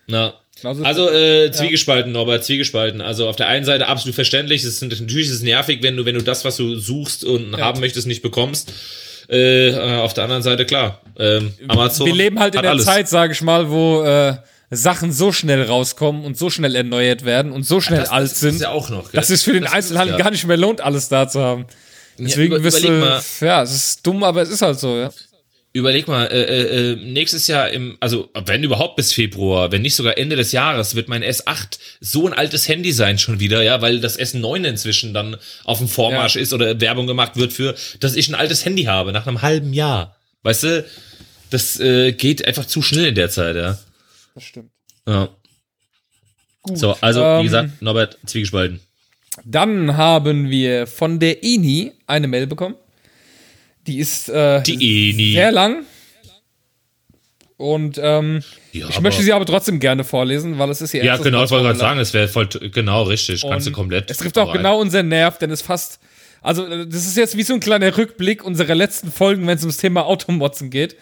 [0.07, 0.34] Na.
[0.66, 3.01] Also- Also, äh, zwiegespalten, Norbert, zwiegespalten.
[3.01, 4.64] Also auf der einen Seite absolut verständlich.
[4.64, 7.57] Es ist natürlich ist es nervig, wenn du, wenn du das, was du suchst und
[7.57, 8.72] haben möchtest, nicht bekommst.
[9.30, 11.01] Äh, äh, auf der anderen Seite klar.
[11.18, 12.05] Ähm, Amazon.
[12.07, 12.86] Wir leben halt in der alles.
[12.86, 14.36] Zeit, sage ich mal, wo äh,
[14.70, 18.39] Sachen so schnell rauskommen und so schnell erneuert werden und so schnell Das, alt das
[18.39, 19.12] sind, ist ja auch noch.
[19.12, 19.20] gell?
[19.21, 20.24] dass es für den Das ist Einzelhandel ja.
[20.24, 21.66] gar nicht mehr lohnt, alles da zu haben.
[22.17, 25.09] Deswegen über- wirst du, ja, es ist dumm, aber es ist halt so, ja.
[25.75, 29.95] Überleg mal, äh, äh, äh, nächstes Jahr im, also wenn überhaupt bis Februar, wenn nicht
[29.95, 33.82] sogar Ende des Jahres, wird mein S8 so ein altes Handy sein schon wieder, ja,
[33.82, 36.41] weil das S9 inzwischen dann auf dem Vormarsch Ja.
[36.41, 39.74] ist oder Werbung gemacht wird für, dass ich ein altes Handy habe nach einem halben
[39.74, 40.16] Jahr.
[40.43, 40.86] Weißt du,
[41.50, 43.79] das äh, geht einfach zu schnell in der Zeit, ja.
[44.36, 44.70] Das stimmt.
[45.08, 45.29] ja.
[46.62, 48.79] Gut, So, also ähm, wie gesagt, Norbert Zwiegespalten.
[49.43, 52.75] Dann haben wir von der ENI eine Mail bekommen.
[53.88, 55.34] Die ist äh, Die Eni.
[55.34, 55.86] sehr lang.
[57.58, 58.42] Und ähm,
[58.72, 61.51] Ja, ich möchte sie aber trotzdem gerne vorlesen, weil es ist Ja, erstes genau, ich
[61.51, 64.10] wollte gerade sagen, es wäre voll, genau richtig, kannst du Und komplett.
[64.10, 64.58] Es trifft auch vorbei.
[64.58, 66.00] genau unseren Nerv, denn es fasst.
[66.42, 69.78] Also, das ist jetzt wie so ein kleiner Rückblick unserer letzten Folgen, wenn es ums
[69.78, 70.97] Thema Automotzen geht.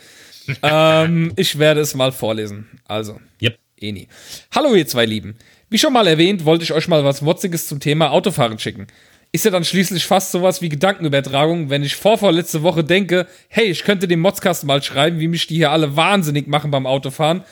[0.61, 2.67] ähm, ich werde es mal vorlesen.
[2.85, 3.57] Also, Yep.
[3.79, 4.07] Eni.
[4.53, 5.35] Hallo, ihr zwei Lieben.
[5.69, 8.85] Wie schon mal erwähnt, wollte ich euch mal was Motziges zum Thema Autofahren schicken.
[9.33, 13.83] Ist ja dann schließlich fast sowas wie Gedankenübertragung, wenn ich vorvorletzte Woche denke, hey, ich
[13.83, 17.43] könnte dem Motzkasten mal schreiben, wie mich die hier alle wahnsinnig machen beim Autofahren.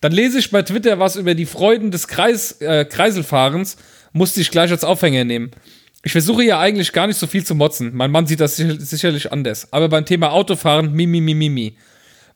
[0.00, 3.76] Dann lese ich bei Twitter was über die Freuden des Kreis, äh, Kreiselfahrens,
[4.12, 5.52] musste ich gleich als Aufhänger nehmen.
[6.02, 7.90] Ich versuche ja eigentlich gar nicht so viel zu motzen.
[7.94, 9.72] Mein Mann sieht das sicherlich anders.
[9.72, 11.76] Aber beim Thema Autofahren, mimi, mimi, mimi.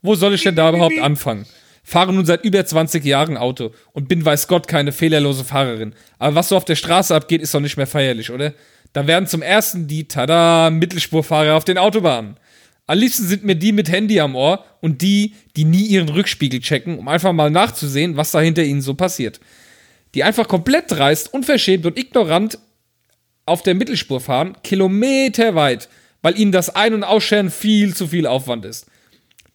[0.01, 1.47] Wo soll ich denn da überhaupt anfangen?
[1.85, 5.95] Fahre nun seit über 20 Jahren Auto und bin weiß Gott keine fehlerlose Fahrerin.
[6.19, 8.53] Aber was so auf der Straße abgeht, ist doch nicht mehr feierlich, oder?
[8.93, 12.36] Da werden zum ersten die, tada, Mittelspurfahrer auf den Autobahnen.
[12.86, 16.60] Am liebsten sind mir die mit Handy am Ohr und die, die nie ihren Rückspiegel
[16.60, 19.40] checken, um einfach mal nachzusehen, was da hinter ihnen so passiert.
[20.14, 22.59] Die einfach komplett dreist, unverschämt und ignorant
[23.47, 25.89] auf der Mittelspur fahren, kilometerweit,
[26.20, 28.86] weil ihnen das Ein- und Ausscheren viel zu viel Aufwand ist.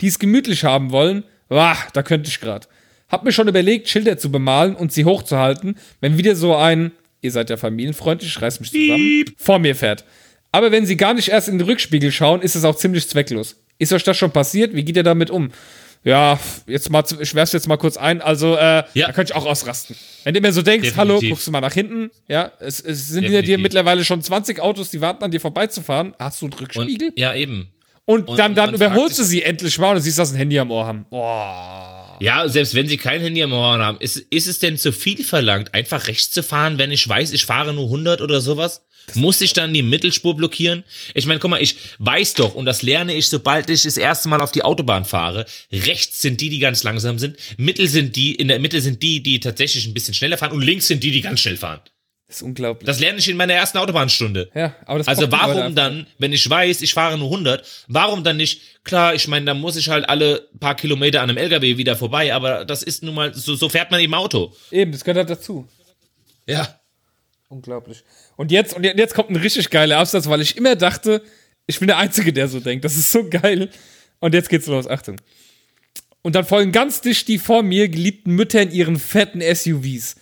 [0.02, 2.68] Die es gemütlich haben wollen, wah, da könnte ich grad.
[3.10, 6.92] Hab mir schon überlegt, Schilder zu bemalen und sie hochzuhalten, wenn wieder so ein,
[7.28, 10.04] ihr seid ja familienfreundlich, ich reiß mich zusammen, vor mir fährt.
[10.52, 13.58] Aber wenn sie gar nicht erst in den Rückspiegel schauen, ist es auch ziemlich zwecklos.
[13.80, 14.74] Ist euch das schon passiert?
[14.74, 15.52] Wie geht ihr damit um?
[16.04, 18.22] Ja, jetzt mal, ich werf's jetzt mal kurz ein.
[18.22, 19.08] Also, äh, Ja.
[19.08, 19.96] da könnte ich auch ausrasten.
[20.24, 20.98] Wenn du mir so denkst, Definitiv.
[20.98, 23.64] hallo, guckst du mal nach hinten, ja, es, es sind hinter dir Definitiv.
[23.64, 26.14] mittlerweile schon 20 Autos, die warten an dir vorbeizufahren.
[26.18, 27.12] Hast du einen Und, Rückspiegel?
[27.18, 27.68] ja, eben.
[28.06, 30.36] Und, und- dann, dann und überholst du sie endlich mal und du siehst, dass sie
[30.36, 31.06] ein Handy am Ohr haben.
[31.10, 31.97] Boah.
[32.20, 35.24] Ja, selbst wenn sie kein Handy am Ohr haben, ist, ist es denn zu viel
[35.24, 38.82] verlangt, einfach rechts zu fahren, wenn ich weiß, ich fahre nur 100 oder sowas?
[39.14, 40.84] Muss ich dann die Mittelspur blockieren?
[41.14, 44.28] Ich meine, guck mal, ich weiß doch, und das lerne ich, sobald ich das erste
[44.28, 48.36] Mal auf die Autobahn fahre, rechts sind die, die ganz langsam sind, Mittel sind die,
[48.36, 51.12] in der Mitte sind die, die tatsächlich ein bisschen schneller fahren und links sind die,
[51.12, 51.80] die ganz schnell fahren.
[52.28, 52.86] Das ist unglaublich.
[52.86, 54.50] Das lerne ich in meiner ersten Autobahnstunde.
[54.54, 58.36] ja, aber das Also warum dann, wenn ich weiß, ich fahre nur 100, warum dann
[58.36, 61.96] nicht, klar, ich meine, da muss ich halt alle paar Kilometer an einem LKW wieder
[61.96, 64.54] vorbei, aber das ist nun mal, so, so fährt man im Auto.
[64.72, 65.68] Eben, das gehört halt dazu.
[66.46, 66.80] Ja.
[67.48, 68.04] Unglaublich.
[68.36, 71.22] Und jetzt, und jetzt kommt ein richtig geiler Absatz, weil ich immer dachte,
[71.66, 72.84] ich bin der Einzige, der so denkt.
[72.84, 73.70] Das ist so geil.
[74.20, 74.88] Und jetzt geht's los.
[74.88, 75.16] Achtung.
[76.24, 80.16] Und dann folgen ganz dicht die vor mir geliebten Mütter in ihren fetten SUVs,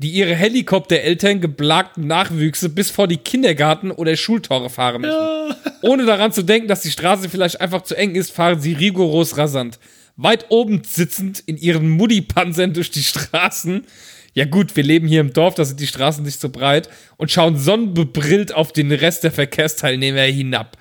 [0.00, 5.54] die ihre Helikoptereltern geplagten Nachwüchse bis vor die Kindergarten- oder Schultore fahren müssen.
[5.82, 9.36] Ohne daran zu denken, dass die Straße vielleicht einfach zu eng ist, fahren sie rigoros
[9.36, 9.78] rasant.
[10.16, 13.86] Weit oben sitzend in ihren Muddy-Panzern durch die Straßen.
[14.32, 17.30] Ja gut, wir leben hier im Dorf, da sind die Straßen nicht so breit und
[17.30, 20.78] schauen sonnenbebrillt auf den Rest der Verkehrsteilnehmer hinab.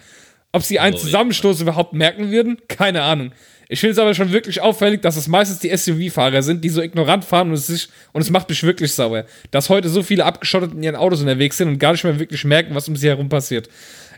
[0.53, 2.57] Ob sie einen Zusammenstoß überhaupt merken würden?
[2.69, 3.33] Keine Ahnung.
[3.71, 6.81] Ich finde es aber schon wirklich auffällig, dass es meistens die SUV-Fahrer sind, die so
[6.81, 10.25] ignorant fahren und es, sich, und es macht mich wirklich sauer, dass heute so viele
[10.25, 13.07] abgeschottet in ihren Autos unterwegs sind und gar nicht mehr wirklich merken, was um sie
[13.07, 13.69] herum passiert.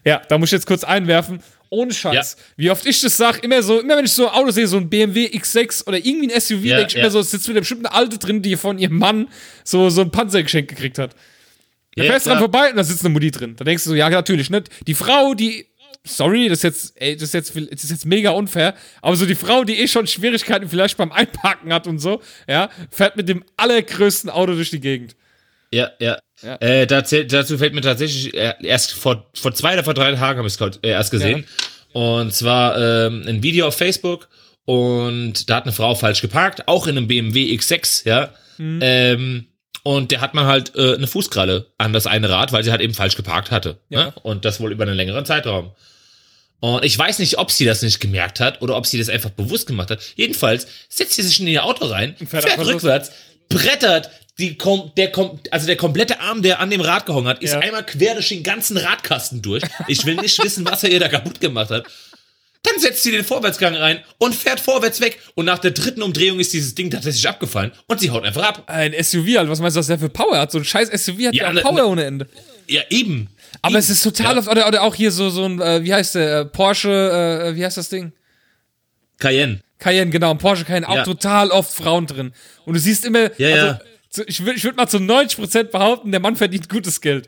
[0.05, 1.41] Ja, da muss ich jetzt kurz einwerfen.
[1.69, 2.37] Ohne Scheiß.
[2.37, 2.43] Ja.
[2.55, 4.77] Wie oft ich das sag, immer so, immer wenn ich so ein Auto sehe, so
[4.77, 7.01] ein BMW X6 oder irgendwie ein SUV, Ja, denke ich ja.
[7.01, 9.27] immer so, es sitzt wieder bestimmt eine Alte drin, die von ihrem Mann
[9.65, 11.13] so, so ein Panzergeschenk gekriegt hat.
[11.95, 13.55] Da Ja, fährst dran vorbei und da sitzt eine Mutti drin.
[13.57, 14.63] Da denkst du so, ja, natürlich, ne?
[14.87, 15.65] Die Frau, die,
[16.05, 19.25] sorry, das ist jetzt, ey, das ist jetzt, das ist jetzt mega unfair, aber so
[19.25, 23.29] die Frau, die eh schon Schwierigkeiten vielleicht beim Einparken hat und so, ja, fährt mit
[23.29, 25.15] dem allergrößten Auto durch die Gegend.
[25.73, 26.17] Ja, ja.
[26.43, 26.55] Ja.
[26.55, 30.39] Äh, dazu, dazu fällt mir tatsächlich äh, erst vor, vor zwei oder vor drei Tagen
[30.39, 31.45] habe ich es äh, erst gesehen.
[31.93, 34.27] Und zwar ähm, ein Video auf Facebook
[34.65, 38.33] und da hat eine Frau falsch geparkt, auch in einem BMW X6, ja.
[38.57, 38.79] Mhm.
[38.81, 39.47] Ähm,
[39.83, 42.81] und der hat man halt äh, eine Fußkralle an das eine Rad, weil sie halt
[42.81, 43.77] eben falsch geparkt hatte.
[43.89, 44.05] Ja.
[44.05, 44.13] Ne?
[44.23, 45.71] Und das wohl über einen längeren Zeitraum.
[46.59, 49.31] Und ich weiß nicht, ob sie das nicht gemerkt hat oder ob sie das einfach
[49.31, 49.99] bewusst gemacht hat.
[50.15, 53.11] Jedenfalls setzt sie sich in ihr Auto rein, fährt fährt, rückwärts,
[53.49, 57.41] brettert die kom der kom also der komplette Arm, der an dem Rad gehangen hat,
[57.41, 57.59] ist Ja.
[57.59, 59.63] einmal quer durch den ganzen Radkasten durch.
[59.87, 61.85] Ich will nicht wissen, was er ihr da kaputt gemacht hat.
[62.63, 65.19] Dann setzt sie den Vorwärtsgang rein und fährt vorwärts weg.
[65.33, 68.63] Und nach der dritten Umdrehung ist dieses Ding tatsächlich abgefallen und sie haut einfach ab.
[68.67, 70.51] Ein SUV, Alter, was meinst du, was der für Power hat?
[70.51, 72.27] So ein scheiß SUV hat ja, Ja, auch Power ne- ohne Ende.
[72.67, 73.29] Ja, eben.
[73.63, 73.79] Aber eben.
[73.79, 74.39] es ist total Ja.
[74.39, 76.89] oft, oder, oder auch hier so, so ein, äh, wie heißt der, äh, Porsche,
[77.51, 78.11] äh, wie heißt das Ding?
[79.19, 79.59] Cayenne.
[79.79, 81.03] Cayenne, genau, ein Porsche Cayenne, auch Ja.
[81.03, 82.31] total oft Frauen drin.
[82.65, 83.79] Und du siehst immer, Ja, also, ja.
[84.27, 87.27] ich würde ich würd mal zu 90% behaupten, der Mann verdient gutes Geld.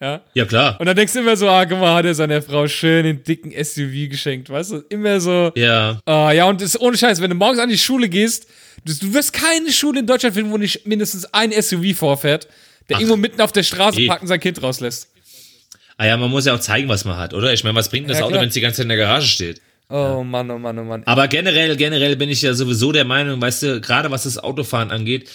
[0.00, 0.20] Ja.
[0.34, 0.80] Ja, klar.
[0.80, 3.22] Und dann denkst du immer so, ah, guck mal, hat er seiner Frau schön den
[3.22, 4.76] dicken SUV geschenkt, weißt du?
[4.88, 6.00] Immer so, Ja.
[6.06, 8.48] ah, ja, und ist ohne Scheiß, wenn du morgens an die Schule gehst,
[8.84, 12.48] du, du wirst keine Schule in Deutschland finden, wo nicht mindestens ein SUV vorfährt,
[12.88, 15.08] der irgendwo mitten auf der Straße parkt und sein Kind rauslässt.
[15.98, 17.52] Ah ja, man muss ja auch zeigen, was man hat, oder?
[17.52, 19.28] Ich meine, was bringt das Ja, Auto, wenn es die ganze Zeit in der Garage
[19.28, 19.60] steht?
[19.88, 21.02] Oh Mann, oh Mann, oh Mann.
[21.04, 24.90] Aber generell, generell bin ich ja sowieso der Meinung, weißt du, gerade was das Autofahren
[24.90, 25.30] angeht,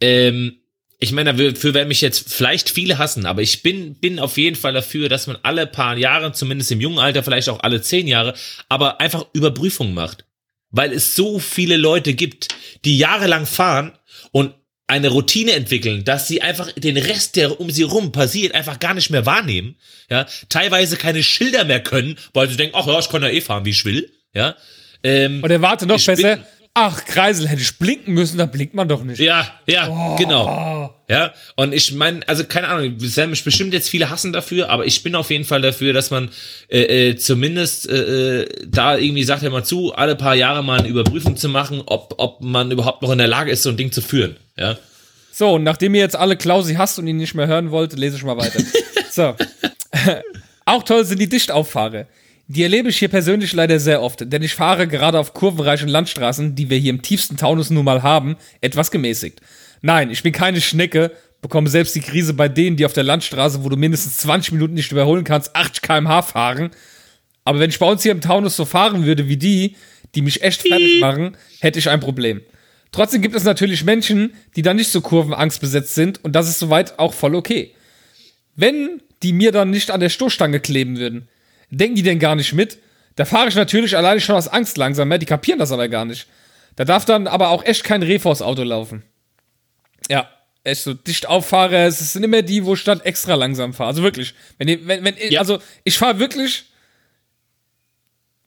[0.00, 0.58] ähm,
[1.04, 4.56] ich meine, dafür werden mich jetzt vielleicht viele hassen, aber ich bin, bin auf jeden
[4.56, 8.06] Fall dafür, dass man alle paar Jahre, zumindest im jungen Alter, vielleicht auch alle zehn
[8.08, 8.34] Jahre,
[8.68, 10.24] aber einfach Überprüfungen macht.
[10.70, 12.48] Weil es so viele Leute gibt,
[12.84, 13.92] die jahrelang fahren
[14.32, 14.54] und
[14.86, 18.92] eine Routine entwickeln, dass sie einfach den Rest, der um sie rum passiert, einfach gar
[18.92, 19.76] nicht mehr wahrnehmen.
[20.10, 23.40] Ja, teilweise keine Schilder mehr können, weil sie denken, ach ja, ich kann ja eh
[23.40, 24.10] fahren, wie ich will.
[24.34, 24.56] Ja,
[25.02, 26.44] ähm, Und er warte noch besser, bin-
[26.74, 29.20] ach, Kreisel, hätte ich blinken müssen, da blinkt man doch nicht.
[29.20, 30.92] Ja, ja, genau.
[31.08, 35.02] Ja, und ich meine, also keine Ahnung, mich bestimmt jetzt viele hassen dafür, aber ich
[35.02, 36.30] bin auf jeden Fall dafür, dass man
[36.68, 40.80] äh, äh, zumindest äh, äh, da irgendwie sagt ja mal zu, alle paar Jahre mal
[40.80, 43.76] eine Überprüfung zu machen, ob, ob man überhaupt noch in der Lage ist, so ein
[43.76, 44.36] Ding zu führen.
[44.56, 44.76] Ja.
[45.30, 48.16] So, und nachdem ihr jetzt alle Klausi hasst und ihn nicht mehr hören wollt, lese
[48.16, 48.60] ich mal weiter.
[49.10, 49.34] so.
[50.64, 52.06] Auch toll sind die Dichtauffahre.
[52.46, 56.54] Die erlebe ich hier persönlich leider sehr oft, denn ich fahre gerade auf kurvenreichen Landstraßen,
[56.54, 59.40] die wir hier im tiefsten Taunus nun mal haben, etwas gemäßigt.
[59.80, 63.64] Nein, ich bin keine Schnecke, bekomme selbst die Krise bei denen, die auf der Landstraße,
[63.64, 66.70] wo du mindestens 20 Minuten nicht überholen kannst, 80 km/h fahren.
[67.44, 69.76] Aber wenn ich bei uns hier im Taunus so fahren würde wie die,
[70.14, 72.42] die mich echt fertig machen, hätte ich ein Problem.
[72.92, 76.98] Trotzdem gibt es natürlich Menschen, die da nicht so kurvenangstbesetzt sind und das ist soweit
[76.98, 77.72] auch voll okay.
[78.54, 81.28] Wenn die mir dann nicht an der Stoßstange kleben würden,
[81.76, 82.78] denken die denn gar nicht mit?
[83.16, 86.04] Da fahre ich natürlich alleine schon aus Angst langsam mehr, die kapieren das aber gar
[86.04, 86.26] nicht.
[86.76, 89.04] Da darf dann aber auch echt kein Reh vors Auto laufen.
[90.08, 90.28] Ja,
[90.64, 93.88] echt so dicht auffahre, es sind immer die, wo ich dann extra langsam fahre.
[93.88, 95.40] Also wirklich, wenn, wenn, wenn Ja.
[95.40, 96.64] also ich fahre wirklich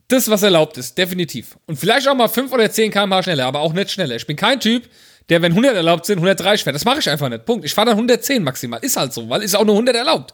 [0.10, 1.58] das, was erlaubt ist, definitiv.
[1.66, 4.16] Und vielleicht auch mal 5 oder 10 km/h schneller, aber auch nicht schneller.
[4.16, 4.90] Ich bin kein Typ,
[5.30, 6.76] der, wenn 100 erlaubt sind, 130 fährt.
[6.76, 7.46] Das mache ich einfach nicht.
[7.46, 7.66] Punkt.
[7.66, 8.80] Ich fahre dann 110 maximal.
[8.82, 10.34] Ist halt so, weil ist auch nur 100 erlaubt.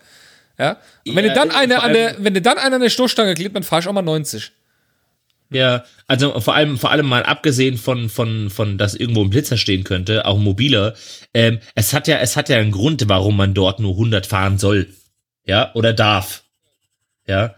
[0.57, 0.77] Ja.
[1.07, 3.55] Und wenn Ja, du dann eine an der, wenn du dann an der Stoßstange klebt,
[3.55, 4.51] dann fahre ich auch mal 90.
[5.49, 9.57] Ja, also vor allem, vor allem mal abgesehen von, von, von, dass irgendwo ein Blitzer
[9.57, 10.95] stehen könnte, auch ein mobiler,
[11.33, 14.57] ähm, es hat ja, es hat ja einen Grund, warum man dort nur 100 fahren
[14.57, 14.87] soll.
[15.45, 16.43] Ja, oder darf.
[17.27, 17.55] Ja.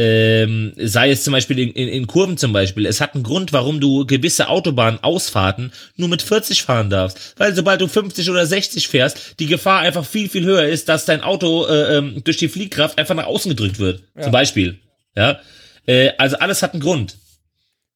[0.00, 2.86] Ähm, sei es zum Beispiel in, in, in Kurven zum Beispiel.
[2.86, 7.34] Es hat einen Grund, warum du gewisse Autobahnausfahrten nur mit 40 fahren darfst.
[7.36, 11.04] Weil sobald du 50 oder 60 fährst, die Gefahr einfach viel, viel höher ist, dass
[11.04, 14.04] dein Auto äh, ähm, durch die Fliehkraft einfach nach außen gedrückt wird.
[14.20, 14.78] Zum Beispiel.
[15.16, 15.40] Ja.
[15.84, 17.16] Äh, also alles hat einen Grund.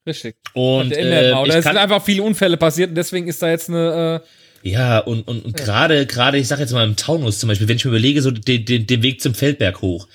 [0.04, 0.34] Richtig.
[0.54, 4.20] Und immer äh, es sind einfach viele Unfälle passiert und deswegen ist da jetzt eine,
[4.24, 7.68] äh, ja, und, und, und gerade, gerade, ich sag jetzt mal im Taunus zum Beispiel,
[7.68, 10.06] wenn ich mir überlege, so den, den, den Weg zum Feldberg hoch.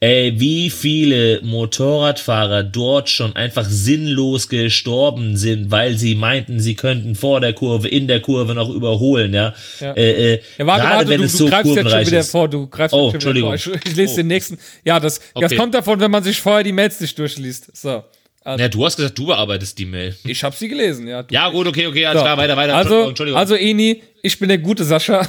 [0.00, 7.14] Ey, wie viele Motorradfahrer dort schon einfach sinnlos gestorben sind, weil sie meinten, sie könnten
[7.14, 9.54] vor der Kurve, in der Kurve noch überholen, ja.
[9.80, 9.92] Ja.
[9.92, 12.18] Äh, äh, Ja, warte, gerade warte, wenn du, es du so greifst jetzt schon wieder
[12.20, 12.30] ist.
[12.30, 13.58] vor, du greifst Oh, schon wieder Entschuldigung.
[13.58, 13.74] vor.
[13.74, 14.16] Ich, ich lese Oh.
[14.16, 14.58] den nächsten.
[14.84, 15.56] Ja, das, das Okay.
[15.56, 17.76] kommt davon, wenn man sich vorher die Mails nicht durchliest.
[17.76, 18.04] So.
[18.44, 20.14] Also, Ja, du hast gesagt, du bearbeitest die Mail.
[20.24, 21.22] ich habe sie gelesen, ja.
[21.24, 22.24] Du, Ja, gut, okay, okay, alles so.
[22.24, 22.76] klar, weiter, weiter.
[22.76, 23.38] Also, Entschuldigung.
[23.40, 25.26] also Eni, ich bin der gute Sascha.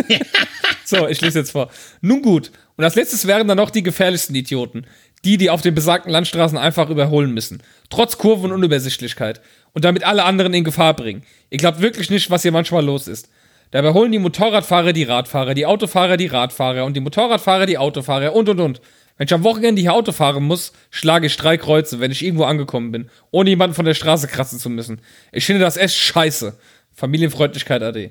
[0.84, 1.70] so, ich lese jetzt vor.
[2.00, 2.50] Nun gut.
[2.76, 4.86] Und als letztes wären dann noch die gefährlichsten Idioten.
[5.24, 7.62] Die, die auf den besagten Landstraßen einfach überholen müssen.
[7.90, 9.40] Trotz Kurven und Unübersichtlichkeit.
[9.72, 11.24] Und damit alle anderen in Gefahr bringen.
[11.50, 13.28] Ihr glaubt wirklich nicht, was hier manchmal los ist.
[13.70, 18.32] Da überholen die Motorradfahrer die Radfahrer, die Autofahrer die Radfahrer und die Motorradfahrer die Autofahrer
[18.32, 18.80] und und und.
[19.16, 22.44] Wenn ich am Wochenende hier Auto fahren muss, schlage ich drei Kreuze, wenn ich irgendwo
[22.44, 25.00] angekommen bin, ohne jemanden von der Straße kratzen zu müssen.
[25.32, 26.58] Ich finde das echt scheiße.
[26.94, 28.10] Familienfreundlichkeit AD.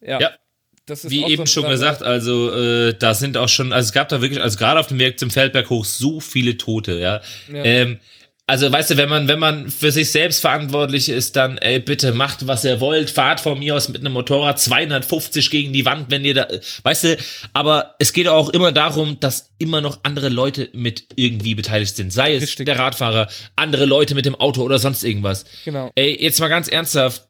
[0.00, 0.20] Ja.
[0.20, 0.30] Ja.
[1.04, 4.20] Wie eben so schon gesagt, also äh, da sind auch schon, also es gab da
[4.20, 7.20] wirklich, also gerade auf dem Weg zum Feldberg hoch so viele Tote, ja.
[7.52, 7.98] Ähm,
[8.50, 12.12] also weißt du, wenn man, wenn man für sich selbst verantwortlich ist, dann ey, bitte
[12.12, 16.10] macht, was ihr wollt, fahrt von mir aus mit einem Motorrad 250 gegen die Wand,
[16.10, 16.48] wenn ihr da,
[16.82, 17.16] weißt du,
[17.52, 22.12] aber es geht auch immer darum, dass immer noch andere Leute mit irgendwie beteiligt sind.
[22.12, 22.66] Sei es Richtig.
[22.66, 25.44] der Radfahrer, andere Leute mit dem Auto oder sonst irgendwas.
[25.64, 25.92] Genau.
[25.94, 27.28] Ey, jetzt mal ganz ernsthaft.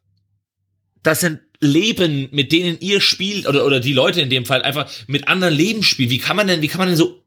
[1.03, 4.91] Das sind Leben, mit denen ihr spielt, oder, oder die Leute in dem Fall einfach
[5.07, 6.11] mit anderen Leben spielen.
[6.11, 7.23] Wie kann man denn, wie kann man denn so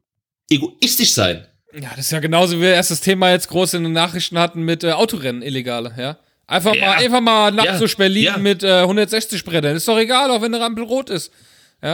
[0.50, 1.46] egoistisch sein?
[1.72, 4.38] Ja, das ist ja genauso wie wir erst das Thema jetzt groß in den Nachrichten
[4.38, 6.18] hatten mit äh, Autorennen, illegale, ja.
[6.46, 6.86] Einfach Ja.
[6.86, 7.78] mal, einfach mal nachts Ja.
[7.78, 8.36] durch Berlin Ja.
[8.36, 9.76] mit äh, 160 Brettern.
[9.76, 11.32] Ist doch egal, auch wenn eine Rampel rot ist.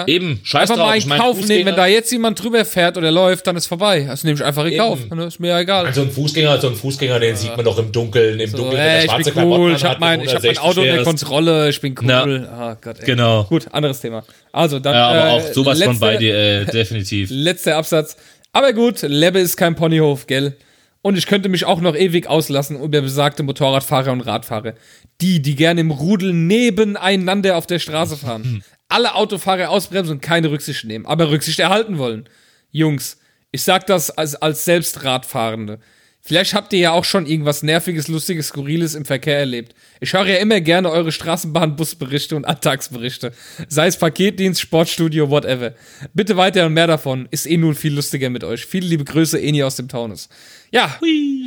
[0.06, 0.86] Eben, scheiß Einfach drauf.
[0.88, 3.46] mal ich in mein, Kauf nehmen, wenn Fußgänger- da jetzt jemand drüber fährt oder läuft,
[3.46, 4.04] dann ist vorbei.
[4.06, 4.78] Das nehme ich einfach in.
[4.78, 4.98] Kauf.
[5.08, 5.86] Dann ist mir ja egal.
[5.86, 8.80] Also ein Fußgänger, so ein Fußgänger, den sieht man doch im Dunkeln, im So, Dunkeln,
[8.80, 10.80] ey, der ich schwarze bin cool, ich anhat, hab mein, ich hab mein 160 Auto
[10.80, 11.04] unter fährst.
[11.04, 12.08] Kontrolle, ich bin cool.
[12.08, 12.52] Ja.
[12.52, 13.06] Ah Gott, ey.
[13.06, 13.44] Genau.
[13.44, 14.22] Gut, anderes Thema.
[14.52, 14.94] Also, dann.
[14.94, 17.28] Ja, aber äh, auch sowas von letzte- bei dir, äh, definitiv.
[17.32, 18.16] Letzter Absatz.
[18.52, 20.56] Aber gut, Lebbe ist kein Ponyhof, gell?
[21.02, 24.74] Und ich könnte mich auch noch ewig auslassen über besagte Motorradfahrer und Radfahrer.
[25.20, 28.62] Die, die gerne im Rudel nebeneinander auf der Straße fahren.
[28.90, 32.28] Alle Autofahrer ausbremsen und keine Rücksicht nehmen, aber Rücksicht erhalten wollen.
[32.70, 33.18] Jungs,
[33.52, 35.78] ich sag das als, als Selbstradfahrende.
[36.22, 39.74] Vielleicht habt ihr ja auch schon irgendwas Nerviges, Lustiges, Skurriles im Verkehr erlebt.
[40.00, 43.32] Ich höre ja immer gerne eure Straßenbahn-Busberichte und Alltagsberichte.
[43.68, 45.72] Sei es Paketdienst, Sportstudio, whatever.
[46.12, 47.26] Bitte weiter und mehr davon.
[47.30, 48.66] Ist eh nun viel lustiger mit euch.
[48.66, 50.28] Viele liebe Grüße, Eni aus dem Taunus.
[50.70, 50.98] Ja,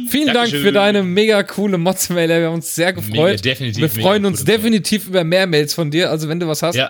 [0.10, 0.64] vielen Dank Dankeschön.
[0.64, 2.30] für deine mega coole Mods-Mail.
[2.30, 3.46] Wir haben uns sehr gefreut.
[3.46, 6.10] definitiv Wir mega freuen uns definitiv über mehr Mails von dir.
[6.10, 6.90] Also wenn du was hast, Ja.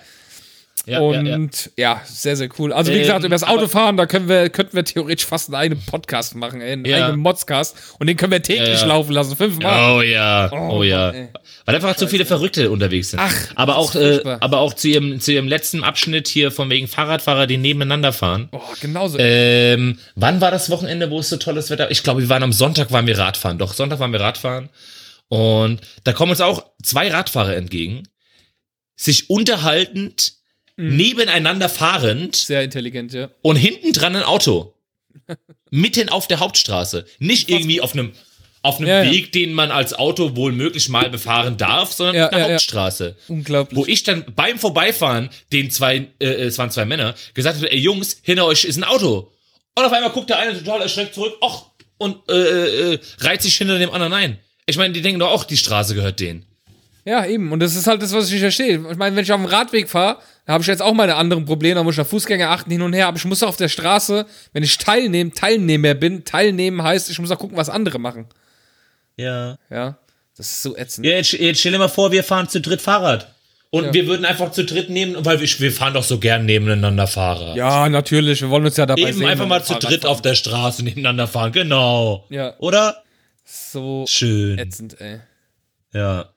[0.85, 2.73] Ja, und ja, sehr, sehr cool.
[2.73, 5.55] Also, wie Ähm, gesagt, über das Autofahren, da können wir, könnten wir theoretisch fast einen
[5.55, 6.97] eigenen Podcast machen, ey, einen Ja.
[7.05, 7.77] eigenen Modscast.
[7.99, 8.85] Und den können wir täglich Ja, ja.
[8.88, 9.93] laufen lassen, fünfmal.
[9.95, 11.14] Oh ja, Oh, oh, ja.
[11.14, 11.30] Mann.
[11.65, 13.19] Weil einfach zu viele Verrückte unterwegs sind.
[13.22, 16.89] Ach, aber auch, äh, aber auch zu ihrem, zu ihrem letzten Abschnitt hier von wegen
[16.89, 18.49] Fahrradfahrer, die nebeneinander fahren.
[18.51, 19.18] Boah, genauso.
[19.19, 21.91] Ähm, wann war das Wochenende, wo es so tolles Wetter?
[21.91, 23.57] Ich glaube, wir waren am Sonntag waren wir Radfahren.
[23.57, 24.68] Doch, Sonntag waren wir Radfahren.
[25.30, 28.03] Und da kommen uns auch zwei Radfahrer entgegen,
[28.97, 30.34] sich unterhaltend,
[30.76, 30.95] Mhm.
[30.95, 33.30] nebeneinander fahrend sehr intelligent, ja.
[33.41, 34.74] und hinten dran ein Auto.
[35.70, 37.06] Mitten auf der Hauptstraße.
[37.20, 38.14] Nicht irgendwie auf einem,
[38.64, 39.12] auf einem Ja, ja.
[39.12, 42.45] Weg, den man als Auto wohl möglich mal befahren darf, sondern Ja, auf der ja,
[42.48, 42.54] ja.
[42.54, 43.16] Hauptstraße.
[43.28, 43.78] Unglaublich.
[43.78, 47.80] Wo ich dann beim Vorbeifahren den zwei, äh, es waren zwei Männer, gesagt habe, ey
[47.80, 49.32] Jungs, hinter euch ist ein Auto.
[49.76, 51.64] Und auf einmal guckt der eine total erschreckt zurück, ach,
[51.98, 54.40] und äh, äh, reiht sich hinter dem anderen ein.
[54.66, 56.45] Ich meine, die denken doch auch, die Straße gehört denen.
[57.06, 57.52] Ja, eben.
[57.52, 58.76] Und das ist halt das, was ich nicht verstehe.
[58.92, 61.44] Ich meine, wenn ich auf dem Radweg fahre, da habe ich jetzt auch meine anderen
[61.46, 61.76] Probleme.
[61.76, 63.08] Da muss ich auf Fußgänger achten, hin und her.
[63.08, 67.20] Aber ich muss auch auf der Straße, wenn ich teilnehmen, Teilnehmer bin, teilnehmen heißt, ich
[67.20, 68.28] muss auch gucken, was andere machen.
[69.18, 69.58] Ja.
[69.70, 69.98] Ja.
[70.38, 71.06] Das ist so ätzend.
[71.06, 73.34] Ja, jetzt, jetzt stell dir mal vor, wir fahren zu dritt Fahrrad.
[73.70, 73.94] Und Ja.
[73.94, 77.56] wir würden einfach zu dritt nehmen, weil wir, wir fahren doch so gern nebeneinander Fahrrad.
[77.56, 78.42] Ja, natürlich.
[78.42, 79.28] Wir wollen uns ja dabei Eben sehen.
[79.28, 80.12] einfach mal zu dritt fahren.
[80.12, 82.26] auf der Straße nebeneinander fahren, genau.
[82.30, 82.54] Ja.
[82.60, 83.04] Oder?
[83.46, 84.58] So Schön.
[84.58, 85.20] ätzend, ey.
[85.94, 86.30] Ja.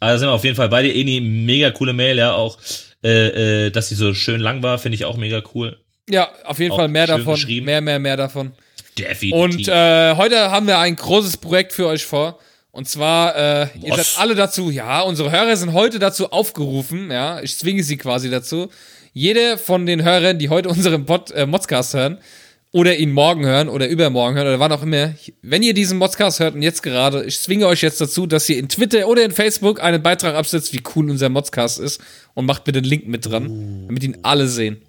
[0.00, 2.58] Also sind wir auf jeden Fall bei dir, Eni, mega coole Mail, ja, auch,
[3.02, 5.78] äh, äh, dass sie so schön lang war, finde ich auch mega cool.
[6.08, 7.38] Ja, auf jeden Auch Fall mehr davon.
[7.64, 8.52] Mehr, mehr, mehr davon.
[8.96, 9.40] Definitiv.
[9.40, 12.38] Und äh, heute haben wir ein großes Projekt für euch vor.
[12.70, 17.40] Und zwar, äh, ihr seid alle dazu, ja, unsere Hörer sind heute dazu aufgerufen, ja,
[17.40, 18.68] ich zwinge sie quasi dazu.
[19.14, 22.18] Jede von den Hörern, die heute unseren Pod, äh, Modcast hören,
[22.76, 26.40] oder ihn morgen hören oder übermorgen hören oder wann auch immer, wenn ihr diesen Modcast
[26.40, 29.30] hört und jetzt gerade, ich zwinge euch jetzt dazu, dass ihr in Twitter oder in
[29.30, 32.02] Facebook einen Beitrag absetzt, wie cool unser Modcast ist
[32.34, 34.82] und macht bitte den Link mit dran, damit ihn alle sehen.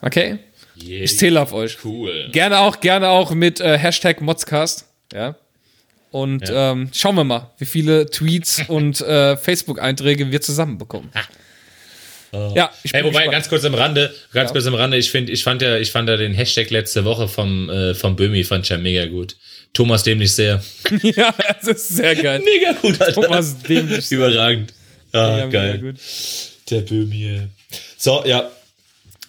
[0.00, 0.40] Okay?
[0.74, 1.78] Ich zähle auf euch.
[1.84, 2.28] cool.
[2.32, 4.88] Gerne auch, gerne auch mit äh, Hashtag Modscast.
[5.12, 5.36] Ja.
[6.10, 11.10] Und Ähm, schauen wir mal, wie viele Tweets und äh, Facebook-Einträge wir zusammenbekommen.
[12.32, 14.52] Ja, ich Hey, wobei, ganz kurz am Rande, ganz Ja.
[14.54, 17.28] kurz am Rande, ich finde, ich fand ja, ich fand ja den Hashtag letzte Woche
[17.28, 19.36] vom, äh, vom Böhmi, fand ich ja mega gut.
[19.74, 20.62] Thomas dämlich sehr.
[21.02, 22.40] ja, das ist sehr geil.
[22.44, 23.20] Mega gut, Alter.
[23.22, 24.10] Thomas dämlich.
[24.10, 24.72] Überragend.
[25.12, 25.94] Ah, Ja, geil.
[26.70, 27.40] Der Böhmi.
[27.96, 28.50] So, ja.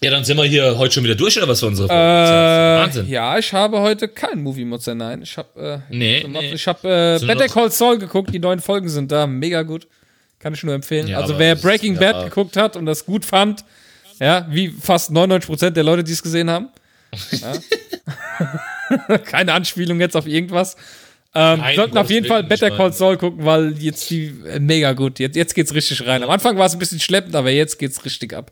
[0.01, 2.01] Ja, dann sind wir hier heute schon wieder durch, oder was für unsere Folge?
[2.03, 3.07] Äh, Wahnsinn.
[3.09, 5.21] ja, ich habe heute keinen Movie-Mutzer, nein.
[5.21, 6.51] Ich habe äh, Nee, so- nee.
[6.53, 9.87] ich habe äh, So Better Call Saul geguckt, die neuen Folgen sind da, mega gut.
[10.43, 11.07] Kann ich nur empfehlen.
[11.07, 12.01] Ja, also wer Breaking ja.
[12.01, 13.63] Bad geguckt hat und das gut fand,
[14.19, 16.67] ja, wie fast 99% der Leute, die es gesehen haben.
[17.31, 19.17] Ja.
[19.19, 20.75] Keine Anspielung jetzt auf irgendwas.
[21.33, 24.91] Ähm, Nein, sollten auf jeden Fall Better Call Saul gucken, weil jetzt die äh, mega
[24.91, 25.17] gut.
[25.17, 26.21] Jetzt, jetzt geht's richtig rein.
[26.21, 28.51] Am Anfang war es ein bisschen schleppend, aber jetzt geht's richtig ab.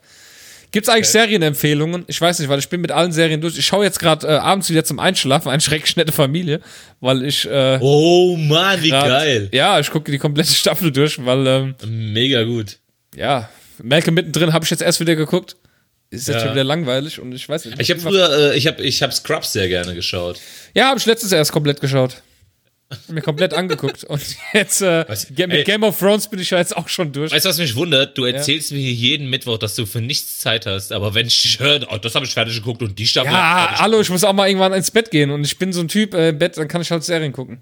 [0.72, 2.06] Gibt's eigentlich Serienempfehlungen?
[2.08, 3.58] Ich weiß nicht, weil ich bin mit allen Serien durch.
[3.58, 6.62] Ich schaue jetzt gerade äh, abends wieder zum Einschlafen, eine schrecklich nette Familie,
[7.02, 9.50] weil ich äh, Oh Mann, wie grad- geil.
[9.52, 12.78] Ja, ich gucke die komplette Staffel durch, weil ähm, Mega gut.
[13.16, 13.50] ja,
[13.84, 15.56] Malcolm mittendrin habe ich jetzt erst wieder geguckt.
[16.10, 16.42] Ist jetzt Ja.
[16.44, 17.80] schon wieder langweilig und ich weiß nicht.
[17.80, 20.40] Ich habe früher, äh, ich habe ich hab Scrubs sehr gerne geschaut.
[20.74, 22.22] Ja, habe ich letztes erst komplett geschaut.
[23.08, 24.04] Mir komplett angeguckt.
[24.04, 24.22] Und
[24.54, 25.30] jetzt äh, Was?
[25.30, 25.64] mit Ey.
[25.64, 27.32] Game of Thrones bin ich ja jetzt auch schon durch.
[27.32, 28.18] Weißt du, was mich wundert?
[28.18, 31.42] Du erzählst mir hier jeden Mittwoch, dass du für nichts Zeit hast, aber wenn ich
[31.42, 33.32] dich höre, oh, das habe ich fertig geguckt und die Staffel.
[33.32, 35.88] Ja, hallo, ich muss auch mal irgendwann ins Bett gehen und ich bin so ein
[35.88, 37.62] Typ, äh, im Bett, dann kann ich halt Serien gucken.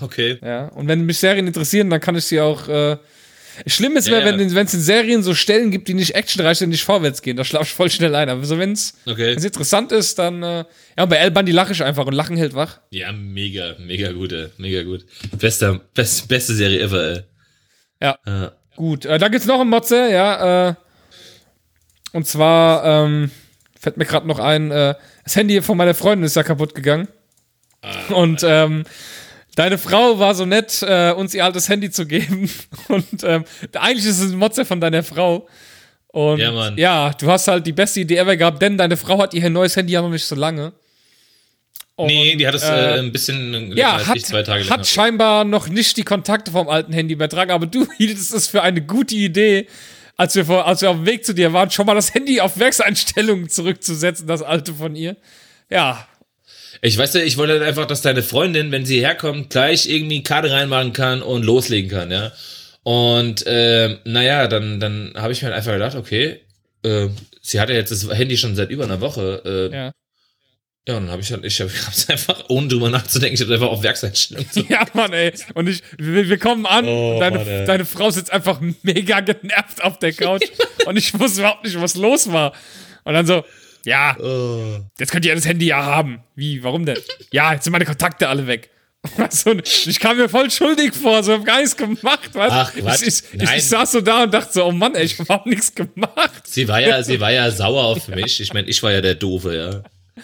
[0.00, 0.38] Okay.
[0.42, 2.68] Ja, und wenn mich Serien interessieren, dann kann ich sie auch.
[2.68, 2.96] Äh,
[3.66, 4.54] Schlimm ist, Ja, wenn ja.
[4.54, 7.36] wenn es in Serien so Stellen gibt, die nicht actionreich sind, nicht vorwärts gehen.
[7.36, 8.28] Da schlafe ich voll schnell ein.
[8.28, 9.32] Aber so, wenn es Okay.
[9.34, 10.42] interessant ist, dann.
[10.42, 10.64] Äh,
[10.96, 12.80] ja, und bei El Bandi lache ich einfach und Lachen hält wach.
[12.90, 14.48] Ja, mega, mega gut, ey.
[14.58, 15.04] Mega gut.
[15.38, 17.22] Bester, best, beste Serie ever, ey.
[18.02, 18.18] Ja.
[18.26, 18.52] Ja.
[18.76, 20.68] Gut, äh, da gibt's noch einen Motze, ja.
[20.70, 20.74] Äh,
[22.12, 23.30] und zwar ähm,
[23.78, 27.08] fällt mir gerade noch ein, äh, das Handy von meiner Freundin ist ja kaputt gegangen.
[28.10, 28.84] und ähm,
[29.56, 32.50] deine Frau war so nett, äh, uns ihr altes Handy zu geben.
[32.88, 33.44] Und ähm,
[33.74, 35.48] eigentlich ist es ein Motze von deiner Frau.
[36.08, 36.76] Und Ja, Mann.
[36.76, 39.76] ja, du hast halt die beste Idee ever gehabt, denn deine Frau hat ihr neues
[39.76, 40.72] Handy ja noch nicht so lange.
[41.96, 44.64] Und, Nee, die hat es äh, äh, ein bisschen länger ja, hat, ich, zwei Tage
[44.64, 44.84] hat länger.
[44.84, 48.80] scheinbar noch nicht die Kontakte vom alten Handy übertragen, aber du hieltest es für eine
[48.82, 49.66] gute Idee,
[50.16, 52.40] als wir, vor, als wir auf dem Weg zu dir waren, schon mal das Handy
[52.40, 55.16] auf Werkseinstellungen zurückzusetzen, das alte von ihr.
[55.68, 56.06] Ja,
[56.82, 60.22] Ich weiß ja, ich wollte halt einfach, dass deine Freundin, wenn sie herkommt, gleich irgendwie
[60.22, 62.32] Karte reinmachen kann und loslegen kann, ja.
[62.82, 66.40] Und ähm, naja, dann, dann habe ich mir halt einfach gedacht, okay,
[66.82, 67.08] äh,
[67.42, 69.42] sie hat ja jetzt das Handy schon seit über einer Woche.
[69.72, 69.92] Äh, ja.
[70.88, 73.68] Ja, und dann habe ich halt, ich hab's einfach, ohne drüber nachzudenken, ich habe einfach
[73.68, 74.46] auf Werkseinstellung.
[74.52, 74.62] So.
[74.68, 75.32] Ja, Mann, ey.
[75.54, 79.82] Und ich, wir, wir kommen an, Oh, deine, Mann, deine Frau sitzt einfach mega genervt
[79.84, 80.42] auf der Couch
[80.86, 82.54] und ich wusste überhaupt nicht, was los war.
[83.04, 83.44] Und dann so,
[83.84, 84.80] ja, Oh.
[84.98, 86.22] jetzt könnt ihr das Handy ja haben.
[86.34, 86.98] Wie, warum denn?
[87.32, 88.70] Ja, jetzt sind meine Kontakte alle weg.
[89.16, 92.74] Du, und ich kam mir voll schuldig vor, so hab gar nichts gemacht, weißt Ach,
[92.74, 93.02] ich, Quatsch.
[93.02, 95.46] ich, ich, ich saß so da und dachte so, oh Mann, ey, ich hab überhaupt
[95.46, 96.42] nichts gemacht.
[96.46, 98.40] Sie war ja, sie war ja sauer auf mich.
[98.40, 99.82] Ich meine, ich war ja der Doofe, ja.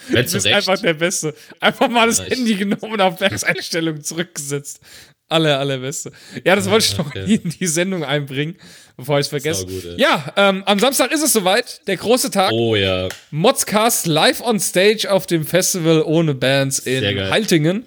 [0.09, 0.55] Wenn Du bist Recht.
[0.55, 1.33] einfach der Beste.
[1.59, 2.29] Einfach mal das Nice.
[2.29, 4.79] Handy genommen und auf Werkseinstellungen zurückgesetzt.
[5.27, 6.11] Aller, allerbeste.
[6.45, 7.39] Ja, das wollte ich noch okay.
[7.43, 8.57] in die Sendung einbringen,
[8.97, 9.65] bevor ich es vergesse.
[9.67, 10.01] Ey.
[10.01, 11.81] ja, ähm, am Samstag ist es soweit.
[11.87, 12.51] Der große Tag.
[12.51, 13.07] Oh ja.
[13.31, 17.03] Modscast live on stage auf dem Festival ohne Bands in.
[17.29, 17.85] Haltingen.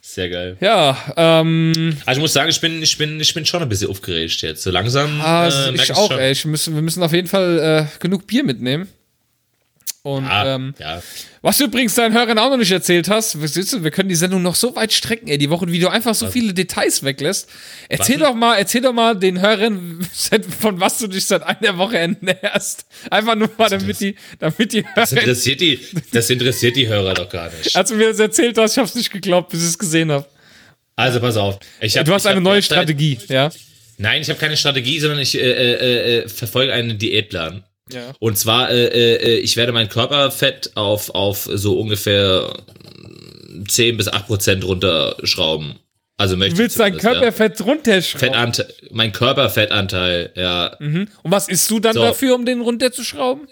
[0.00, 0.56] Sehr geil.
[0.60, 3.90] Ja, ähm, Also ich muss sagen, ich bin, ich bin, ich bin schon ein bisschen
[3.90, 4.62] aufgeregt jetzt.
[4.62, 5.20] So langsam.
[5.20, 6.18] ah, äh, ich auch, schon.
[6.20, 6.30] ey.
[6.32, 8.88] Ich müssen, wir müssen auf jeden Fall äh, genug Bier mitnehmen.
[10.06, 11.02] Und Ah, ähm, ja.
[11.42, 14.14] Was du übrigens deinen Hörern auch noch nicht erzählt hast, was du, wir können die
[14.14, 17.48] Sendung noch so weit strecken, ey, die Woche, wie du einfach so viele Details weglässt.
[17.88, 18.28] Erzähl Was?
[18.28, 20.06] doch mal, erzähl doch mal den Hörern,
[20.60, 22.86] von was du dich seit einer Woche ernährst.
[23.10, 25.22] Einfach nur mal, damit die, damit die Das Hörer.
[25.22, 25.80] interessiert die,
[26.12, 27.74] das interessiert die Hörer doch gar nicht.
[27.74, 30.24] Als du mir das erzählt hast, ich hab's nicht geglaubt, bis ich es gesehen habe.
[30.94, 31.58] Also pass auf.
[31.80, 33.50] Ich hab, Du hast eine neue Strategie, ja?
[33.98, 37.64] Nein, ich habe keine Strategie, sondern ich äh, äh, äh, verfolge einen Diätplan.
[37.92, 38.12] Ja.
[38.18, 42.52] Und zwar, äh, äh, ich werde mein Körperfett auf, auf so ungefähr
[43.68, 45.76] 10 bis 8 Prozent runterschrauben.
[46.18, 48.28] Also möchte Du willst ich dein Körperfett runterschrauben.
[48.28, 48.34] Ja.
[48.34, 50.76] Fettanteil, mein Körperfettanteil, ja.
[50.78, 52.00] Und was isst du dann So.
[52.00, 53.48] dafür, um den runterzuschrauben?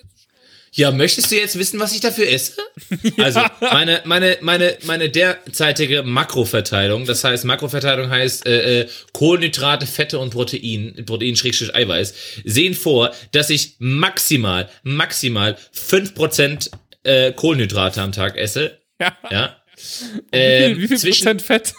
[0.77, 2.53] Ja, möchtest du jetzt wissen, was ich dafür esse?
[3.19, 10.19] Also, meine, meine, meine, meine derzeitige Makroverteilung, das heißt, Makroverteilung heißt äh, äh, Kohlenhydrate, Fette
[10.19, 12.15] und Protein, Protein schrägstrich Eiweiß,
[12.45, 16.71] sehen vor, dass ich maximal, maximal 5%
[17.05, 18.79] äh, Kohlenhydrate am Tag esse.
[19.01, 19.17] Ja.
[19.31, 19.57] Ja.
[19.77, 21.75] Wie Ähm, viel, wie viel zwischen, Prozent Fett?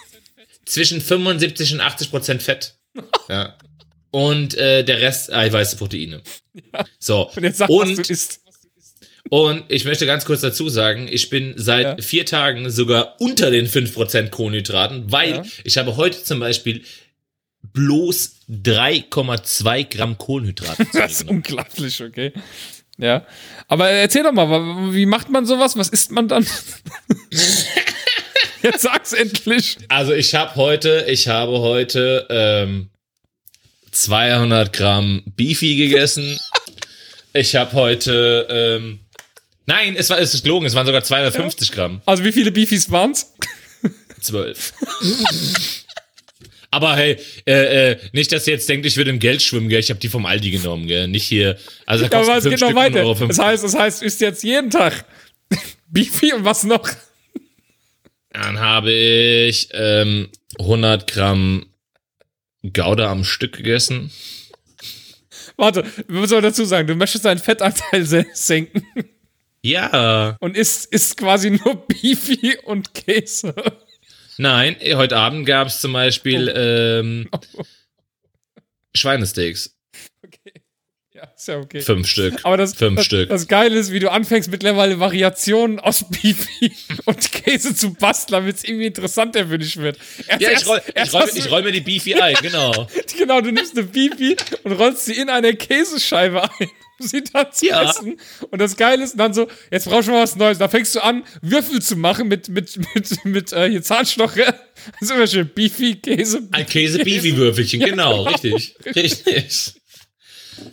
[0.66, 2.76] zwischen 75 und 80 Prozent Fett.
[3.28, 3.58] Ja.
[4.12, 6.22] Und äh, der Rest Eiweiße, Proteine.
[7.00, 7.30] So.
[7.36, 8.40] Und jetzt sag, und was du isst.
[9.30, 12.04] Und ich möchte ganz kurz dazu sagen, ich bin seit Ja.
[12.04, 15.44] vier Tagen sogar unter den 5% Kohlenhydraten, weil Ja.
[15.64, 16.84] ich habe heute zum Beispiel
[17.74, 20.86] bloß 3,2 Gramm Kohlenhydrate.
[20.94, 22.32] Das ist unglaublich, okay.
[22.98, 23.26] Ja.
[23.68, 25.76] Aber erzähl doch mal, wie macht man sowas?
[25.76, 26.46] Was isst man dann?
[28.62, 29.78] Jetzt sag's endlich.
[29.90, 32.90] also ich habe heute, ich habe heute ähm,
[33.92, 36.40] 200 Gramm Beefy gegessen.
[37.34, 39.00] Ich habe heute, ähm,
[39.66, 42.02] nein, es war, es ist gelogen, es waren sogar 250 Gramm.
[42.06, 43.34] Also wie viele Beefies waren's?
[44.22, 44.74] Zwölf.
[46.72, 49.80] Aber hey, äh, äh, nicht, dass ihr jetzt denkt, ich würde im Geld schwimmen, gell?
[49.80, 51.08] Ich habe die vom Aldi genommen, gell?
[51.08, 51.58] Nicht hier.
[51.86, 53.00] Also da Aber kosten es geht noch Stück 1,50 weiter.
[53.06, 53.28] Euro.
[53.28, 55.06] Das heißt, das heißt, du isst jetzt jeden Tag
[55.88, 56.90] Beefy und was noch?
[58.32, 60.28] Dann habe ich ähm,
[60.60, 61.68] 100 Gramm
[62.74, 64.12] Gouda am Stück gegessen.
[65.56, 68.86] Warte, wir müssen aber dazu sagen, du möchtest deinen Fettanteil se- senken
[69.66, 70.38] Ja.
[70.40, 73.54] und isst, isst quasi nur Beefy und Käse.
[74.38, 76.58] Nein, heute Abend gab es zum Beispiel Oh.
[76.60, 77.30] ähm,
[78.96, 79.76] Schweinesteaks.
[80.24, 80.62] Okay.
[81.16, 81.80] Ja, ist ja okay.
[81.80, 82.40] Fünf Stück.
[82.44, 83.30] Aber das, Fünf das, Stück.
[83.30, 86.74] das Geile ist, wie du anfängst, mittlerweile Variationen aus Beefy
[87.06, 89.98] und Käse zu basteln, damit es irgendwie interessanter für dich wird.
[90.28, 92.88] Erst, ja, ich erst- roll, ich, roll, ich roll mir die Beefy ein, genau.
[93.18, 96.70] Genau, du nimmst eine Beefy und rollst sie in eine Käsescheibe ein,
[97.00, 97.90] um sie dann zu Ja.
[97.90, 98.20] essen.
[98.52, 100.58] Und das Geile ist dann so, jetzt brauchst du mal was Neues.
[100.58, 104.54] Da fängst du an, Würfel zu machen mit, mit, mit, mit äh, hier Zahnstocher.
[105.00, 105.50] Das ist immer schön.
[105.56, 106.42] Beefy, Käse.
[106.52, 108.76] Ein Käse-Beefy-Würfelchen, genau, richtig.
[108.96, 109.76] Richtig.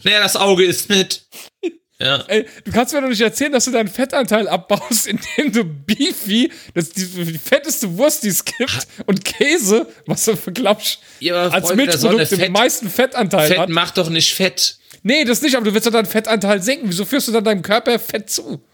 [0.02, 1.22] Naja, das Auge ist mit.
[1.98, 2.24] Ja.
[2.28, 5.06] Ey, du kannst mir doch nicht erzählen, dass du deinen Fettanteil abbaust,
[5.36, 10.36] indem du Beefy, das die, die fetteste Wurst, die es gibt, und Käse, was du
[10.52, 13.68] glaubst, Ja, aber als Freunde, Milchprodukt der den Fett- meisten Fettanteil Fett hat.
[13.68, 14.78] macht doch nicht Fett.
[15.04, 16.88] Nee, das nicht, aber du willst doch deinen Fettanteil senken.
[16.88, 18.64] Wieso führst du dann deinem Körper Fett zu?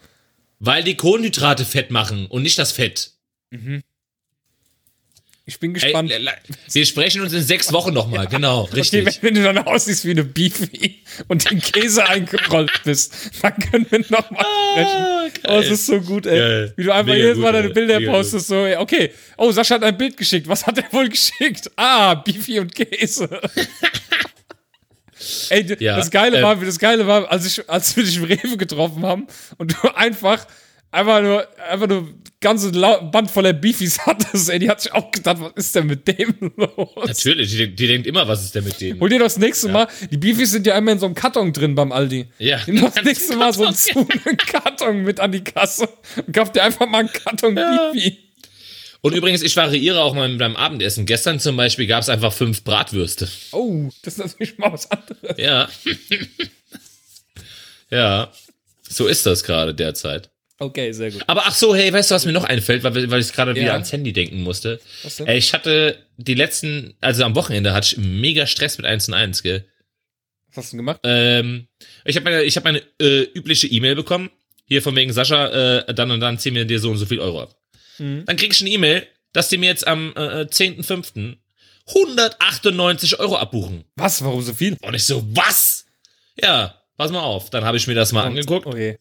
[0.59, 3.13] Weil die Kohlenhydrate Fett machen und nicht das Fett.
[5.49, 6.11] Ich bin Ey, gespannt.
[6.11, 6.33] le-
[6.73, 9.07] wir sprechen uns in sechs Wochen nochmal, genau, Okay, richtig.
[9.07, 13.87] wenn, wenn du dann aussiehst wie eine Beefy und in Käse eingerollt bist, dann können
[13.89, 15.33] wir nochmal sprechen.
[15.49, 16.37] Oh, es ist so gut, ey.
[16.39, 16.73] Geil.
[16.77, 17.73] Wie du einfach Mega jedes Mal deine ey.
[17.73, 19.11] Bilder Mega postest, so, ey, okay.
[19.39, 20.47] Oh, Sascha hat ein Bild geschickt.
[20.49, 21.71] Was hat er wohl geschickt?
[21.77, 23.27] Ah, Beefy und Käse.
[25.49, 28.25] ey, Ja, das Geile äh, war, das Geile war, als, ich, als wir dich im
[28.25, 29.27] Rewe getroffen haben
[29.57, 30.47] und du einfach
[30.91, 32.09] einfach nur, einfach nur
[32.41, 36.07] ganze Band voller Beefies hattest, ey, die hat sich auch gedacht, was ist denn mit
[36.07, 36.89] dem los?
[37.07, 39.01] Natürlich, die, die denkt immer, was ist denn mit denen?
[39.01, 41.75] Hol dir das nächste Mal, die Beefies sind ja immer in so einem Karton drin
[41.75, 42.27] beim Aldi.
[42.39, 42.61] Ja.
[42.67, 46.53] Nimm das nächste Mal so einen zu einen Karton mit an die Kasse und kauf
[46.53, 48.19] dir einfach mal einen Karton Beefy.
[49.01, 51.07] Und übrigens, ich variiere auch mal beim Abendessen.
[51.07, 53.29] Gestern zum Beispiel gab es einfach fünf Bratwürste.
[53.53, 55.37] Oh, das ist natürlich mal was anderes.
[55.37, 55.69] Ja.
[57.91, 58.33] ja.
[58.89, 60.31] So ist das gerade derzeit.
[60.61, 61.23] Okay, sehr gut.
[61.29, 63.67] Aber ach so, hey, weißt du, was mir noch einfällt, weil, weil ich gerade wieder
[63.67, 63.73] Ja.
[63.75, 64.81] ans Handy denken musste?
[65.05, 65.27] Was denn?
[65.29, 69.15] Äh, Ich hatte die letzten, also am Wochenende hatte ich mega Stress mit 1 und
[69.15, 69.65] 1, gell?
[70.49, 71.01] Was hast du denn gemacht?
[71.05, 71.69] Ähm,
[72.05, 74.31] ich habe meine, ich hab meine äh, übliche E-Mail bekommen.
[74.65, 77.21] Hier von wegen Sascha, äh, dann und dann ziehen wir dir so und so viel
[77.21, 77.55] Euro ab.
[77.99, 78.25] Mhm.
[78.27, 81.37] Dann krieg ich eine E-Mail, dass die mir jetzt am äh, 10.05.
[81.87, 83.85] 198 Euro abbuchen.
[83.97, 84.23] Was?
[84.25, 84.77] Warum so viel?
[84.83, 85.87] Und ich so, was?
[86.43, 87.49] Ja, pass mal auf.
[87.51, 88.67] Dann habe ich mir das mal angeguckt.
[88.67, 88.99] Okay.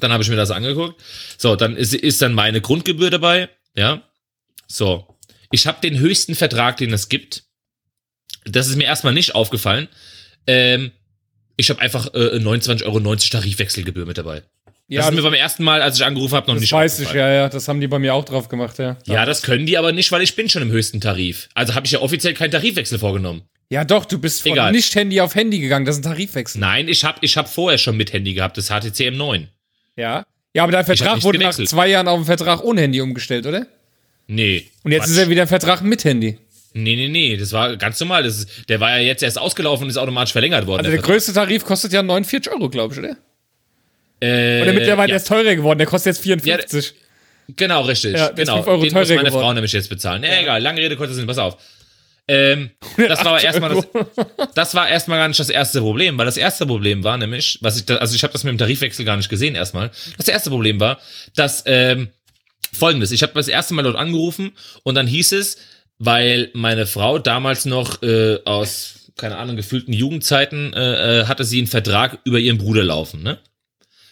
[0.00, 1.00] Dann habe ich mir das angeguckt.
[1.38, 3.48] So, dann ist, ist dann meine Grundgebühr dabei.
[3.74, 4.02] Ja.
[4.66, 5.06] So.
[5.50, 7.44] Ich habe den höchsten Vertrag, den es gibt.
[8.44, 9.88] Das ist mir erstmal nicht aufgefallen.
[10.46, 10.92] Ähm,
[11.56, 14.42] ich habe einfach äh, 29,90 Euro Tarifwechselgebühr mit dabei.
[14.88, 17.00] Ja, das ist mir beim ersten Mal, als ich angerufen habe, noch das nicht weiß
[17.00, 17.48] ich, ja, ja.
[17.48, 18.96] Das haben die bei mir auch drauf gemacht, ja.
[19.06, 21.48] Ja, das können die aber nicht, weil ich bin schon im höchsten Tarif.
[21.54, 23.42] Also habe ich ja offiziell keinen Tarifwechsel vorgenommen.
[23.68, 24.70] Ja, doch, du bist von Egal.
[24.70, 25.86] Nicht-Handy auf Handy gegangen.
[25.86, 26.60] Das ist ein Tarifwechsel.
[26.60, 29.48] Nein, ich habe ich hab vorher schon mit Handy gehabt, das HTC M9.
[29.96, 30.26] Ja.
[30.54, 31.68] Ja, aber dein Vertrag wurde nach gewechselt.
[31.68, 33.66] zwei Jahren auf einen Vertrag ohne Handy umgestellt, oder?
[34.26, 34.66] Nee.
[34.82, 35.10] Und jetzt Quatsch.
[35.12, 36.38] ist er wieder ein Vertrag mit Handy.
[36.72, 38.22] Nee, nee, nee, das war ganz normal.
[38.22, 40.80] Das der war ja jetzt erst ausgelaufen und ist automatisch verlängert worden.
[40.84, 43.16] Also der größte Tarif kostet ja 49 Euro, glaube ich, oder?
[44.20, 45.78] äh, Oder mittlerweile ja, ist teurer geworden.
[45.78, 46.94] Der kostet jetzt 54.
[47.56, 48.12] Genau, richtig.
[48.14, 48.56] Ja, der ist genau.
[48.56, 49.42] 5 Euro Den muss meine geworden.
[49.42, 50.22] Frau nämlich jetzt bezahlen.
[50.24, 51.56] Ja, egal, lange Rede, kurzer Sinn, pass auf.
[52.28, 53.86] Ähm, das war aber erstmal das,
[54.54, 57.76] das war erstmal gar nicht das erste Problem, weil das erste Problem war nämlich, was
[57.76, 59.90] ich da, also ich habe das mit dem Tarifwechsel gar nicht gesehen erstmal.
[60.16, 60.98] Das erste Problem war,
[61.34, 62.08] dass ähm,
[62.72, 65.58] folgendes, ich habe das erste Mal dort angerufen und dann hieß es,
[65.98, 71.58] weil meine Frau damals noch äh, aus keine Ahnung gefühlten Jugendzeiten äh, äh, hatte sie
[71.58, 73.38] einen Vertrag über ihren Bruder laufen, ne?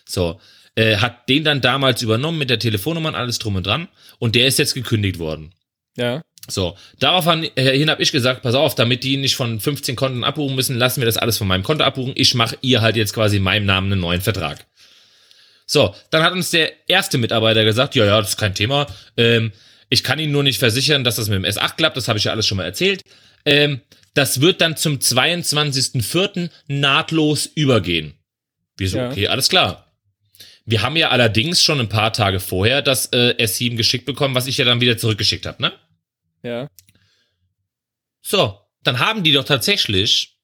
[0.07, 0.41] So,
[0.77, 3.89] äh, hat den dann damals übernommen mit der Telefonnummer und alles drum und dran
[4.19, 5.53] und der ist jetzt gekündigt worden.
[5.97, 6.23] Ja.
[6.49, 10.55] So, daraufhin hin habe ich gesagt, pass auf, damit die nicht von 15 Konten abbuchen
[10.55, 12.13] müssen, lassen wir das alles von meinem Konto abbuchen.
[12.17, 14.67] Ich mache ihr halt jetzt quasi in meinem Namen einen neuen Vertrag.
[15.67, 18.87] So, dann hat uns der erste Mitarbeiter gesagt, ja, ja, das ist kein Thema.
[19.17, 19.53] Ähm,
[19.89, 22.25] ich kann Ihnen nur nicht versichern, dass das mit dem S8 klappt, das habe ich
[22.25, 23.03] ja alles schon mal erzählt.
[23.47, 23.81] Ähm,
[24.13, 26.51] das wird dann zum 22.04.
[26.69, 28.15] nahtlos übergehen.
[28.77, 28.99] Wieso?
[28.99, 29.11] Ja.
[29.11, 29.93] Okay, alles klar.
[30.67, 34.47] Wir haben ja allerdings schon ein paar Tage vorher das äh, S7 geschickt bekommen, was
[34.47, 35.73] ich ja dann wieder zurückgeschickt habe, ne?
[36.45, 36.69] Ja.
[38.23, 40.37] So, dann haben die doch tatsächlich,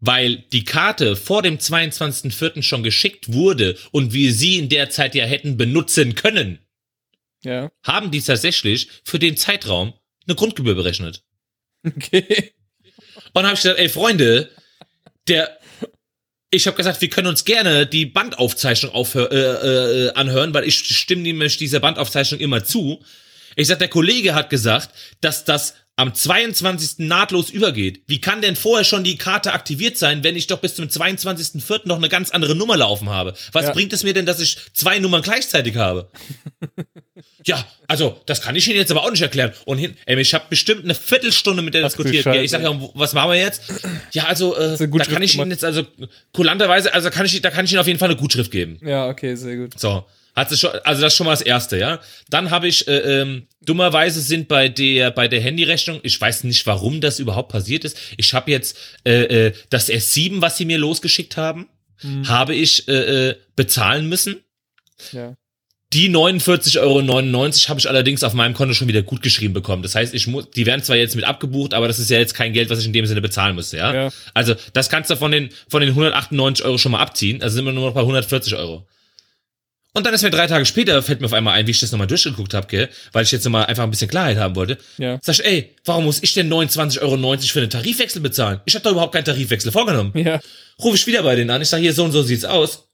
[0.00, 2.62] weil die Karte vor dem 22.04.
[2.62, 6.58] schon geschickt wurde und wir sie in der Zeit ja hätten benutzen können,
[7.44, 7.70] Ja.
[7.84, 9.94] haben die tatsächlich für den Zeitraum
[10.26, 11.22] eine Grundgebühr berechnet.
[11.84, 12.52] Okay.
[13.26, 14.50] Und dann habe ich gesagt, ey Freunde,
[15.28, 15.58] der
[16.54, 20.76] ich habe gesagt, wir können uns gerne die Bandaufzeichnung aufhör, äh, äh, anhören, weil ich
[20.76, 23.02] stimme nämlich dieser Bandaufzeichnung immer zu.
[23.56, 27.06] Ich sag, der Kollege hat gesagt, dass das am 22.
[27.06, 28.02] nahtlos übergeht.
[28.06, 31.82] Wie kann denn vorher schon die Karte aktiviert sein, wenn ich doch bis zum 22.04.
[31.84, 33.34] noch eine ganz andere Nummer laufen habe?
[33.52, 33.72] Was Ja.
[33.72, 36.10] bringt es mir denn, dass ich zwei Nummern gleichzeitig habe?
[37.46, 39.52] ja, also, das kann ich Ihnen jetzt aber auch nicht erklären.
[39.66, 42.24] Und hin, ey, ich habe bestimmt eine Viertelstunde mit der Ach diskutiert.
[42.24, 42.42] Scheiße.
[42.42, 43.62] Ich sag ja, was machen wir jetzt?
[44.12, 45.86] Ja, also, äh, da kann ich Ihnen jetzt also
[46.32, 48.78] kulanterweise, also kann ich, da kann ich Ihnen auf jeden Fall eine Gutschrift geben.
[48.82, 49.78] Ja, okay, sehr gut.
[49.78, 50.04] So.
[50.34, 52.00] Hat sie schon, also das ist schon mal das erste, ja.
[52.30, 56.66] Dann habe ich, äh, ähm, dummerweise sind bei der, bei der Handyrechnung, ich weiß nicht,
[56.66, 57.98] warum das überhaupt passiert ist.
[58.16, 61.68] Ich habe jetzt äh, äh, das S7, was sie mir losgeschickt haben,
[62.26, 64.42] habe ich äh, äh, bezahlen müssen.
[65.12, 65.36] Ja.
[65.92, 67.02] Die 49,99 Euro
[67.68, 69.82] habe ich allerdings auf meinem Konto schon wieder gut geschrieben bekommen.
[69.82, 72.32] Das heißt, ich muss, die werden zwar jetzt mit abgebucht, aber das ist ja jetzt
[72.32, 73.94] kein Geld, was ich in dem Sinne bezahlen müsste, ja.
[73.94, 74.08] Ja.
[74.32, 77.42] Also, das kannst du von den, von den 198 Euro schon mal abziehen.
[77.42, 78.86] Also sind wir nur noch bei 140 Euro.
[79.94, 81.92] Und dann ist mir drei Tage später, fällt mir auf einmal ein, wie ich das
[81.92, 84.78] nochmal durchgeguckt habe, gell, weil ich jetzt nochmal einfach ein bisschen Klarheit haben wollte.
[84.96, 85.18] Ja.
[85.22, 88.60] Sag ich, ey, warum muss ich denn 29,90 Euro für einen Tarifwechsel bezahlen?
[88.64, 90.12] Ich habe doch überhaupt keinen Tarifwechsel vorgenommen.
[90.14, 90.40] Ja.
[90.82, 91.60] Rufe ich wieder bei denen an.
[91.60, 92.88] Ich sage, hier, so und so sieht's aus.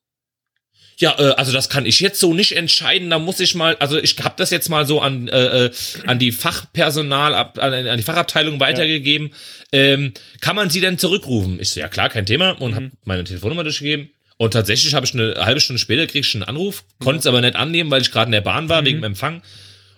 [0.98, 3.10] Ja, äh, also das kann ich jetzt so nicht entscheiden.
[3.10, 5.70] Da muss ich mal, also ich habe das jetzt mal so an äh, äh,
[6.06, 9.30] an die Fachpersonal, ab, an, an die Fachabteilung weitergegeben.
[9.70, 11.60] Ähm, kann man sie denn zurückrufen?
[11.60, 14.10] Ich so, ja klar, kein Thema und habe meine Telefonnummer durchgegeben.
[14.39, 17.40] Und tatsächlich habe ich eine halbe Stunde später krieg ich einen Anruf, konnte es aber
[17.40, 19.43] nicht annehmen, weil ich gerade in der Bahn war wegen dem Empfang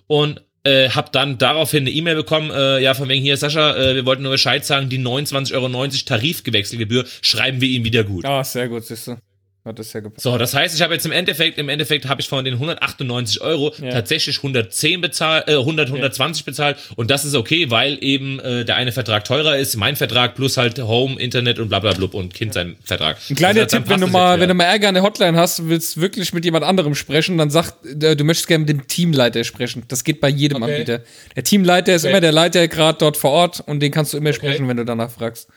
[0.07, 3.95] und äh, habe dann daraufhin eine E-Mail bekommen, äh, ja von wegen hier Sascha, äh,
[3.95, 8.25] wir wollten nur Bescheid sagen, die 29,90 Euro Tarifgewechselgebühr schreiben wir Ihnen wieder gut.
[8.25, 9.17] Ah, sehr gut, siehst du.
[9.63, 10.23] Hat das ja gepasst.
[10.23, 13.43] So, das heißt, ich habe jetzt im Endeffekt, im Endeffekt habe ich von den 198
[13.43, 13.91] Euro Ja.
[13.91, 18.77] tatsächlich 110 bezahlt, äh, 100, 120 bezahlt und das ist okay, weil eben äh, der
[18.77, 22.33] eine Vertrag teurer ist, mein Vertrag plus halt Home, Internet und bla bla blub und
[22.33, 23.19] Kind sein Vertrag.
[23.29, 25.37] Ein kleiner Also, Tipp, wenn du mal, jetzt wenn du mal Ärger an der Hotline
[25.39, 28.87] hast, willst wirklich mit jemand anderem sprechen, dann sag, äh, du möchtest gerne mit dem
[28.89, 29.83] Teamleiter sprechen.
[29.89, 30.73] Das geht bei jedem Okay.
[30.73, 31.01] Anbieter.
[31.37, 32.13] Der Teamleiter ist Okay.
[32.13, 34.87] immer der Leiter gerade dort vor Ort und den kannst du immer sprechen, wenn du
[34.87, 35.49] danach fragst.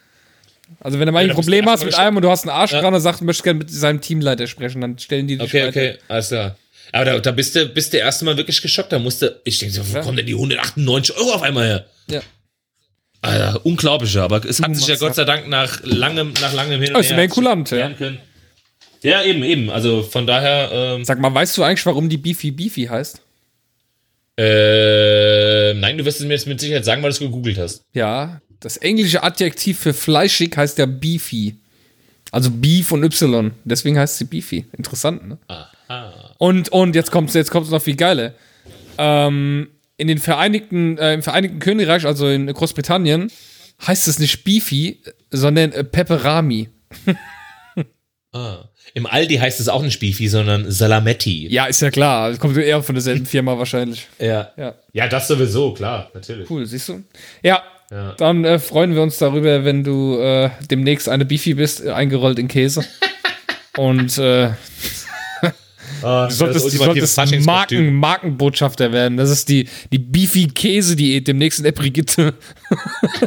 [0.79, 2.81] Also wenn du mal ein Problem hast mit einem und du hast einen Arsch Ja.
[2.81, 5.67] dran und sagst, du möchtest gerne mit seinem Teamleiter sprechen, dann stellen die dich Okay,
[5.67, 5.69] weiter.
[5.69, 6.57] okay, alles klar.
[6.91, 8.91] Aber da, da bist du, bist du erst mal wirklich geschockt.
[8.91, 10.01] Da musste, ich denke, so, wo Ja.
[10.01, 11.85] kommen denn die 198 Euro auf einmal her?
[12.07, 12.21] Ja.
[13.21, 16.93] Alter, unglaublich, aber es hat sich ja Gott sei Dank nach langem, nach langem Hin
[16.95, 17.89] Oh, ist immerhin kulant, ja.
[17.91, 18.19] können.
[19.01, 19.69] Ja, eben, eben.
[19.69, 23.21] Also von daher, ähm, Sag mal, weißt du eigentlich, warum die Beefy Beefy heißt?
[24.37, 27.83] äh, nein, du wirst es mir jetzt mit Sicherheit sagen, weil du es gegoogelt hast.
[27.93, 31.55] Ja, das englische Adjektiv für fleischig heißt ja Beefy.
[32.31, 33.51] Also Beef und Y.
[33.63, 34.65] Deswegen heißt sie Beefy.
[34.77, 35.37] Interessant, ne?
[35.47, 36.35] Aha.
[36.39, 38.33] Und, und jetzt kommt's, jetzt kommt's noch viel geiler.
[38.97, 39.67] Ähm,
[39.97, 43.31] in den Vereinigten, äh, im Vereinigten Königreich, also in Großbritannien,
[43.85, 46.69] heißt es nicht Beefy, sondern äh, Pepperami.
[48.31, 48.63] Ah.
[48.95, 51.47] Im Aldi heißt es auch nicht Beefy, sondern Salametti.
[51.49, 52.29] Ja, ist ja klar.
[52.31, 54.07] Das kommt eher von derselben Firma wahrscheinlich.
[54.19, 54.51] Ja.
[54.57, 56.49] Ja, Ja, das sowieso, klar, natürlich.
[56.49, 57.03] cool, siehst du?
[57.43, 57.63] Ja,
[57.93, 58.15] Ja.
[58.17, 62.39] dann äh, freuen wir uns darüber, wenn du äh, demnächst eine Beefy bist, äh, eingerollt
[62.39, 62.83] in Käse.
[63.77, 64.49] Und äh,
[66.01, 67.45] Ah, Du solltest, du solltest.
[67.45, 69.15] Marken, Markenbotschafter werden.
[69.17, 72.33] Das ist die, die Beefy Käse-Diät demnächst in der Brigitte.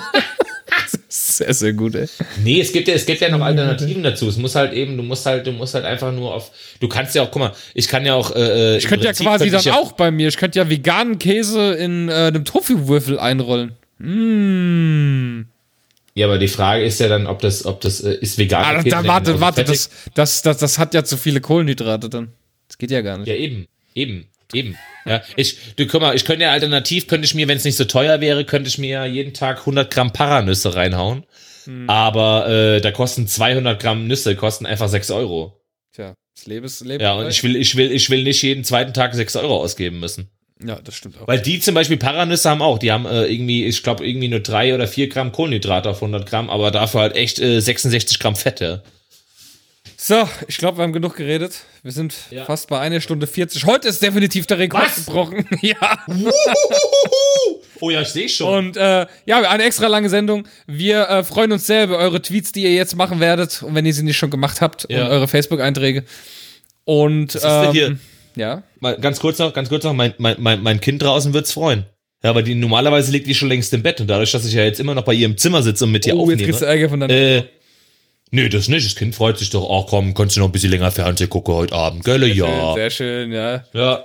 [1.08, 2.06] sehr, sehr gut, ey.
[2.44, 4.28] Nee, es gibt ja, es gibt ja noch Alternativen dazu.
[4.28, 6.50] Es muss halt eben, du musst halt, du musst halt einfach nur auf.
[6.80, 8.34] Du kannst ja auch, guck mal, ich kann ja auch.
[8.34, 12.08] Äh, Ich könnte ja quasi dann auch bei mir, ich könnte ja veganen Käse in
[12.08, 13.72] äh, einem Tofu-Würfel einrollen.
[13.98, 15.46] Mmh.
[16.14, 18.64] Ja, aber die Frage ist ja dann, ob das, ob das äh, ist vegan.
[18.64, 22.08] Ah, da, dann warte, genauso warte, das, das, das, das hat ja zu viele Kohlenhydrate
[22.08, 22.32] dann.
[22.68, 23.28] Das geht ja gar nicht.
[23.28, 24.78] Ja, eben, eben, eben.
[25.04, 27.76] Ja, ich, du, guck mal, ich könnte ja alternativ, könnte ich mir, wenn es nicht
[27.76, 31.24] so teuer wäre, könnte ich mir ja jeden Tag 100 Gramm Paranüsse reinhauen.
[31.64, 31.88] Hm.
[31.90, 35.60] Aber äh, da kosten 200 Gramm Nüsse, kosten einfach 6 Euro.
[35.92, 37.02] Tja, das Leben ist Leben.
[37.02, 40.00] Ja, und ich will, ich will, ich will nicht jeden zweiten Tag 6 Euro ausgeben
[40.00, 40.30] müssen.
[40.64, 41.28] Ja, das stimmt auch.
[41.28, 44.40] Weil die zum Beispiel Paranüsse haben auch, die haben äh, irgendwie, ich glaube, irgendwie nur
[44.40, 48.36] 3 oder 4 Gramm Kohlenhydrate auf 100 Gramm, aber dafür halt echt äh, 66 Gramm
[48.36, 48.82] Fette.
[49.98, 51.60] So, ich glaube, wir haben genug geredet.
[51.82, 52.44] Wir sind Ja.
[52.44, 53.64] fast bei einer Stunde 40.
[53.64, 55.04] Heute ist definitiv der Rekord Was?
[55.06, 55.46] gebrochen.
[55.62, 55.98] ja.
[57.80, 58.68] Oh ja, ich sehe schon.
[58.68, 60.46] Und äh, ja, eine extra lange Sendung.
[60.66, 63.62] Wir äh, freuen uns sehr über eure Tweets, die ihr jetzt machen werdet.
[63.62, 65.04] Und wenn ihr sie nicht schon gemacht habt, Ja.
[65.06, 66.04] und eure Facebook-Einträge.
[66.84, 67.98] Und ist denn ähm, hier?
[68.36, 68.62] Ja.
[68.80, 71.84] Mal ganz kurz noch, ganz kurz noch, mein, mein, mein, mein Kind draußen wird's freuen.
[72.22, 74.64] Ja, aber die, normalerweise liegt die schon längst im Bett und dadurch, dass ich ja
[74.64, 76.66] jetzt immer noch bei ihr im Zimmer sitze und mit ihr Oh, jetzt kriegst du
[76.66, 76.72] aufnehme.
[76.80, 77.10] Ärger von deinem.
[77.10, 77.42] Äh,
[78.30, 78.86] nö, das nicht.
[78.86, 79.68] Das Kind freut sich doch.
[79.70, 82.24] Ach komm, kannst du noch ein bisschen länger Fernsehen gucken heute Abend, gell?
[82.34, 82.74] Ja.
[82.74, 83.64] Sehr schön, ja.
[83.72, 84.04] Ja.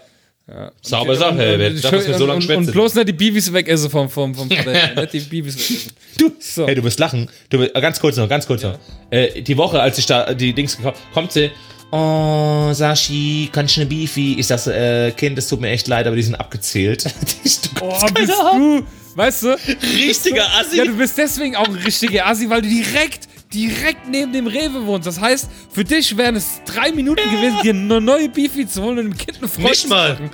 [0.81, 1.75] Sauber Sache, ey.
[1.75, 4.47] das, was wir so lange und, und bloß nicht die Bibis wegessen vom, vom, vom
[4.49, 5.93] nicht die Bibis wegessen.
[6.17, 6.67] Du, So.
[6.67, 7.29] hey, du wirst lachen.
[7.49, 8.77] Du, äh, ganz kurz noch, ganz kurz noch.
[9.11, 11.51] Äh, die Woche, als ich da die Dings gekauft kommt sie.
[11.91, 14.35] Oh, Sashi, kannst du eine Beefy?
[14.39, 17.03] Ich so, äh, Kind, es tut mir echt leid, aber die sind abgezählt.
[17.43, 18.83] Du Oh, bist du,
[19.15, 19.57] weißt du?
[19.97, 20.77] Richtiger Assi.
[20.77, 24.85] Ja, du bist deswegen auch ein richtiger Assi, weil du direkt, direkt neben dem Rewe
[24.85, 25.07] wohnst.
[25.07, 28.99] Das heißt, für dich wären es drei Minuten gewesen, dir eine neue Beefy zu holen
[28.99, 30.13] und dem Kind eine Freude Nicht zu mal.
[30.13, 30.29] machen.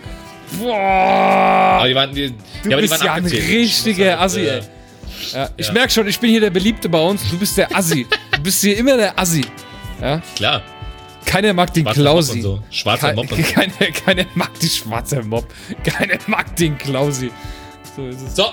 [0.62, 1.78] Boah.
[1.80, 2.28] aber die waren, die,
[2.64, 3.50] Du ja, aber die bist waren ja ein abgezählt.
[3.50, 4.62] richtiger Assi, ey.
[5.34, 7.22] Ja, ich merk schon, ich bin hier der Beliebte bei uns.
[7.30, 8.06] Du bist der Assi.
[8.32, 9.42] du bist hier immer der Assi.
[10.02, 10.22] Ja?
[10.36, 10.62] Klar.
[11.28, 12.32] Keiner mag den Schwarzer Mob Klausi.
[12.34, 12.60] und so.
[12.72, 13.54] Schwarzer Mob und so.
[13.54, 15.46] keiner, keiner mag die schwarze Mob.
[15.84, 17.30] Keiner mag den Klausi.
[17.96, 18.36] So ist es.
[18.36, 18.46] So,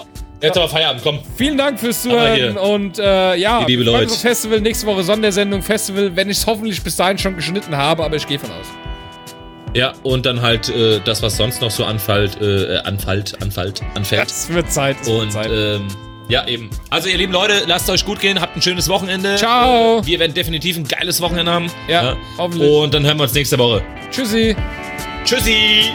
[0.43, 1.21] jetzt aber Feierabend, komm.
[1.37, 4.13] Vielen Dank fürs Zuhören und äh, ja, Die liebe Leute.
[4.13, 8.17] Festival, nächste Woche Sondersendung Festival, wenn ich es hoffentlich bis dahin schon geschnitten habe, aber
[8.17, 8.67] ich gehe von aus.
[9.75, 14.27] Ja, und dann halt äh, das, was sonst noch so anfällt, äh, anfällt, anfällt, anfällt.
[14.31, 14.97] Es wird Zeit.
[15.05, 15.51] Wird Und Zeit.
[15.51, 15.89] ähm,
[16.29, 16.71] ja, eben.
[16.91, 19.37] Also ihr lieben Leute, lasst euch gut gehen, habt ein schönes Wochenende.
[19.37, 20.05] Ciao.
[20.05, 21.71] Wir werden definitiv ein geiles Wochenende haben.
[21.89, 22.71] Ja, hoffentlich.
[22.71, 23.83] Und dann hören wir uns nächste Woche.
[24.11, 24.57] Tschüssi.
[25.25, 25.91] Tschüssi.